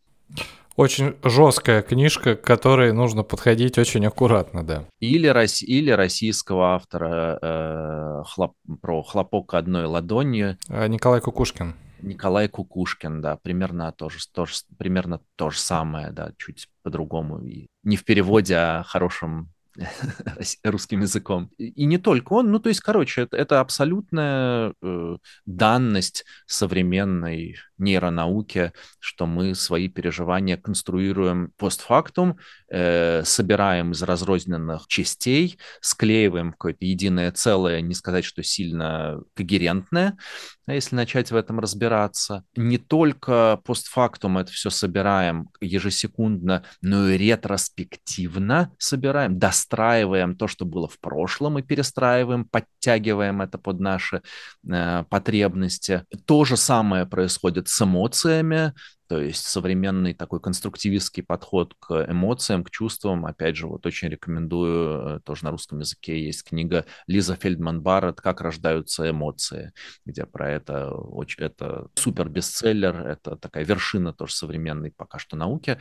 Очень 0.76 1.16
жесткая 1.24 1.82
книжка, 1.82 2.36
к 2.36 2.42
которой 2.42 2.92
нужно 2.92 3.22
подходить 3.22 3.76
очень 3.76 4.06
аккуратно, 4.06 4.64
да. 4.64 4.84
Или, 4.98 5.28
или 5.66 5.90
российского 5.90 6.74
автора 6.74 7.38
э, 7.42 8.22
хлоп, 8.26 8.54
про 8.80 9.02
хлопок 9.02 9.54
одной 9.54 9.84
ладонью. 9.84 10.56
Э, 10.68 10.86
Николай 10.86 11.20
Кукушкин. 11.20 11.74
Николай 12.02 12.48
Кукушкин, 12.48 13.20
да, 13.20 13.36
примерно 13.36 13.92
то 13.92 14.08
же, 14.08 14.18
то 14.32 14.46
же, 14.46 14.54
примерно 14.78 15.20
то 15.36 15.50
же 15.50 15.58
самое, 15.58 16.10
да, 16.10 16.32
чуть 16.38 16.68
по-другому. 16.82 17.44
И 17.44 17.66
не 17.82 17.96
в 17.96 18.04
переводе, 18.04 18.56
а 18.56 18.82
хорошем 18.82 19.52
русским 20.64 21.00
языком. 21.00 21.50
И 21.58 21.86
не 21.86 21.98
только 21.98 22.34
он, 22.34 22.50
ну, 22.50 22.58
то 22.58 22.68
есть, 22.68 22.80
короче, 22.80 23.22
это, 23.22 23.36
это 23.36 23.60
абсолютная 23.60 24.74
э, 24.82 25.16
данность 25.46 26.24
современной 26.46 27.56
нейронауки, 27.78 28.72
что 28.98 29.26
мы 29.26 29.54
свои 29.54 29.88
переживания 29.88 30.56
конструируем 30.56 31.52
постфактум, 31.56 32.38
э, 32.68 33.22
собираем 33.24 33.92
из 33.92 34.02
разрозненных 34.02 34.86
частей, 34.86 35.58
склеиваем 35.80 36.52
какое-то 36.52 36.84
единое 36.84 37.32
целое, 37.32 37.80
не 37.80 37.94
сказать, 37.94 38.24
что 38.24 38.42
сильно 38.42 39.20
когерентное, 39.34 40.18
если 40.74 40.96
начать 40.96 41.30
в 41.30 41.36
этом 41.36 41.60
разбираться. 41.60 42.44
Не 42.56 42.78
только 42.78 43.60
постфактум 43.64 44.38
это 44.38 44.52
все 44.52 44.70
собираем 44.70 45.48
ежесекундно, 45.60 46.64
но 46.82 47.08
и 47.08 47.18
ретроспективно 47.18 48.72
собираем, 48.78 49.38
достраиваем 49.38 50.36
то, 50.36 50.46
что 50.46 50.64
было 50.64 50.88
в 50.88 50.98
прошлом, 50.98 51.58
и 51.58 51.62
перестраиваем, 51.62 52.44
подтягиваем 52.44 53.42
это 53.42 53.58
под 53.58 53.80
наши 53.80 54.22
э, 54.68 55.04
потребности. 55.08 56.04
То 56.26 56.44
же 56.44 56.56
самое 56.56 57.06
происходит 57.06 57.68
с 57.68 57.82
эмоциями, 57.82 58.74
то 59.10 59.20
есть 59.20 59.44
современный 59.44 60.14
такой 60.14 60.38
конструктивистский 60.38 61.24
подход 61.24 61.74
к 61.80 62.06
эмоциям, 62.08 62.62
к 62.62 62.70
чувствам. 62.70 63.26
Опять 63.26 63.56
же, 63.56 63.66
вот 63.66 63.84
очень 63.84 64.08
рекомендую, 64.08 65.16
э, 65.16 65.20
тоже 65.24 65.42
на 65.42 65.50
русском 65.50 65.80
языке 65.80 66.24
есть 66.24 66.44
книга 66.44 66.86
Лиза 67.08 67.34
Фельдман 67.34 67.82
Барретт 67.82 68.20
«Как 68.20 68.40
рождаются 68.40 69.10
эмоции», 69.10 69.72
где 70.06 70.26
про 70.26 70.52
это, 70.52 70.92
очень, 70.94 71.42
это 71.42 71.88
супер 71.94 72.28
бестселлер, 72.28 73.04
это 73.04 73.34
такая 73.34 73.64
вершина 73.64 74.12
тоже 74.12 74.32
современной 74.32 74.92
пока 74.92 75.18
что 75.18 75.36
науки. 75.36 75.80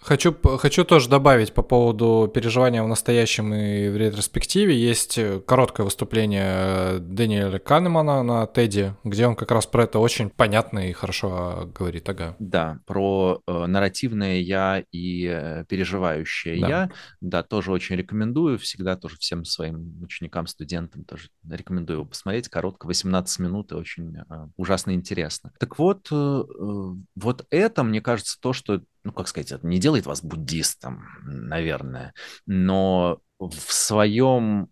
Хочу, 0.00 0.34
хочу 0.58 0.84
тоже 0.84 1.10
добавить 1.10 1.52
по 1.52 1.62
поводу 1.62 2.30
переживания 2.32 2.82
в 2.82 2.88
настоящем 2.88 3.52
и 3.52 3.90
в 3.90 3.96
ретроспективе. 3.98 4.74
Есть 4.74 5.18
э, 5.18 5.40
короткое 5.40 5.82
выступление 5.82 6.42
э, 6.46 6.98
Дэниеля 7.00 7.58
Канемана 7.58 8.22
на 8.22 8.46
Теди, 8.46 8.94
где 9.04 9.26
он 9.26 9.36
как 9.36 9.50
раз 9.50 9.66
про 9.66 9.84
это 9.84 9.98
очень 9.98 10.30
понятно 10.30 10.88
и 10.88 10.92
хорошо 10.92 11.70
говорит. 11.74 12.08
Ага. 12.08 12.34
Да, 12.38 12.80
про 12.86 13.42
э, 13.46 13.66
нарративное 13.66 14.40
я 14.40 14.82
и 14.90 15.26
э, 15.30 15.64
переживающее 15.68 16.58
да. 16.62 16.68
я. 16.68 16.90
Да, 17.20 17.42
тоже 17.42 17.70
очень 17.70 17.96
рекомендую. 17.96 18.58
Всегда 18.58 18.96
тоже 18.96 19.18
всем 19.18 19.44
своим 19.44 20.02
ученикам, 20.02 20.46
студентам 20.46 21.04
тоже 21.04 21.28
рекомендую 21.46 21.98
его 21.98 22.08
посмотреть. 22.08 22.48
Коротко, 22.48 22.86
18 22.86 23.38
минут 23.40 23.72
и 23.72 23.74
очень 23.74 24.16
э, 24.16 24.48
ужасно 24.56 24.94
интересно. 24.94 25.52
Так 25.58 25.78
вот, 25.78 26.08
э, 26.10 26.14
э 26.14 26.94
вот 27.16 27.46
это, 27.50 27.82
мне 27.82 28.00
кажется, 28.00 28.38
то, 28.40 28.54
что 28.54 28.80
ну, 29.04 29.12
как 29.12 29.28
сказать, 29.28 29.52
это 29.52 29.66
не 29.66 29.78
делает 29.78 30.06
вас 30.06 30.22
буддистом, 30.22 31.04
наверное, 31.22 32.14
но 32.46 33.20
в 33.38 33.72
своем 33.72 34.68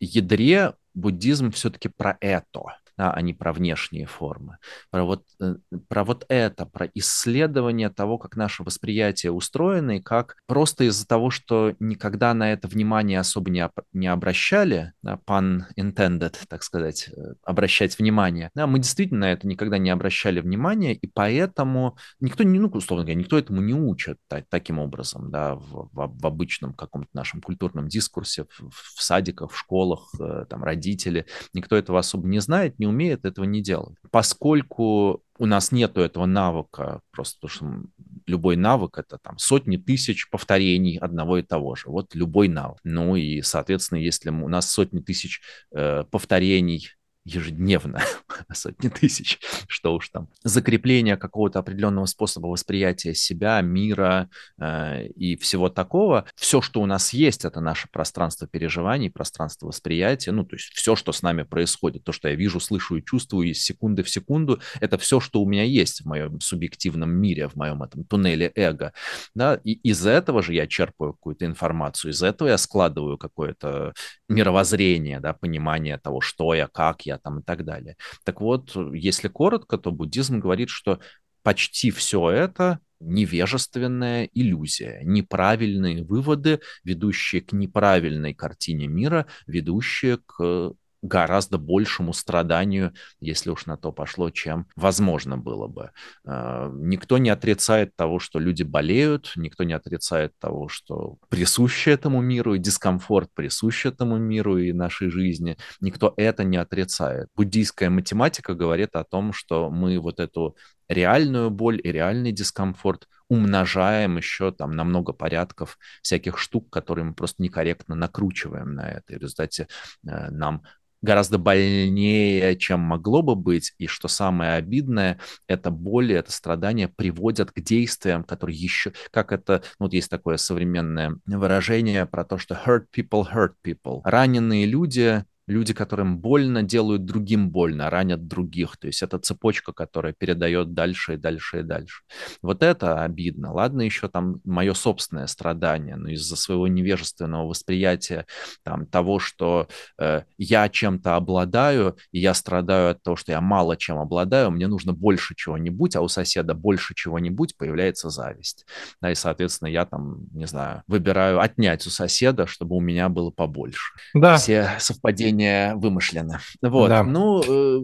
ядре 0.00 0.74
буддизм 0.94 1.50
все-таки 1.50 1.88
про 1.88 2.16
это 2.20 2.78
да, 2.98 3.12
а 3.12 3.22
не 3.22 3.32
про 3.32 3.52
внешние 3.52 4.06
формы. 4.06 4.58
Про 4.90 5.04
вот, 5.04 5.24
э, 5.40 5.54
про 5.88 6.04
вот 6.04 6.26
это, 6.28 6.66
про 6.66 6.90
исследование 6.94 7.90
того, 7.90 8.18
как 8.18 8.36
наше 8.36 8.64
восприятие 8.64 9.30
устроено, 9.30 9.96
и 9.96 10.00
как 10.00 10.36
просто 10.46 10.84
из-за 10.84 11.06
того, 11.06 11.30
что 11.30 11.74
никогда 11.78 12.34
на 12.34 12.52
это 12.52 12.66
внимание 12.66 13.20
особо 13.20 13.50
не, 13.50 13.70
не 13.92 14.08
обращали, 14.08 14.92
да, 15.02 15.18
pun 15.24 15.60
intended, 15.78 16.34
так 16.48 16.64
сказать, 16.64 17.08
э, 17.16 17.34
обращать 17.44 17.96
внимание, 17.98 18.50
да, 18.56 18.66
мы 18.66 18.80
действительно 18.80 19.20
на 19.20 19.32
это 19.32 19.46
никогда 19.46 19.78
не 19.78 19.90
обращали 19.90 20.40
внимания, 20.40 20.94
и 20.94 21.06
поэтому 21.06 21.96
никто, 22.18 22.42
не, 22.42 22.58
ну, 22.58 22.68
условно 22.68 23.04
говоря, 23.04 23.20
никто 23.20 23.38
этому 23.38 23.60
не 23.60 23.74
учит 23.74 24.18
так, 24.26 24.46
таким 24.48 24.80
образом, 24.80 25.30
да, 25.30 25.54
в, 25.54 25.88
в, 25.92 26.20
в 26.20 26.26
обычном 26.26 26.74
каком-то 26.74 27.10
нашем 27.12 27.42
культурном 27.42 27.86
дискурсе, 27.86 28.44
в, 28.44 28.70
в 28.70 29.02
садиках, 29.02 29.52
в 29.52 29.56
школах, 29.56 30.12
э, 30.18 30.46
там, 30.48 30.64
родители, 30.64 31.26
никто 31.54 31.76
этого 31.76 32.00
особо 32.00 32.26
не 32.26 32.40
знает, 32.40 32.76
не 32.80 32.87
умеет, 32.88 33.24
этого 33.24 33.44
не 33.44 33.62
делать. 33.62 33.96
Поскольку 34.10 35.22
у 35.38 35.46
нас 35.46 35.72
нету 35.72 36.00
этого 36.00 36.26
навыка, 36.26 37.00
просто 37.12 37.38
потому 37.40 37.50
что 37.50 37.88
любой 38.26 38.56
навык— 38.56 38.96
это 38.98 39.18
там 39.18 39.38
сотни 39.38 39.76
тысяч 39.76 40.28
повторений 40.30 40.98
одного 40.98 41.38
и 41.38 41.42
того 41.42 41.76
же. 41.76 41.84
Вот 41.88 42.14
любой 42.14 42.48
навык. 42.48 42.78
Ну 42.84 43.16
и, 43.16 43.40
соответственно, 43.42 43.98
если 43.98 44.30
у 44.30 44.48
нас 44.48 44.70
сотни 44.70 45.00
тысяч 45.00 45.40
э, 45.72 46.04
повторений 46.10 46.90
ежедневно, 47.28 48.02
сотни 48.52 48.88
тысяч, 48.88 49.38
что 49.68 49.94
уж 49.94 50.08
там, 50.08 50.28
закрепление 50.42 51.16
какого-то 51.16 51.58
определенного 51.58 52.06
способа 52.06 52.46
восприятия 52.46 53.14
себя, 53.14 53.60
мира 53.60 54.28
э, 54.58 55.06
и 55.08 55.36
всего 55.36 55.68
такого. 55.68 56.24
Все, 56.34 56.60
что 56.60 56.80
у 56.80 56.86
нас 56.86 57.12
есть, 57.12 57.44
это 57.44 57.60
наше 57.60 57.88
пространство 57.90 58.46
переживаний, 58.46 59.10
пространство 59.10 59.66
восприятия, 59.68 60.32
ну, 60.32 60.44
то 60.44 60.56
есть 60.56 60.70
все, 60.72 60.96
что 60.96 61.12
с 61.12 61.22
нами 61.22 61.42
происходит, 61.42 62.04
то, 62.04 62.12
что 62.12 62.28
я 62.28 62.34
вижу, 62.34 62.60
слышу 62.60 62.96
и 62.96 63.04
чувствую 63.04 63.50
из 63.50 63.62
секунды 63.62 64.02
в 64.02 64.10
секунду, 64.10 64.60
это 64.80 64.98
все, 64.98 65.20
что 65.20 65.42
у 65.42 65.48
меня 65.48 65.64
есть 65.64 66.02
в 66.02 66.06
моем 66.06 66.40
субъективном 66.40 67.10
мире, 67.10 67.48
в 67.48 67.56
моем 67.56 67.82
этом 67.82 68.04
туннеле 68.04 68.52
эго, 68.54 68.92
да, 69.34 69.60
и 69.64 69.72
из 69.72 70.06
этого 70.06 70.42
же 70.42 70.54
я 70.54 70.66
черпаю 70.66 71.12
какую-то 71.12 71.44
информацию, 71.44 72.12
из 72.12 72.22
этого 72.22 72.48
я 72.48 72.58
складываю 72.58 73.18
какое-то 73.18 73.92
мировоззрение, 74.28 75.20
да, 75.20 75.32
понимание 75.32 75.98
того, 75.98 76.20
что 76.20 76.54
я, 76.54 76.66
как 76.68 77.02
я, 77.02 77.17
там 77.18 77.40
и 77.40 77.42
так 77.42 77.64
далее. 77.64 77.96
Так 78.24 78.40
вот, 78.40 78.76
если 78.94 79.28
коротко, 79.28 79.78
то 79.78 79.92
буддизм 79.92 80.40
говорит, 80.40 80.68
что 80.68 81.00
почти 81.42 81.90
все 81.90 82.30
это 82.30 82.80
невежественная 83.00 84.28
иллюзия, 84.34 85.00
неправильные 85.04 86.04
выводы, 86.04 86.60
ведущие 86.84 87.42
к 87.42 87.52
неправильной 87.52 88.34
картине 88.34 88.88
мира, 88.88 89.26
ведущие 89.46 90.18
к 90.18 90.72
гораздо 91.02 91.58
большему 91.58 92.12
страданию, 92.12 92.92
если 93.20 93.50
уж 93.50 93.66
на 93.66 93.76
то 93.76 93.92
пошло, 93.92 94.30
чем 94.30 94.66
возможно 94.76 95.36
было 95.36 95.68
бы. 95.68 95.90
А, 96.24 96.70
никто 96.72 97.18
не 97.18 97.30
отрицает 97.30 97.94
того, 97.96 98.18
что 98.18 98.38
люди 98.38 98.62
болеют, 98.62 99.32
никто 99.36 99.64
не 99.64 99.72
отрицает 99.72 100.32
того, 100.38 100.68
что 100.68 101.18
присуще 101.28 101.92
этому 101.92 102.20
миру, 102.20 102.54
и 102.54 102.58
дискомфорт 102.58 103.30
присущ 103.34 103.86
этому 103.86 104.18
миру 104.18 104.58
и 104.58 104.72
нашей 104.72 105.10
жизни. 105.10 105.56
Никто 105.80 106.14
это 106.16 106.44
не 106.44 106.56
отрицает. 106.56 107.28
Буддийская 107.34 107.90
математика 107.90 108.54
говорит 108.54 108.96
о 108.96 109.04
том, 109.04 109.32
что 109.32 109.70
мы 109.70 109.98
вот 109.98 110.20
эту 110.20 110.56
реальную 110.88 111.50
боль 111.50 111.80
и 111.82 111.92
реальный 111.92 112.32
дискомфорт 112.32 113.06
умножаем 113.28 114.16
еще 114.16 114.50
там 114.52 114.72
на 114.72 114.84
много 114.84 115.12
порядков 115.12 115.78
всяких 116.02 116.38
штук, 116.38 116.70
которые 116.70 117.04
мы 117.04 117.14
просто 117.14 117.42
некорректно 117.42 117.94
накручиваем 117.94 118.74
на 118.74 118.88
это. 118.88 119.12
И 119.12 119.16
в 119.16 119.20
результате 119.20 119.68
э, 120.06 120.30
нам 120.30 120.62
гораздо 121.02 121.38
больнее, 121.38 122.56
чем 122.56 122.80
могло 122.80 123.22
бы 123.22 123.34
быть. 123.34 123.74
И 123.78 123.86
что 123.86 124.08
самое 124.08 124.52
обидное, 124.54 125.18
это 125.46 125.70
боли, 125.70 126.14
это 126.14 126.32
страдания 126.32 126.88
приводят 126.88 127.52
к 127.52 127.60
действиям, 127.60 128.24
которые 128.24 128.56
еще, 128.56 128.92
как 129.10 129.32
это, 129.32 129.62
ну, 129.78 129.86
вот 129.86 129.92
есть 129.92 130.10
такое 130.10 130.36
современное 130.36 131.16
выражение 131.26 132.06
про 132.06 132.24
то, 132.24 132.38
что 132.38 132.54
hurt 132.54 132.86
people 132.94 133.26
hurt 133.32 133.54
people. 133.64 134.00
Раненые 134.04 134.66
люди 134.66 135.24
люди, 135.48 135.72
которым 135.72 136.18
больно, 136.18 136.62
делают 136.62 137.04
другим 137.04 137.50
больно, 137.50 137.90
ранят 137.90 138.28
других. 138.28 138.76
То 138.76 138.86
есть 138.86 139.02
это 139.02 139.18
цепочка, 139.18 139.72
которая 139.72 140.12
передает 140.12 140.74
дальше 140.74 141.14
и 141.14 141.16
дальше 141.16 141.60
и 141.60 141.62
дальше. 141.62 142.02
Вот 142.42 142.62
это 142.62 143.02
обидно. 143.02 143.52
Ладно, 143.52 143.82
еще 143.82 144.08
там 144.08 144.40
мое 144.44 144.74
собственное 144.74 145.26
страдание, 145.26 145.96
но 145.96 146.10
из-за 146.10 146.36
своего 146.36 146.68
невежественного 146.68 147.46
восприятия 147.46 148.26
там, 148.62 148.86
того, 148.86 149.18
что 149.18 149.68
э, 149.98 150.22
я 150.36 150.68
чем-то 150.68 151.16
обладаю, 151.16 151.96
и 152.12 152.20
я 152.20 152.34
страдаю 152.34 152.90
от 152.90 153.02
того, 153.02 153.16
что 153.16 153.32
я 153.32 153.40
мало 153.40 153.76
чем 153.76 153.98
обладаю, 153.98 154.50
мне 154.50 154.66
нужно 154.66 154.92
больше 154.92 155.34
чего-нибудь, 155.34 155.96
а 155.96 156.02
у 156.02 156.08
соседа 156.08 156.54
больше 156.54 156.94
чего-нибудь, 156.94 157.56
появляется 157.56 158.10
зависть. 158.10 158.66
Да, 159.00 159.10
и, 159.10 159.14
соответственно, 159.14 159.68
я 159.68 159.86
там, 159.86 160.26
не 160.32 160.46
знаю, 160.46 160.82
выбираю 160.86 161.40
отнять 161.40 161.86
у 161.86 161.90
соседа, 161.90 162.46
чтобы 162.46 162.76
у 162.76 162.80
меня 162.80 163.08
было 163.08 163.30
побольше. 163.30 163.94
Да. 164.12 164.36
Все 164.36 164.76
совпадения 164.78 165.37
не 165.38 165.74
вымышленно. 165.76 166.40
Вот. 166.60 166.88
Да. 166.88 167.02
Ну, 167.04 167.40
э, 167.40 167.80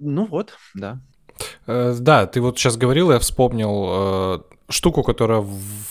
ну 0.00 0.26
вот, 0.26 0.54
да. 0.74 1.00
Э, 1.66 1.94
да, 1.98 2.26
ты 2.26 2.40
вот 2.40 2.58
сейчас 2.58 2.76
говорил, 2.76 3.12
я 3.12 3.18
вспомнил 3.18 3.86
э, 3.88 4.38
штуку, 4.68 5.02
которая 5.02 5.44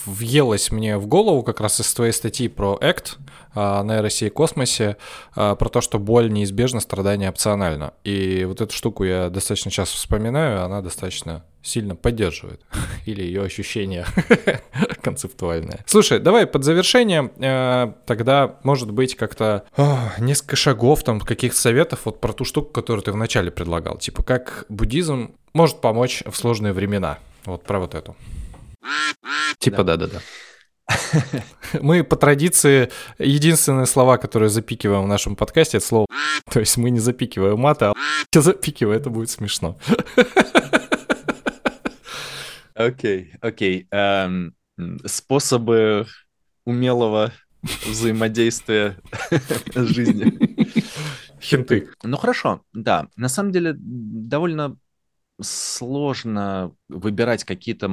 въелась 0.05 0.71
мне 0.71 0.97
в 0.97 1.07
голову 1.07 1.43
как 1.43 1.61
раз 1.61 1.79
из 1.79 1.93
твоей 1.93 2.11
статьи 2.11 2.47
про 2.47 2.77
ACT 2.81 3.17
э, 3.55 3.83
на 3.83 4.01
России 4.01 4.29
космосе, 4.29 4.97
э, 5.35 5.55
про 5.57 5.69
то, 5.69 5.81
что 5.81 5.99
боль 5.99 6.31
неизбежна, 6.31 6.79
страдание 6.79 7.29
опционально. 7.29 7.93
И 8.03 8.45
вот 8.45 8.61
эту 8.61 8.73
штуку 8.73 9.03
я 9.03 9.29
достаточно 9.29 9.69
часто 9.71 9.97
вспоминаю, 9.97 10.63
она 10.63 10.81
достаточно 10.81 11.43
сильно 11.61 11.95
поддерживает. 11.95 12.61
Или 13.05 13.23
ее 13.23 13.43
ощущение 13.43 14.05
концептуальное. 15.01 15.83
Слушай, 15.85 16.19
давай 16.19 16.47
под 16.47 16.63
завершение 16.63 17.31
э, 17.37 17.93
тогда, 18.05 18.57
может 18.63 18.91
быть, 18.91 19.15
как-то 19.15 19.65
э, 19.77 19.95
несколько 20.19 20.55
шагов, 20.55 21.03
там, 21.03 21.19
каких-то 21.19 21.59
советов 21.59 22.01
вот 22.05 22.19
про 22.19 22.33
ту 22.33 22.43
штуку, 22.43 22.71
которую 22.71 23.03
ты 23.03 23.11
вначале 23.11 23.51
предлагал. 23.51 23.97
Типа, 23.97 24.23
как 24.23 24.65
буддизм 24.69 25.35
может 25.53 25.81
помочь 25.81 26.23
в 26.25 26.35
сложные 26.35 26.73
времена. 26.73 27.19
Вот 27.45 27.63
про 27.63 27.79
вот 27.79 27.93
эту. 27.93 28.15
Типа 29.59 29.83
да-да-да. 29.83 30.19
Мы 31.81 32.03
по 32.03 32.15
традиции 32.15 32.89
единственные 33.17 33.85
слова, 33.85 34.17
которые 34.17 34.49
запикиваем 34.49 35.03
в 35.03 35.07
нашем 35.07 35.35
подкасте, 35.35 35.77
это 35.77 35.85
слово 35.85 36.07
То 36.49 36.59
есть 36.59 36.77
мы 36.77 36.89
не 36.89 36.99
запикиваем 36.99 37.59
мата, 37.59 37.91
а 37.91 38.41
запикиваем, 38.41 38.99
это 38.99 39.09
будет 39.09 39.29
смешно. 39.29 39.77
Окей, 42.75 43.35
окей. 43.39 43.87
Эм, 43.91 44.55
способы 45.05 46.07
умелого 46.65 47.31
взаимодействия 47.85 48.97
с 49.75 49.85
жизнью. 49.85 50.31
Хинты. 51.39 51.89
Ну 52.03 52.17
хорошо, 52.17 52.61
да. 52.73 53.09
На 53.15 53.29
самом 53.29 53.51
деле 53.51 53.75
довольно 53.77 54.75
сложно 55.41 56.73
выбирать 56.89 57.43
какие-то 57.43 57.89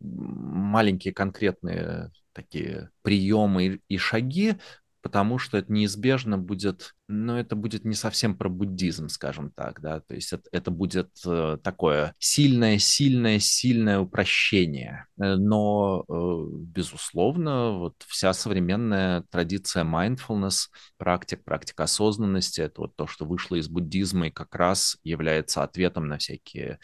маленькие 0.00 1.14
конкретные 1.14 2.10
такие 2.32 2.90
приемы 3.02 3.80
и 3.88 3.98
шаги, 3.98 4.54
потому 5.02 5.38
что 5.38 5.58
это 5.58 5.72
неизбежно 5.72 6.38
будет 6.38 6.94
но 7.10 7.38
это 7.38 7.56
будет 7.56 7.84
не 7.84 7.94
совсем 7.94 8.36
про 8.36 8.48
буддизм, 8.48 9.08
скажем 9.08 9.50
так, 9.50 9.80
да, 9.80 10.00
то 10.00 10.14
есть 10.14 10.32
это, 10.32 10.48
это 10.52 10.70
будет 10.70 11.10
э, 11.26 11.58
такое 11.62 12.14
сильное, 12.18 12.78
сильное, 12.78 13.40
сильное 13.40 13.98
упрощение, 13.98 15.06
э, 15.20 15.34
но, 15.34 16.04
э, 16.08 16.44
безусловно, 16.66 17.72
вот 17.78 17.94
вся 18.06 18.32
современная 18.32 19.24
традиция 19.30 19.84
mindfulness, 19.84 20.68
практик, 20.98 21.42
практика 21.44 21.84
осознанности, 21.84 22.60
это 22.60 22.82
вот 22.82 22.94
то, 22.94 23.06
что 23.08 23.24
вышло 23.24 23.56
из 23.56 23.68
буддизма 23.68 24.28
и 24.28 24.30
как 24.30 24.54
раз 24.54 24.96
является 25.02 25.64
ответом 25.64 26.06
на 26.06 26.18
всякие 26.18 26.78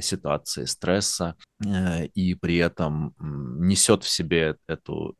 ситуации 0.00 0.66
стресса, 0.66 1.36
и 2.14 2.34
при 2.34 2.56
этом 2.56 3.14
несет 3.18 4.04
в 4.04 4.08
себе 4.08 4.56
эту 4.66 5.16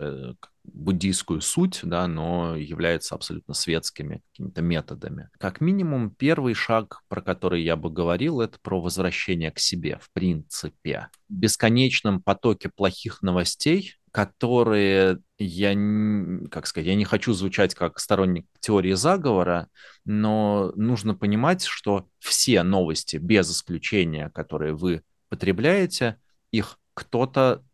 буддийскую 0.64 1.40
суть, 1.40 1.80
да, 1.82 2.06
но 2.06 2.56
является 2.56 3.14
абсолютно 3.14 3.54
светскими 3.54 4.22
какими-то 4.42 4.62
методами. 4.62 5.28
Как 5.38 5.60
минимум, 5.60 6.10
первый 6.10 6.54
шаг, 6.54 7.02
про 7.08 7.22
который 7.22 7.62
я 7.62 7.76
бы 7.76 7.90
говорил, 7.90 8.40
это 8.40 8.58
про 8.60 8.80
возвращение 8.80 9.50
к 9.50 9.58
себе, 9.58 9.98
в 10.00 10.10
принципе. 10.12 11.08
В 11.28 11.34
бесконечном 11.34 12.22
потоке 12.22 12.68
плохих 12.68 13.22
новостей, 13.22 13.94
которые 14.10 15.20
я, 15.38 15.70
как 16.50 16.66
сказать, 16.66 16.86
я 16.86 16.94
не 16.94 17.04
хочу 17.04 17.32
звучать 17.32 17.74
как 17.74 17.98
сторонник 17.98 18.46
теории 18.60 18.92
заговора, 18.92 19.68
но 20.04 20.72
нужно 20.76 21.14
понимать, 21.14 21.64
что 21.64 22.06
все 22.18 22.62
новости, 22.62 23.16
без 23.16 23.50
исключения, 23.50 24.30
которые 24.30 24.74
вы 24.74 25.02
потребляете, 25.28 26.16
их 26.50 26.78
кто-то 26.94 27.64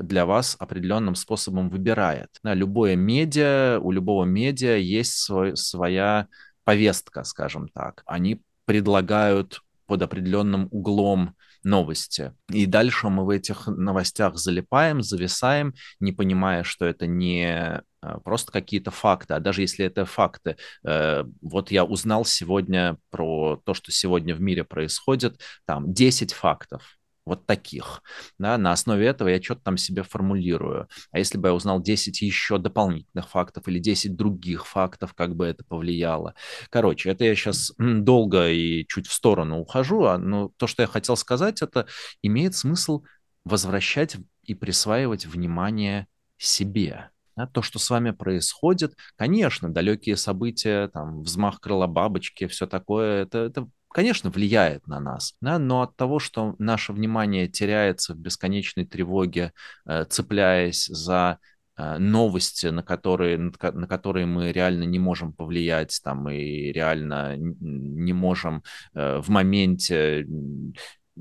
для 0.00 0.26
вас 0.26 0.56
определенным 0.58 1.14
способом 1.14 1.70
выбирает. 1.70 2.28
Да, 2.42 2.54
любое 2.54 2.96
медиа, 2.96 3.78
у 3.80 3.90
любого 3.92 4.24
медиа 4.24 4.76
есть 4.76 5.18
свой, 5.18 5.56
своя 5.56 6.26
повестка, 6.64 7.24
скажем 7.24 7.68
так. 7.68 8.02
Они 8.06 8.42
предлагают 8.64 9.62
под 9.86 10.02
определенным 10.02 10.68
углом 10.70 11.34
новости. 11.64 12.34
И 12.50 12.66
дальше 12.66 13.08
мы 13.08 13.24
в 13.24 13.30
этих 13.30 13.66
новостях 13.66 14.36
залипаем, 14.36 15.02
зависаем, 15.02 15.74
не 16.00 16.12
понимая, 16.12 16.62
что 16.62 16.84
это 16.84 17.06
не 17.06 17.82
э, 18.02 18.18
просто 18.24 18.52
какие-то 18.52 18.90
факты, 18.90 19.34
а 19.34 19.40
даже 19.40 19.62
если 19.62 19.86
это 19.86 20.04
факты. 20.04 20.56
Э, 20.84 21.24
вот 21.40 21.70
я 21.70 21.84
узнал 21.84 22.24
сегодня 22.24 22.98
про 23.10 23.60
то, 23.64 23.74
что 23.74 23.90
сегодня 23.90 24.34
в 24.34 24.40
мире 24.40 24.64
происходит, 24.64 25.40
там 25.66 25.92
10 25.92 26.32
фактов 26.32 26.97
вот 27.28 27.46
таких. 27.46 28.02
Да, 28.38 28.58
на 28.58 28.72
основе 28.72 29.06
этого 29.06 29.28
я 29.28 29.40
что-то 29.40 29.62
там 29.62 29.76
себе 29.76 30.02
формулирую. 30.02 30.88
А 31.12 31.18
если 31.18 31.38
бы 31.38 31.48
я 31.48 31.54
узнал 31.54 31.80
10 31.80 32.20
еще 32.22 32.58
дополнительных 32.58 33.28
фактов 33.28 33.68
или 33.68 33.78
10 33.78 34.16
других 34.16 34.66
фактов, 34.66 35.14
как 35.14 35.36
бы 35.36 35.46
это 35.46 35.64
повлияло. 35.64 36.34
Короче, 36.70 37.10
это 37.10 37.24
я 37.24 37.34
сейчас 37.36 37.72
долго 37.78 38.48
и 38.48 38.86
чуть 38.88 39.06
в 39.06 39.12
сторону 39.12 39.58
ухожу, 39.60 40.04
а, 40.04 40.18
но 40.18 40.50
то, 40.56 40.66
что 40.66 40.82
я 40.82 40.88
хотел 40.88 41.16
сказать, 41.16 41.62
это 41.62 41.86
имеет 42.22 42.54
смысл 42.56 43.02
возвращать 43.44 44.16
и 44.42 44.54
присваивать 44.54 45.26
внимание 45.26 46.06
себе. 46.38 47.10
Да, 47.36 47.46
то, 47.46 47.62
что 47.62 47.78
с 47.78 47.88
вами 47.88 48.10
происходит, 48.10 48.96
конечно, 49.14 49.72
далекие 49.72 50.16
события, 50.16 50.88
там, 50.88 51.22
взмах 51.22 51.60
крыла 51.60 51.86
бабочки, 51.86 52.48
все 52.48 52.66
такое, 52.66 53.22
это, 53.22 53.38
это 53.38 53.68
конечно, 53.98 54.30
влияет 54.30 54.86
на 54.86 55.00
нас, 55.00 55.34
да, 55.40 55.58
но 55.58 55.82
от 55.82 55.96
того, 55.96 56.20
что 56.20 56.54
наше 56.60 56.92
внимание 56.92 57.48
теряется 57.48 58.14
в 58.14 58.16
бесконечной 58.16 58.86
тревоге, 58.86 59.52
э, 59.86 60.04
цепляясь 60.04 60.86
за 60.86 61.40
э, 61.76 61.98
новости, 61.98 62.68
на 62.68 62.84
которые, 62.84 63.38
на 63.38 63.88
которые 63.88 64.24
мы 64.24 64.52
реально 64.52 64.84
не 64.84 65.00
можем 65.00 65.32
повлиять, 65.32 66.00
там, 66.04 66.30
и 66.30 66.70
реально 66.70 67.34
не 67.38 68.12
можем 68.12 68.62
э, 68.94 69.18
в 69.18 69.30
моменте 69.30 70.24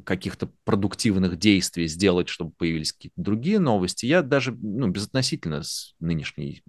каких-то 0.05 0.49
продуктивных 0.63 1.37
действий 1.37 1.87
сделать, 1.87 2.29
чтобы 2.29 2.51
появились 2.51 2.93
какие-то 2.93 3.21
другие 3.21 3.59
новости. 3.59 4.05
Я 4.05 4.21
даже, 4.21 4.51
ну, 4.51 4.87
безотносительно 4.87 5.63
с 5.63 5.95
нынешней 5.99 6.63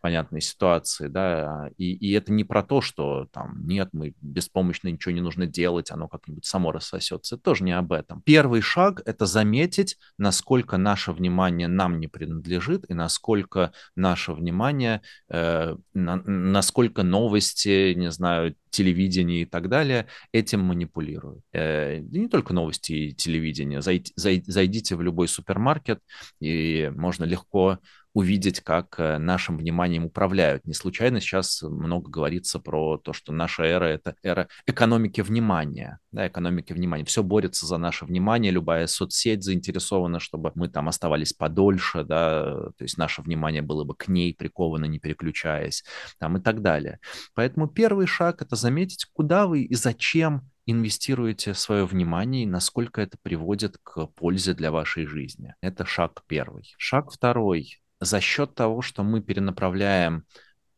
понятной 0.00 0.40
ситуации, 0.40 1.08
да, 1.08 1.70
и, 1.76 1.94
и 1.94 2.12
это 2.12 2.32
не 2.32 2.44
про 2.44 2.62
то, 2.62 2.80
что 2.80 3.28
там, 3.32 3.66
нет, 3.66 3.90
мы 3.92 4.14
беспомощно 4.20 4.88
ничего 4.88 5.12
не 5.12 5.20
нужно 5.20 5.46
делать, 5.46 5.90
оно 5.90 6.08
как-нибудь 6.08 6.44
само 6.44 6.72
рассосется. 6.72 7.36
Это 7.36 7.44
тоже 7.44 7.64
не 7.64 7.72
об 7.72 7.92
этом. 7.92 8.22
Первый 8.22 8.60
шаг— 8.60 9.02
это 9.04 9.26
заметить, 9.26 9.98
насколько 10.18 10.76
наше 10.76 11.12
внимание 11.12 11.68
нам 11.68 12.00
не 12.00 12.08
принадлежит 12.08 12.84
и 12.88 12.94
насколько 12.94 13.72
наше 13.94 14.32
внимание, 14.32 15.02
э, 15.28 15.76
на, 15.94 16.16
насколько 16.16 17.02
новости, 17.02 17.94
не 17.94 18.10
знаю, 18.10 18.54
телевидение 18.76 19.42
и 19.42 19.44
так 19.46 19.68
далее 19.68 20.06
этим 20.32 20.60
манипулируют. 20.60 21.42
Э, 21.52 21.98
не 21.98 22.28
только 22.28 22.52
новости 22.56 22.92
и 22.92 23.14
телевидение. 23.14 23.80
Зайдите 23.82 24.96
в 24.96 25.02
любой 25.02 25.28
супермаркет, 25.28 26.00
и 26.40 26.90
можно 26.96 27.24
легко 27.24 27.78
увидеть, 28.16 28.60
как 28.60 28.94
э, 28.98 29.18
нашим 29.18 29.58
вниманием 29.58 30.06
управляют. 30.06 30.64
Не 30.64 30.72
случайно 30.72 31.20
сейчас 31.20 31.60
много 31.60 32.10
говорится 32.10 32.58
про 32.58 32.96
то, 32.96 33.12
что 33.12 33.30
наша 33.30 33.64
эра— 33.64 33.84
это 33.96 34.14
эра 34.22 34.48
экономики 34.66 35.20
внимания. 35.20 35.98
Да, 36.12 36.26
экономики 36.26 36.72
внимания. 36.72 37.04
Все 37.04 37.22
борется 37.22 37.66
за 37.66 37.76
наше 37.76 38.06
внимание, 38.06 38.50
любая 38.50 38.86
соцсеть 38.86 39.44
заинтересована, 39.44 40.18
чтобы 40.18 40.50
мы 40.54 40.68
там 40.68 40.88
оставались 40.88 41.34
подольше, 41.34 42.04
да, 42.04 42.70
то 42.78 42.84
есть 42.84 42.96
наше 42.96 43.20
внимание 43.20 43.60
было 43.60 43.84
бы 43.84 43.94
к 43.94 44.08
ней 44.08 44.32
приковано, 44.34 44.86
не 44.86 44.98
переключаясь, 44.98 45.84
там 46.18 46.38
и 46.38 46.40
так 46.40 46.62
далее. 46.62 47.00
Поэтому 47.34 47.66
первый 47.68 48.06
шаг— 48.06 48.40
это 48.46 48.56
заметить, 48.56 49.04
куда 49.12 49.46
вы 49.46 49.60
и 49.60 49.74
зачем 49.74 50.48
инвестируете 50.66 51.54
свое 51.54 51.86
внимание 51.86 52.42
и 52.42 52.46
насколько 52.46 53.00
это 53.00 53.16
приводит 53.22 53.78
к 53.82 54.06
пользе 54.06 54.52
для 54.54 54.70
вашей 54.70 55.06
жизни. 55.06 55.54
Это 55.60 55.86
шаг 55.86 56.22
первый. 56.26 56.74
Шаг 56.76 57.10
второй 57.10 57.78
за 58.00 58.20
счет 58.20 58.54
того, 58.54 58.82
что 58.82 59.02
мы 59.02 59.22
перенаправляем 59.22 60.24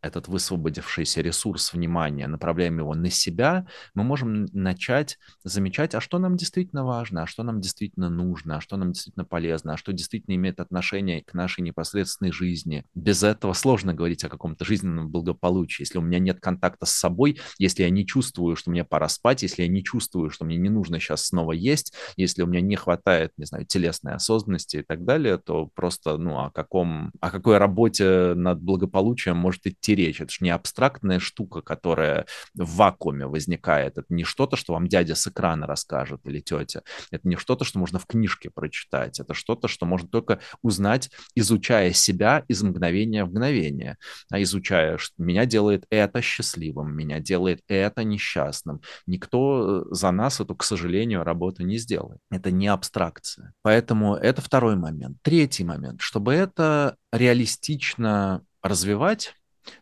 этот 0.01 0.29
высвободившийся 0.29 1.21
ресурс 1.21 1.73
внимания, 1.73 2.27
направляем 2.27 2.79
его 2.79 2.95
на 2.95 3.11
себя, 3.11 3.67
мы 3.95 4.05
можем 4.05 4.47
начать 4.53 5.19
замечать, 5.45 5.95
а 5.95 6.01
что 6.01 6.19
нам 6.19 6.37
действительно 6.37 6.85
важно, 6.85 7.23
а 7.23 7.27
что 7.27 7.43
нам 7.43 7.61
действительно 7.61 8.09
нужно, 8.09 8.59
а 8.59 8.61
что 8.61 8.77
нам 8.77 8.93
действительно 8.93 9.25
полезно, 9.25 9.75
а 9.75 9.77
что 9.77 9.93
действительно 9.93 10.35
имеет 10.37 10.61
отношение 10.61 11.23
к 11.23 11.35
нашей 11.35 11.63
непосредственной 11.63 12.33
жизни. 12.33 12.85
Без 12.95 13.23
этого 13.23 13.53
сложно 13.53 13.95
говорить 13.95 14.25
о 14.25 14.29
каком-то 14.29 14.65
жизненном 14.65 15.11
благополучии. 15.11 15.83
Если 15.83 15.99
у 15.99 16.03
меня 16.03 16.19
нет 16.19 16.41
контакта 16.41 16.87
с 16.87 16.93
собой, 16.93 17.41
если 17.59 17.83
я 17.83 17.91
не 17.91 18.07
чувствую, 18.07 18.57
что 18.57 18.71
мне 18.71 18.85
пора 18.85 19.09
спать, 19.09 19.43
если 19.43 19.63
я 19.63 19.69
не 19.69 19.83
чувствую, 19.83 20.31
что 20.31 20.45
мне 20.45 20.57
не 20.57 20.69
нужно 20.69 21.01
сейчас 21.01 21.27
снова 21.27 21.53
есть, 21.53 21.93
если 22.17 22.43
у 22.43 22.47
меня 22.47 22.61
не 22.61 22.77
хватает, 22.77 23.33
не 23.37 23.47
знаю, 23.47 23.67
телесной 23.67 24.15
осознанности 24.15 24.79
и 24.79 24.83
так 24.83 25.05
далее, 25.05 25.39
то 25.39 25.67
просто, 25.75 26.17
ну, 26.19 26.39
о 26.39 26.51
каком, 26.51 27.13
о 27.21 27.31
какой 27.31 27.59
работе 27.59 28.35
над 28.35 28.61
благополучием 28.61 29.37
может 29.37 29.67
идти 29.67 29.88
идти 29.89 29.95
речь. 29.95 30.21
Это 30.21 30.31
же 30.31 30.39
не 30.41 30.51
абстрактная 30.51 31.19
штука, 31.19 31.63
которая 31.63 32.27
в 32.55 32.77
вакууме 32.77 33.27
возникает. 33.27 33.99
Это 33.99 34.07
не 34.09 34.25
что-то, 34.25 34.57
что 34.57 34.75
вам 34.75 34.87
дядя 34.87 35.15
с 35.15 35.27
экрана 35.27 35.67
расскажет 35.67 36.21
или 36.25 36.41
тетя. 36.41 36.83
Это 37.11 37.29
не 37.29 37.37
что-то, 37.37 37.65
что 37.65 37.79
можно 37.79 37.99
в 37.99 38.07
книжке 38.07 38.51
прочитать. 38.51 39.21
Это 39.21 39.35
что-то, 39.35 39.69
что 39.69 39.87
можно 39.87 40.09
только 40.09 40.41
узнать, 40.63 41.11
изучая 41.35 41.93
себя 41.93 42.45
из 42.49 42.63
мгновения 42.63 43.25
в 43.25 43.31
мгновение. 43.31 43.97
А 44.31 44.41
изучая, 44.43 44.99
что 44.99 45.15
меня 45.23 45.47
делает 45.47 45.85
это 45.91 46.21
счастливым, 46.23 46.95
меня 46.95 47.21
делает 47.21 47.61
это 47.69 48.05
несчастным. 48.05 48.81
Никто 49.07 49.85
э, 49.91 49.95
за 49.95 50.11
нас 50.11 50.41
эту, 50.41 50.55
к 50.55 50.65
сожалению, 50.65 51.25
работу 51.25 51.65
не 51.65 51.79
сделает. 51.79 52.21
Это 52.31 52.51
не 52.51 52.69
абстракция. 52.69 53.53
Поэтому 53.63 54.15
это 54.15 54.43
второй 54.43 54.77
момент. 54.77 55.19
Третий 55.23 55.65
момент. 55.65 56.01
Чтобы 56.01 56.35
это 56.35 56.97
реалистично 57.13 58.43
развивать, 58.63 59.35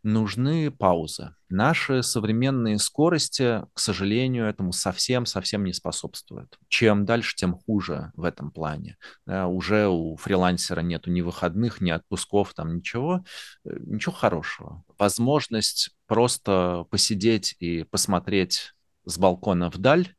нужны 0.02 0.70
паузы. 0.70 1.34
Наши 1.48 2.02
современные 2.02 2.78
скорости, 2.78 3.62
к 3.72 3.78
сожалению, 3.78 4.46
этому 4.46 4.72
совсем-совсем 4.72 5.64
не 5.64 5.72
способствуют. 5.72 6.58
Чем 6.68 7.04
дальше, 7.04 7.36
тем 7.36 7.54
хуже 7.54 8.10
в 8.14 8.24
этом 8.24 8.50
плане. 8.50 8.96
Да, 9.26 9.46
уже 9.46 9.88
у 9.88 10.16
фрилансера 10.16 10.80
нету 10.80 11.10
ни 11.10 11.20
выходных, 11.20 11.80
ни 11.80 11.90
отпусков, 11.90 12.54
там 12.54 12.76
ничего, 12.76 13.24
э, 13.64 13.76
ничего 13.80 14.12
хорошего. 14.12 14.82
Возможность 14.98 15.90
просто 16.06 16.84
посидеть 16.90 17.54
и 17.60 17.84
посмотреть 17.84 18.72
с 19.04 19.18
балкона 19.18 19.70
вдаль, 19.70 20.14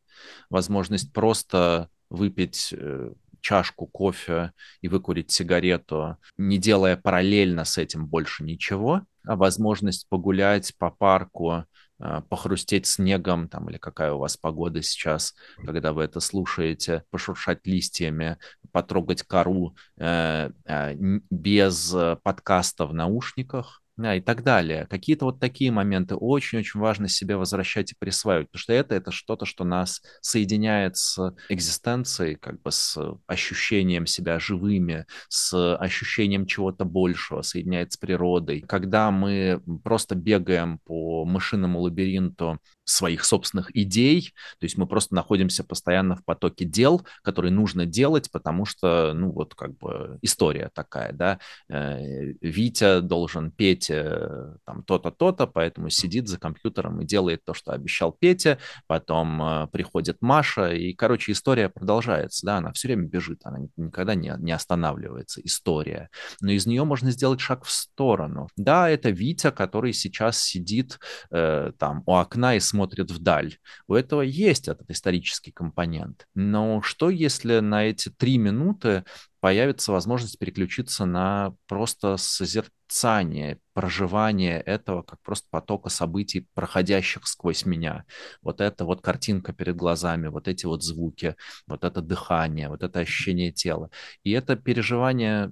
возможность 0.50 1.12
просто 1.12 1.90
выпить 2.10 2.74
э, 2.78 3.12
чашку 3.42 3.88
кофе 3.88 4.52
и 4.82 4.88
выкурить 4.88 5.32
сигарету, 5.32 6.18
не 6.38 6.58
делая 6.58 6.98
параллельно 6.98 7.64
с 7.66 7.78
этим 7.78 8.06
больше 8.06 8.44
ничего, 8.44 9.04
возможность 9.36 10.08
погулять 10.10 10.74
по 10.78 10.90
парку, 10.92 11.66
а, 12.00 12.22
похрустеть 12.22 12.86
снегом, 12.86 13.50
там, 13.50 13.70
или 13.70 13.78
какая 13.78 14.14
у 14.14 14.20
вас 14.20 14.38
погода 14.38 14.82
сейчас, 14.82 15.34
когда 15.66 15.94
вы 15.94 16.04
это 16.04 16.20
слушаете, 16.20 17.04
пошуршать 17.10 17.66
листьями, 17.66 18.38
потрогать 18.72 19.24
кору 19.24 19.76
э, 19.98 20.52
э, 20.66 20.94
без 20.96 21.96
подкаста 22.24 22.86
в 22.86 22.94
наушниках, 22.94 23.82
да, 23.98 24.16
и 24.16 24.22
так 24.22 24.44
далее. 24.44 24.86
Какие-то 24.90 25.26
вот 25.26 25.40
такие 25.40 25.72
моменты 25.72 26.16
очень-очень 26.16 26.80
важно 26.80 27.08
себе 27.08 27.36
возвращать 27.36 27.92
и 27.92 27.96
присваивать, 27.98 28.48
потому 28.48 28.62
что 28.62 28.74
это, 28.74 28.96
это 28.96 29.12
что-то, 29.12 29.46
что 29.46 29.64
нас 29.64 30.02
соединяет 30.22 30.98
с 30.98 31.36
экзистенцией, 31.50 32.36
как 32.36 32.62
бы 32.62 32.72
с 32.72 32.98
ощущением 33.26 34.06
себя 34.06 34.40
живыми, 34.40 35.06
с 35.30 35.76
ощущением 35.78 36.46
чего-то 36.46 36.86
большего, 36.86 37.42
соединяет 37.42 37.92
с 37.92 37.98
природой. 37.98 38.62
Когда 38.62 39.10
мы 39.10 39.62
просто 39.84 40.16
бегаем 40.16 40.80
по 40.86 41.26
мышиному 41.26 41.80
лабиринту 41.80 42.60
своих 42.84 43.26
собственных 43.26 43.76
идей, 43.76 44.34
то 44.60 44.66
есть 44.66 44.78
мы 44.78 44.88
просто 44.88 45.14
находимся 45.14 45.64
постоянно 45.64 46.16
в 46.16 46.24
потоке 46.24 46.66
дел, 46.66 47.06
которые 47.22 47.52
нужно 47.52 47.86
делать, 47.86 48.32
потому 48.32 48.66
что, 48.66 49.12
ну 49.14 49.32
вот 49.32 49.56
как 49.56 49.78
бы 49.78 50.20
история 50.22 50.72
такая, 50.74 51.12
да, 51.12 51.40
э, 51.68 52.34
Витя 52.42 53.02
должен 53.02 53.52
петь 53.52 53.87
э, 53.90 54.56
там 54.66 54.84
то-то, 54.84 55.12
то-то, 55.12 55.48
поэтому 55.48 55.90
сидит 55.90 56.28
за 56.28 56.40
компьютером 56.40 57.02
и 57.02 57.06
делает 57.06 57.44
то, 57.46 57.54
что 57.54 57.72
обещал 57.72 58.12
Петя, 58.12 58.58
потом 58.88 59.42
э, 59.42 59.68
приходит 59.68 60.22
Маша, 60.22 60.74
и, 60.74 60.94
короче, 60.94 61.32
история 61.32 61.70
продолжается, 61.70 62.46
да, 62.46 62.58
она 62.58 62.72
все 62.74 62.88
время 62.88 63.08
бежит, 63.08 63.42
она 63.44 63.60
никогда 63.76 64.16
не, 64.16 64.34
не 64.40 64.52
останавливается, 64.52 65.42
история, 65.44 66.10
но 66.42 66.52
из 66.52 66.66
нее 66.66 66.84
можно 66.84 67.12
сделать 67.12 67.40
шаг 67.40 67.64
в 67.64 67.72
сторону. 67.72 68.48
Да, 68.56 68.90
это 68.90 69.10
Витя, 69.10 69.52
который 69.52 69.94
сейчас 69.94 70.42
сидит 70.42 71.00
э, 71.32 71.72
там 71.78 72.04
у 72.06 72.14
окна 72.16 72.56
и 72.56 72.60
смотрит 72.60 73.12
вдаль. 73.12 73.58
У 73.88 73.94
этого 73.94 74.22
есть 74.22 74.68
этот 74.68 74.90
исторический 74.90 75.52
компонент. 75.52 76.26
Но 76.36 76.82
что, 76.82 77.10
если 77.10 77.60
на 77.60 77.86
эти 77.86 78.10
три 78.10 78.38
минуты 78.38 79.04
появится 79.40 79.92
возможность 79.92 80.40
переключиться 80.40 81.06
на 81.06 81.54
просто 81.68 82.18
созерцание, 82.18 83.60
проживание 83.74 84.60
этого 84.62 85.04
как 85.04 85.22
просто 85.22 85.48
потока 85.52 85.90
событий, 85.90 86.48
проходящих 86.54 87.28
сквозь 87.28 87.66
меня. 87.66 88.06
Вот 88.42 88.62
это 88.62 88.86
вот 88.86 89.02
картинка 89.02 89.54
перед 89.54 89.76
глазами, 89.76 90.28
вот 90.28 90.48
эти 90.48 90.66
вот 90.66 90.84
звуки, 90.84 91.36
вот 91.68 91.84
это 91.84 92.02
дыхание, 92.02 92.70
вот 92.70 92.84
это 92.84 93.00
ощущение 93.00 93.52
тела. 93.52 93.90
И 94.24 94.32
это 94.32 94.56
переживание 94.56 95.52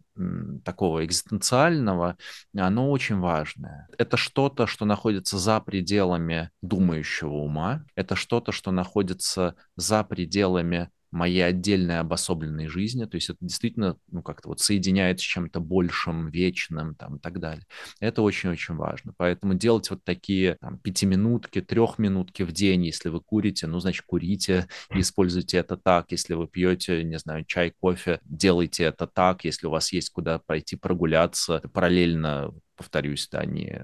такого 0.63 1.05
экзистенциального, 1.05 2.17
оно 2.55 2.89
очень 2.89 3.19
важное. 3.19 3.87
Это 3.97 4.17
что-то, 4.17 4.65
что 4.65 4.85
находится 4.85 5.37
за 5.37 5.59
пределами 5.59 6.49
думающего 6.61 7.33
ума, 7.33 7.83
это 7.95 8.15
что-то, 8.15 8.51
что 8.51 8.71
находится 8.71 9.55
за 9.75 10.03
пределами 10.03 10.89
моей 11.15 11.45
отдельной 11.45 11.99
обособленной 11.99 12.67
жизни, 12.67 13.05
то 13.05 13.15
есть 13.15 13.29
это 13.29 13.39
действительно, 13.41 13.97
ну, 14.11 14.21
как-то 14.21 14.49
вот 14.49 14.59
соединяет 14.59 15.19
с 15.19 15.23
чем-то 15.23 15.59
большим, 15.59 16.29
вечным, 16.29 16.95
там, 16.95 17.15
и 17.15 17.19
так 17.19 17.39
далее. 17.39 17.65
Это 17.99 18.21
очень-очень 18.21 18.75
важно. 18.75 19.13
Поэтому 19.17 19.53
делать 19.53 19.89
вот 19.89 20.03
такие 20.03 20.57
там, 20.59 20.77
пятиминутки, 20.77 21.61
трехминутки 21.61 22.43
в 22.43 22.51
день, 22.51 22.85
если 22.85 23.09
вы 23.09 23.21
курите, 23.21 23.67
ну, 23.67 23.79
значит, 23.79 24.05
курите 24.05 24.67
и 24.93 24.99
используйте 24.99 25.57
это 25.57 25.77
так. 25.77 26.11
Если 26.11 26.33
вы 26.33 26.47
пьете, 26.47 27.03
не 27.03 27.17
знаю, 27.17 27.45
чай, 27.45 27.73
кофе, 27.79 28.19
делайте 28.23 28.83
это 28.83 29.07
так. 29.07 29.45
Если 29.45 29.67
у 29.67 29.71
вас 29.71 29.93
есть 29.93 30.09
куда 30.09 30.39
пойти 30.39 30.75
прогуляться, 30.75 31.61
параллельно, 31.73 32.53
повторюсь, 32.75 33.27
да, 33.31 33.45
не 33.45 33.81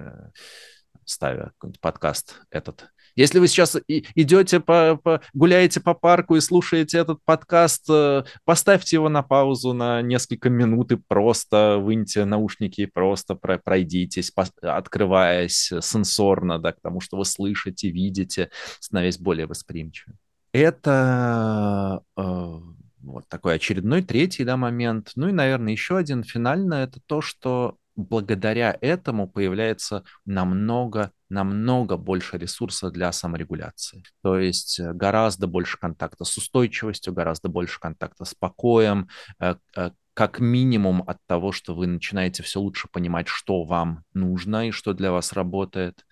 ставя 1.06 1.52
какой-нибудь 1.58 1.80
подкаст 1.80 2.42
этот 2.50 2.90
если 3.16 3.40
вы 3.40 3.48
сейчас 3.48 3.78
идете, 3.88 4.60
по, 4.60 4.98
по, 4.98 5.22
гуляете 5.34 5.80
по 5.80 5.94
парку 5.94 6.36
и 6.36 6.42
слушаете 6.42 7.00
этот 7.00 7.20
подкаст, 7.26 7.86
э, 7.90 8.24
поставьте 8.46 8.98
его 8.98 9.10
на 9.10 9.24
паузу 9.24 9.74
на 9.74 10.02
несколько 10.02 10.50
минут 10.50 10.92
и 10.92 10.96
просто 10.96 11.78
выньте 11.80 12.26
наушники 12.26 12.82
и 12.82 12.86
просто 12.86 13.36
пройдитесь, 13.36 14.32
открываясь 14.62 15.72
сенсорно, 15.82 16.60
да, 16.60 16.72
к 16.72 16.82
тому, 16.82 17.02
что 17.02 17.18
вы 17.18 17.26
слышите, 17.26 17.90
видите, 17.90 18.50
становясь 18.80 19.18
более 19.18 19.48
восприимчивым. 19.48 20.18
Это 20.54 22.04
э, 22.18 22.60
вот 23.04 23.28
такой 23.30 23.56
очередной 23.56 24.02
третий 24.02 24.44
да, 24.44 24.58
момент. 24.58 25.12
Ну 25.16 25.30
и, 25.30 25.32
наверное, 25.32 25.72
еще 25.72 25.98
один 25.98 26.24
финально 26.24 26.76
это 26.76 27.00
то, 27.06 27.22
что 27.22 27.78
благодаря 27.96 28.78
этому 28.82 29.28
появляется 29.28 30.04
намного 30.26 31.12
намного 31.32 31.96
больше 31.96 32.38
ресурса 32.38 32.92
для 32.92 33.12
саморегуляции. 33.14 34.04
То 34.22 34.38
есть 34.38 34.80
э, 34.80 34.92
гораздо 34.92 35.48
больше 35.48 35.78
контакта 35.80 36.26
с 36.26 36.38
устойчивостью, 36.38 37.14
гораздо 37.14 37.48
больше 37.48 37.80
контакта 37.80 38.26
с 38.26 38.36
покоем, 38.36 39.08
э, 39.40 39.56
э, 39.78 39.92
как 40.14 40.40
минимум 40.42 41.04
от 41.08 41.18
того, 41.26 41.54
что 41.54 41.74
вы 41.74 41.88
начинаете 41.88 42.44
все 42.44 42.60
лучше 42.60 42.90
понимать, 42.92 43.30
что 43.30 43.64
вам 43.64 44.04
нужно 44.14 44.68
и 44.68 44.72
что 44.72 44.94
для 44.94 45.14
вас 45.14 45.32
работает, 45.32 46.06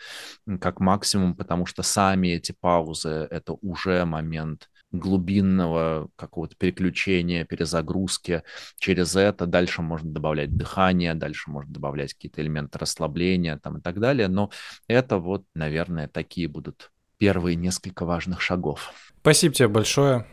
как 0.61 0.79
максимум, 0.79 1.35
потому 1.35 1.65
что 1.65 1.83
сами 1.83 2.29
эти 2.29 2.53
паузы— 2.57 3.09
это 3.29 3.53
уже 3.61 4.05
момент 4.05 4.69
глубинного 4.91 6.09
какого-то 6.15 6.55
переключения, 6.55 7.45
перезагрузки. 7.45 8.43
Через 8.77 9.15
это 9.15 9.45
дальше 9.45 9.81
можно 9.81 10.11
добавлять 10.11 10.55
дыхание, 10.55 11.13
дальше 11.13 11.49
можно 11.49 11.73
добавлять 11.73 12.13
какие-то 12.13 12.41
элементы 12.41 12.79
расслабления 12.79 13.57
там 13.57 13.77
и 13.77 13.81
так 13.81 13.99
далее. 13.99 14.27
Но 14.27 14.49
это 14.87 15.17
вот, 15.17 15.43
наверное, 15.53 16.07
такие 16.07 16.47
будут 16.47 16.91
первые 17.17 17.55
несколько 17.55 18.05
важных 18.05 18.41
шагов. 18.41 18.91
Спасибо 19.21 19.53
тебе 19.53 19.67
большое. 19.67 20.25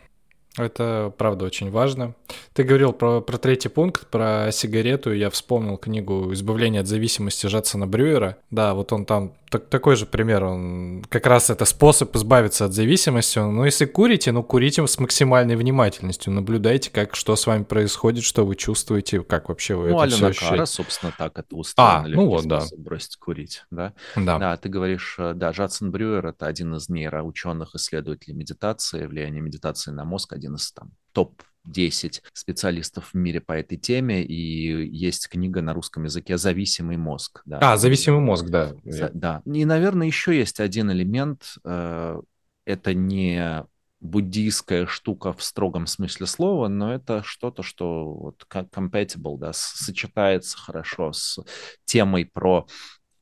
Это 0.56 1.12
правда 1.18 1.44
очень 1.44 1.70
важно. 1.70 2.14
Ты 2.54 2.62
говорил 2.62 2.94
про, 2.94 3.20
про 3.20 3.36
третий 3.36 3.68
пункт, 3.68 4.06
про 4.06 4.50
сигарету. 4.52 5.12
Я 5.12 5.28
вспомнил 5.28 5.76
книгу 5.76 6.32
«Избавление 6.32 6.80
от 6.80 6.86
зависимости» 6.86 7.46
Джадсона 7.46 7.86
Брюера. 7.86 8.38
Да, 8.50 8.72
вот 8.72 8.90
он 8.92 9.04
там 9.04 9.34
так, 9.50 9.68
такой 9.68 9.96
же 9.96 10.06
пример. 10.06 10.44
Он 10.44 11.04
как 11.08 11.26
раз 11.26 11.50
это 11.50 11.64
способ 11.64 12.14
избавиться 12.16 12.64
от 12.64 12.72
зависимости. 12.72 13.38
Ну, 13.38 13.64
если 13.64 13.84
курите, 13.84 14.32
ну, 14.32 14.42
курите 14.42 14.86
с 14.86 14.98
максимальной 14.98 15.56
внимательностью. 15.56 16.32
Наблюдайте, 16.32 16.90
как, 16.90 17.14
что 17.14 17.36
с 17.36 17.46
вами 17.46 17.64
происходит, 17.64 18.24
что 18.24 18.44
вы 18.44 18.56
чувствуете, 18.56 19.22
как 19.22 19.48
вообще 19.48 19.74
вы 19.74 19.90
ну, 19.90 20.02
это 20.02 20.14
Алена 20.14 20.32
все 20.32 20.48
Кара, 20.48 20.66
собственно, 20.66 21.12
так 21.16 21.38
это 21.38 21.54
устроено. 21.56 22.04
А, 22.04 22.08
ну 22.08 22.26
вот, 22.26 22.46
да. 22.46 22.62
Бросить 22.76 23.16
курить, 23.16 23.64
да? 23.70 23.94
Да. 24.16 24.38
Да, 24.38 24.56
ты 24.56 24.68
говоришь, 24.68 25.16
э, 25.18 25.32
да, 25.34 25.50
Джадсон 25.50 25.90
Брюер— 25.90 26.26
это 26.28 26.46
один 26.46 26.74
из 26.74 26.88
нейроученых 26.88 27.74
исследователей 27.74 28.34
медитации, 28.34 29.06
влияние 29.06 29.42
медитации 29.42 29.90
на 29.90 30.04
мозг, 30.04 30.32
один 30.32 30.56
из 30.56 30.72
там 30.72 30.92
топ 31.12 31.42
10 31.66 32.22
специалистов 32.32 33.10
в 33.12 33.14
мире 33.14 33.40
по 33.40 33.52
этой 33.52 33.76
теме, 33.76 34.22
и 34.22 34.86
есть 34.88 35.28
книга 35.28 35.62
на 35.62 35.74
русском 35.74 36.04
языке 36.04 36.38
«Зависимый 36.38 36.96
мозг». 36.96 37.42
Да. 37.44 37.58
А, 37.60 37.76
«Зависимый 37.76 38.20
мозг», 38.20 38.46
да. 38.46 38.74
За, 38.84 39.10
да. 39.12 39.42
И, 39.46 39.64
наверное, 39.64 40.06
еще 40.06 40.36
есть 40.36 40.60
один 40.60 40.90
элемент. 40.90 41.56
Э, 41.64 42.20
это 42.64 42.94
не 42.94 43.64
буддийская 44.00 44.86
штука 44.86 45.32
в 45.32 45.42
строгом 45.42 45.86
смысле 45.86 46.26
слова, 46.26 46.68
но 46.68 46.92
это 46.92 47.22
что-то, 47.24 47.62
что 47.62 48.12
вот 48.12 48.44
как 48.46 48.68
compatible, 48.68 49.38
да, 49.38 49.52
сочетается 49.52 50.58
хорошо 50.58 51.12
с 51.12 51.38
темой 51.84 52.26
про 52.26 52.66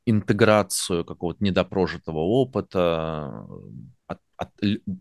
интеграцию 0.05 1.03
какого-то 1.03 1.43
недопрожитого 1.43 2.19
опыта, 2.19 3.47
от, 4.07 4.19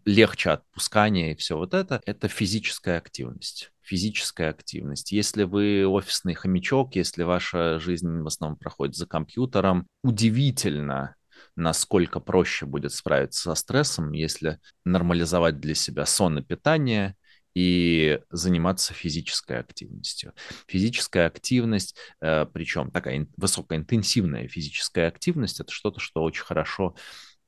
легче 0.04 0.50
отпускание 0.50 1.32
и 1.32 1.36
все 1.36 1.56
вот 1.56 1.74
это, 1.74 2.00
это 2.06 2.28
физическая 2.28 2.98
активность. 2.98 3.72
Физическая 3.82 4.50
активность. 4.50 5.12
Если 5.12 5.44
вы 5.44 5.86
офисный 5.86 6.34
хомячок, 6.34 6.96
если 6.96 7.22
ваша 7.22 7.78
жизнь 7.78 8.20
в 8.20 8.26
основном 8.26 8.58
проходит 8.58 8.96
за 8.96 9.06
компьютером, 9.06 9.86
удивительно, 10.02 11.16
насколько 11.56 12.20
проще 12.20 12.66
будет 12.66 12.92
справиться 12.92 13.42
со 13.42 13.54
стрессом, 13.54 14.12
если 14.12 14.58
нормализовать 14.84 15.60
для 15.60 15.74
себя 15.74 16.06
сон 16.06 16.38
и 16.38 16.42
питание, 16.42 17.16
и 17.54 18.18
заниматься 18.30 18.94
физической 18.94 19.58
активностью. 19.60 20.32
Физическая 20.66 21.28
активность, 21.28 21.96
э, 22.20 22.46
причем 22.52 22.90
такая 22.90 23.28
высокоинтенсивная 23.36 24.48
физическая 24.48 25.06
активность, 25.08 25.60
это 25.60 25.70
что-то, 25.70 26.00
что 26.00 26.22
очень 26.24 26.42
хорошо 26.42 26.96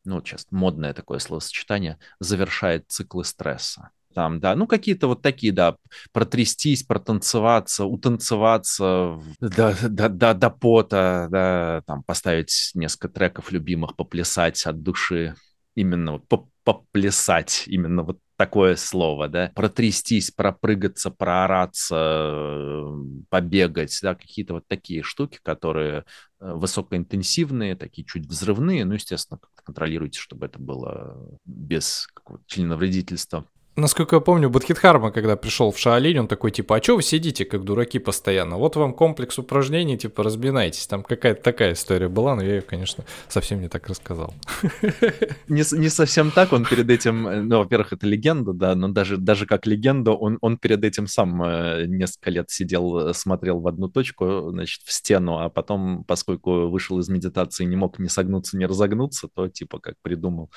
ну, 0.07 0.21
сейчас 0.23 0.47
модное 0.51 0.95
такое 0.95 1.19
словосочетание, 1.19 1.99
завершает 2.21 2.87
циклы 2.89 3.25
стресса. 3.25 3.91
Там, 4.15 4.41
да, 4.41 4.55
ну, 4.55 4.67
какие-то 4.67 5.09
вот 5.09 5.21
такие, 5.21 5.53
да, 5.53 5.77
протрястись, 6.11 6.83
протанцеваться, 6.83 7.85
утанцеваться 7.85 9.21
до, 9.41 9.77
до, 9.83 10.09
до, 10.09 10.33
до 10.33 10.51
пота, 10.51 11.29
да, 11.31 11.83
там, 11.87 12.03
поставить 12.03 12.71
несколько 12.73 13.11
треков 13.11 13.53
любимых, 13.53 13.95
поплясать 13.95 14.65
от 14.65 14.83
души, 14.83 15.35
именно 15.77 16.13
вот 16.13 16.49
поплясать, 16.65 17.65
именно 17.69 18.03
вот 18.03 18.19
такое 18.37 18.75
слово, 18.77 19.29
да, 19.29 19.53
протрястись, 19.55 20.33
пропрыгаться, 20.33 21.11
проораться, 21.11 21.95
э, 21.97 22.97
побегать, 23.31 23.97
да, 24.03 24.15
какие-то 24.17 24.55
вот 24.55 24.65
такие 24.67 25.03
штуки, 25.03 25.39
которые 25.43 26.05
э, 26.41 26.53
высокоинтенсивные, 26.53 27.77
такие 27.77 28.05
чуть 28.05 28.27
взрывные, 28.27 28.85
ну, 28.85 28.95
естественно, 28.95 29.39
контролируйте, 29.65 30.19
чтобы 30.19 30.47
это 30.47 30.59
было 30.59 31.39
без 31.45 32.09
какого-то 32.13 32.45
членовредительства. 32.47 33.47
Насколько 33.77 34.17
я 34.17 34.21
помню, 34.21 34.51
Бадхидхарма, 34.51 35.11
когда 35.11 35.37
пришел 35.37 35.71
в 35.71 35.79
Шаолинь, 35.79 36.19
он 36.19 36.29
такой, 36.29 36.51
типа, 36.51 36.77
а 36.77 36.83
что 36.83 36.97
вы 36.97 37.03
сидите, 37.03 37.45
как 37.45 37.65
дураки 37.65 37.99
постоянно? 37.99 38.57
Вот 38.57 38.77
вам 38.77 38.93
комплекс 38.95 39.39
упражнений, 39.39 39.99
типа, 39.99 40.23
разбинайтесь. 40.23 40.87
Там 40.87 41.03
какая-то 41.03 41.43
такая 41.43 41.75
история 41.75 42.09
была, 42.09 42.35
но 42.35 42.43
я 42.43 42.57
ее, 42.57 42.63
конечно, 42.63 43.05
совсем 43.29 43.61
не 43.61 43.69
так 43.69 43.87
рассказал. 43.89 44.35
Не, 45.49 45.63
не 45.79 45.89
совсем 45.89 46.31
так, 46.31 46.53
он 46.53 46.65
перед 46.65 46.91
этим, 46.91 47.27
э, 47.29 47.41
ну, 47.41 47.59
во-первых, 47.59 47.93
это 47.93 48.07
легенда, 48.07 48.53
да, 48.53 48.75
но 48.75 48.89
даже, 48.89 49.17
даже 49.17 49.47
как 49.47 49.67
легенда, 49.67 50.13
он, 50.13 50.39
он 50.41 50.59
перед 50.59 50.85
этим 50.85 51.07
сам 51.07 51.43
э, 51.43 51.85
несколько 51.87 52.31
лет 52.31 52.51
сидел, 52.51 53.15
смотрел 53.15 53.61
в 53.61 53.69
одну 53.69 53.89
точку, 53.89 54.51
значит, 54.51 54.83
в 54.85 54.93
стену, 54.93 55.39
а 55.39 55.49
потом, 55.49 56.05
поскольку 56.05 56.69
вышел 56.69 56.99
из 56.99 57.09
медитации, 57.09 57.65
не 57.65 57.77
мог 57.77 57.99
ни 57.99 58.09
согнуться, 58.09 58.57
ни 58.57 58.65
разогнуться, 58.65 59.29
то, 59.33 59.49
типа, 59.49 59.79
как 59.79 59.95
придумал 60.03 60.51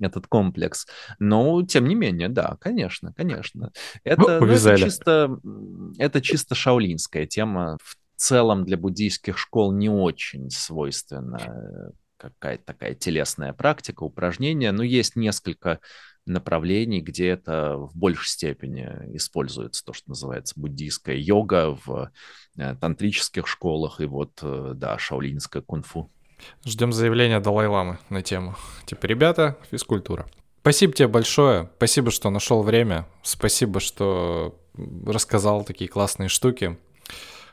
этот 0.00 0.26
комплекс. 0.26 0.86
Но, 1.18 1.62
тем 1.62 1.86
не 1.86 1.94
менее, 1.94 2.28
да, 2.28 2.56
конечно, 2.60 3.12
конечно. 3.12 3.72
Это, 4.04 4.40
ну, 4.40 4.46
это, 4.46 4.76
чисто, 4.76 5.40
это 5.98 6.20
чисто 6.20 6.54
шаулинская 6.54 7.26
тема. 7.26 7.78
В 7.82 7.96
целом 8.16 8.64
для 8.64 8.76
буддийских 8.76 9.38
школ 9.38 9.72
не 9.72 9.90
очень 9.90 10.50
свойственна 10.50 11.36
э, 11.36 11.90
какая-то 12.16 12.64
такая 12.64 12.94
телесная 12.94 13.52
практика, 13.52 14.04
упражнения, 14.04 14.72
но 14.72 14.82
есть 14.82 15.16
несколько 15.16 15.80
направлений, 16.26 17.00
где 17.00 17.28
это 17.28 17.76
в 17.76 17.96
большей 17.96 18.28
степени 18.28 18.88
используется, 19.16 19.84
то, 19.84 19.92
что 19.92 20.10
называется 20.10 20.54
буддийская 20.58 21.16
йога 21.16 21.78
в 21.84 22.10
э, 22.56 22.74
тантрических 22.76 23.46
школах 23.46 24.00
и 24.00 24.06
вот, 24.06 24.40
э, 24.42 24.72
да, 24.74 24.98
шаолинское 24.98 25.62
кунг-фу. 25.62 26.10
Ждем 26.64 26.92
заявления 26.92 27.40
Далай-Ламы 27.40 27.98
на 28.10 28.22
тему. 28.22 28.56
Типа, 28.86 29.06
ребята, 29.06 29.56
физкультура. 29.70 30.26
Спасибо 30.60 30.92
тебе 30.92 31.08
большое. 31.08 31.70
Спасибо, 31.76 32.10
что 32.10 32.30
нашел 32.30 32.62
время. 32.62 33.06
Спасибо, 33.22 33.80
что 33.80 34.58
рассказал 35.06 35.64
такие 35.64 35.88
классные 35.88 36.28
штуки. 36.28 36.76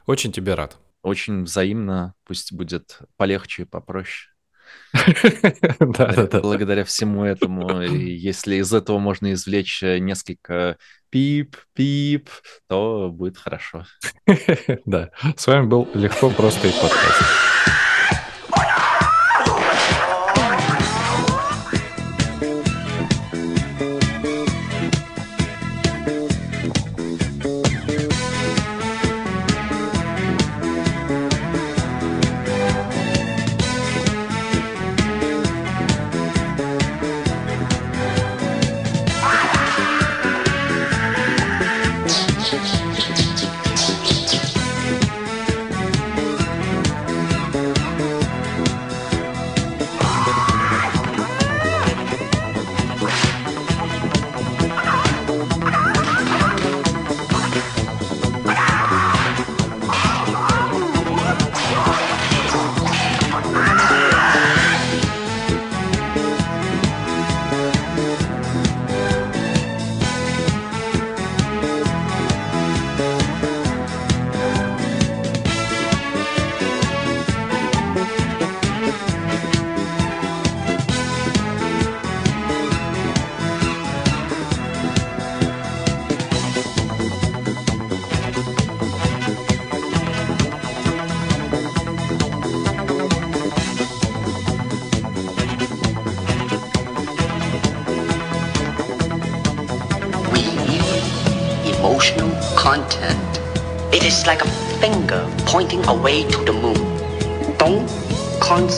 Очень 0.05 0.31
тебе 0.31 0.55
рад. 0.55 0.77
Очень 1.03 1.43
взаимно. 1.43 2.15
Пусть 2.25 2.53
будет 2.53 2.99
полегче 3.17 3.63
и 3.63 3.65
попроще. 3.65 4.29
Да, 5.79 6.13
да, 6.13 6.27
да. 6.27 6.39
Благодаря 6.39 6.83
всему 6.83 7.23
этому, 7.23 7.81
если 7.81 8.55
из 8.55 8.73
этого 8.73 8.99
можно 8.99 9.33
извлечь 9.33 9.81
несколько 9.81 10.77
пип-пип, 11.09 12.29
то 12.67 13.09
будет 13.11 13.37
хорошо. 13.37 13.85
Да. 14.85 15.11
С 15.35 15.47
вами 15.47 15.67
был 15.67 15.87
Легко, 15.93 16.29
Просто 16.29 16.67
и 16.67 16.71
Подкаст. 16.71 17.52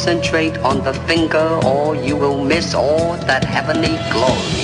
Concentrate 0.05 0.55
on 0.59 0.83
the 0.83 0.93
finger 1.07 1.59
or 1.65 1.95
you 1.95 2.15
will 2.15 2.45
miss 2.45 2.75
all 2.75 3.17
that 3.25 3.43
heavenly 3.43 3.97
glory. 4.11 4.54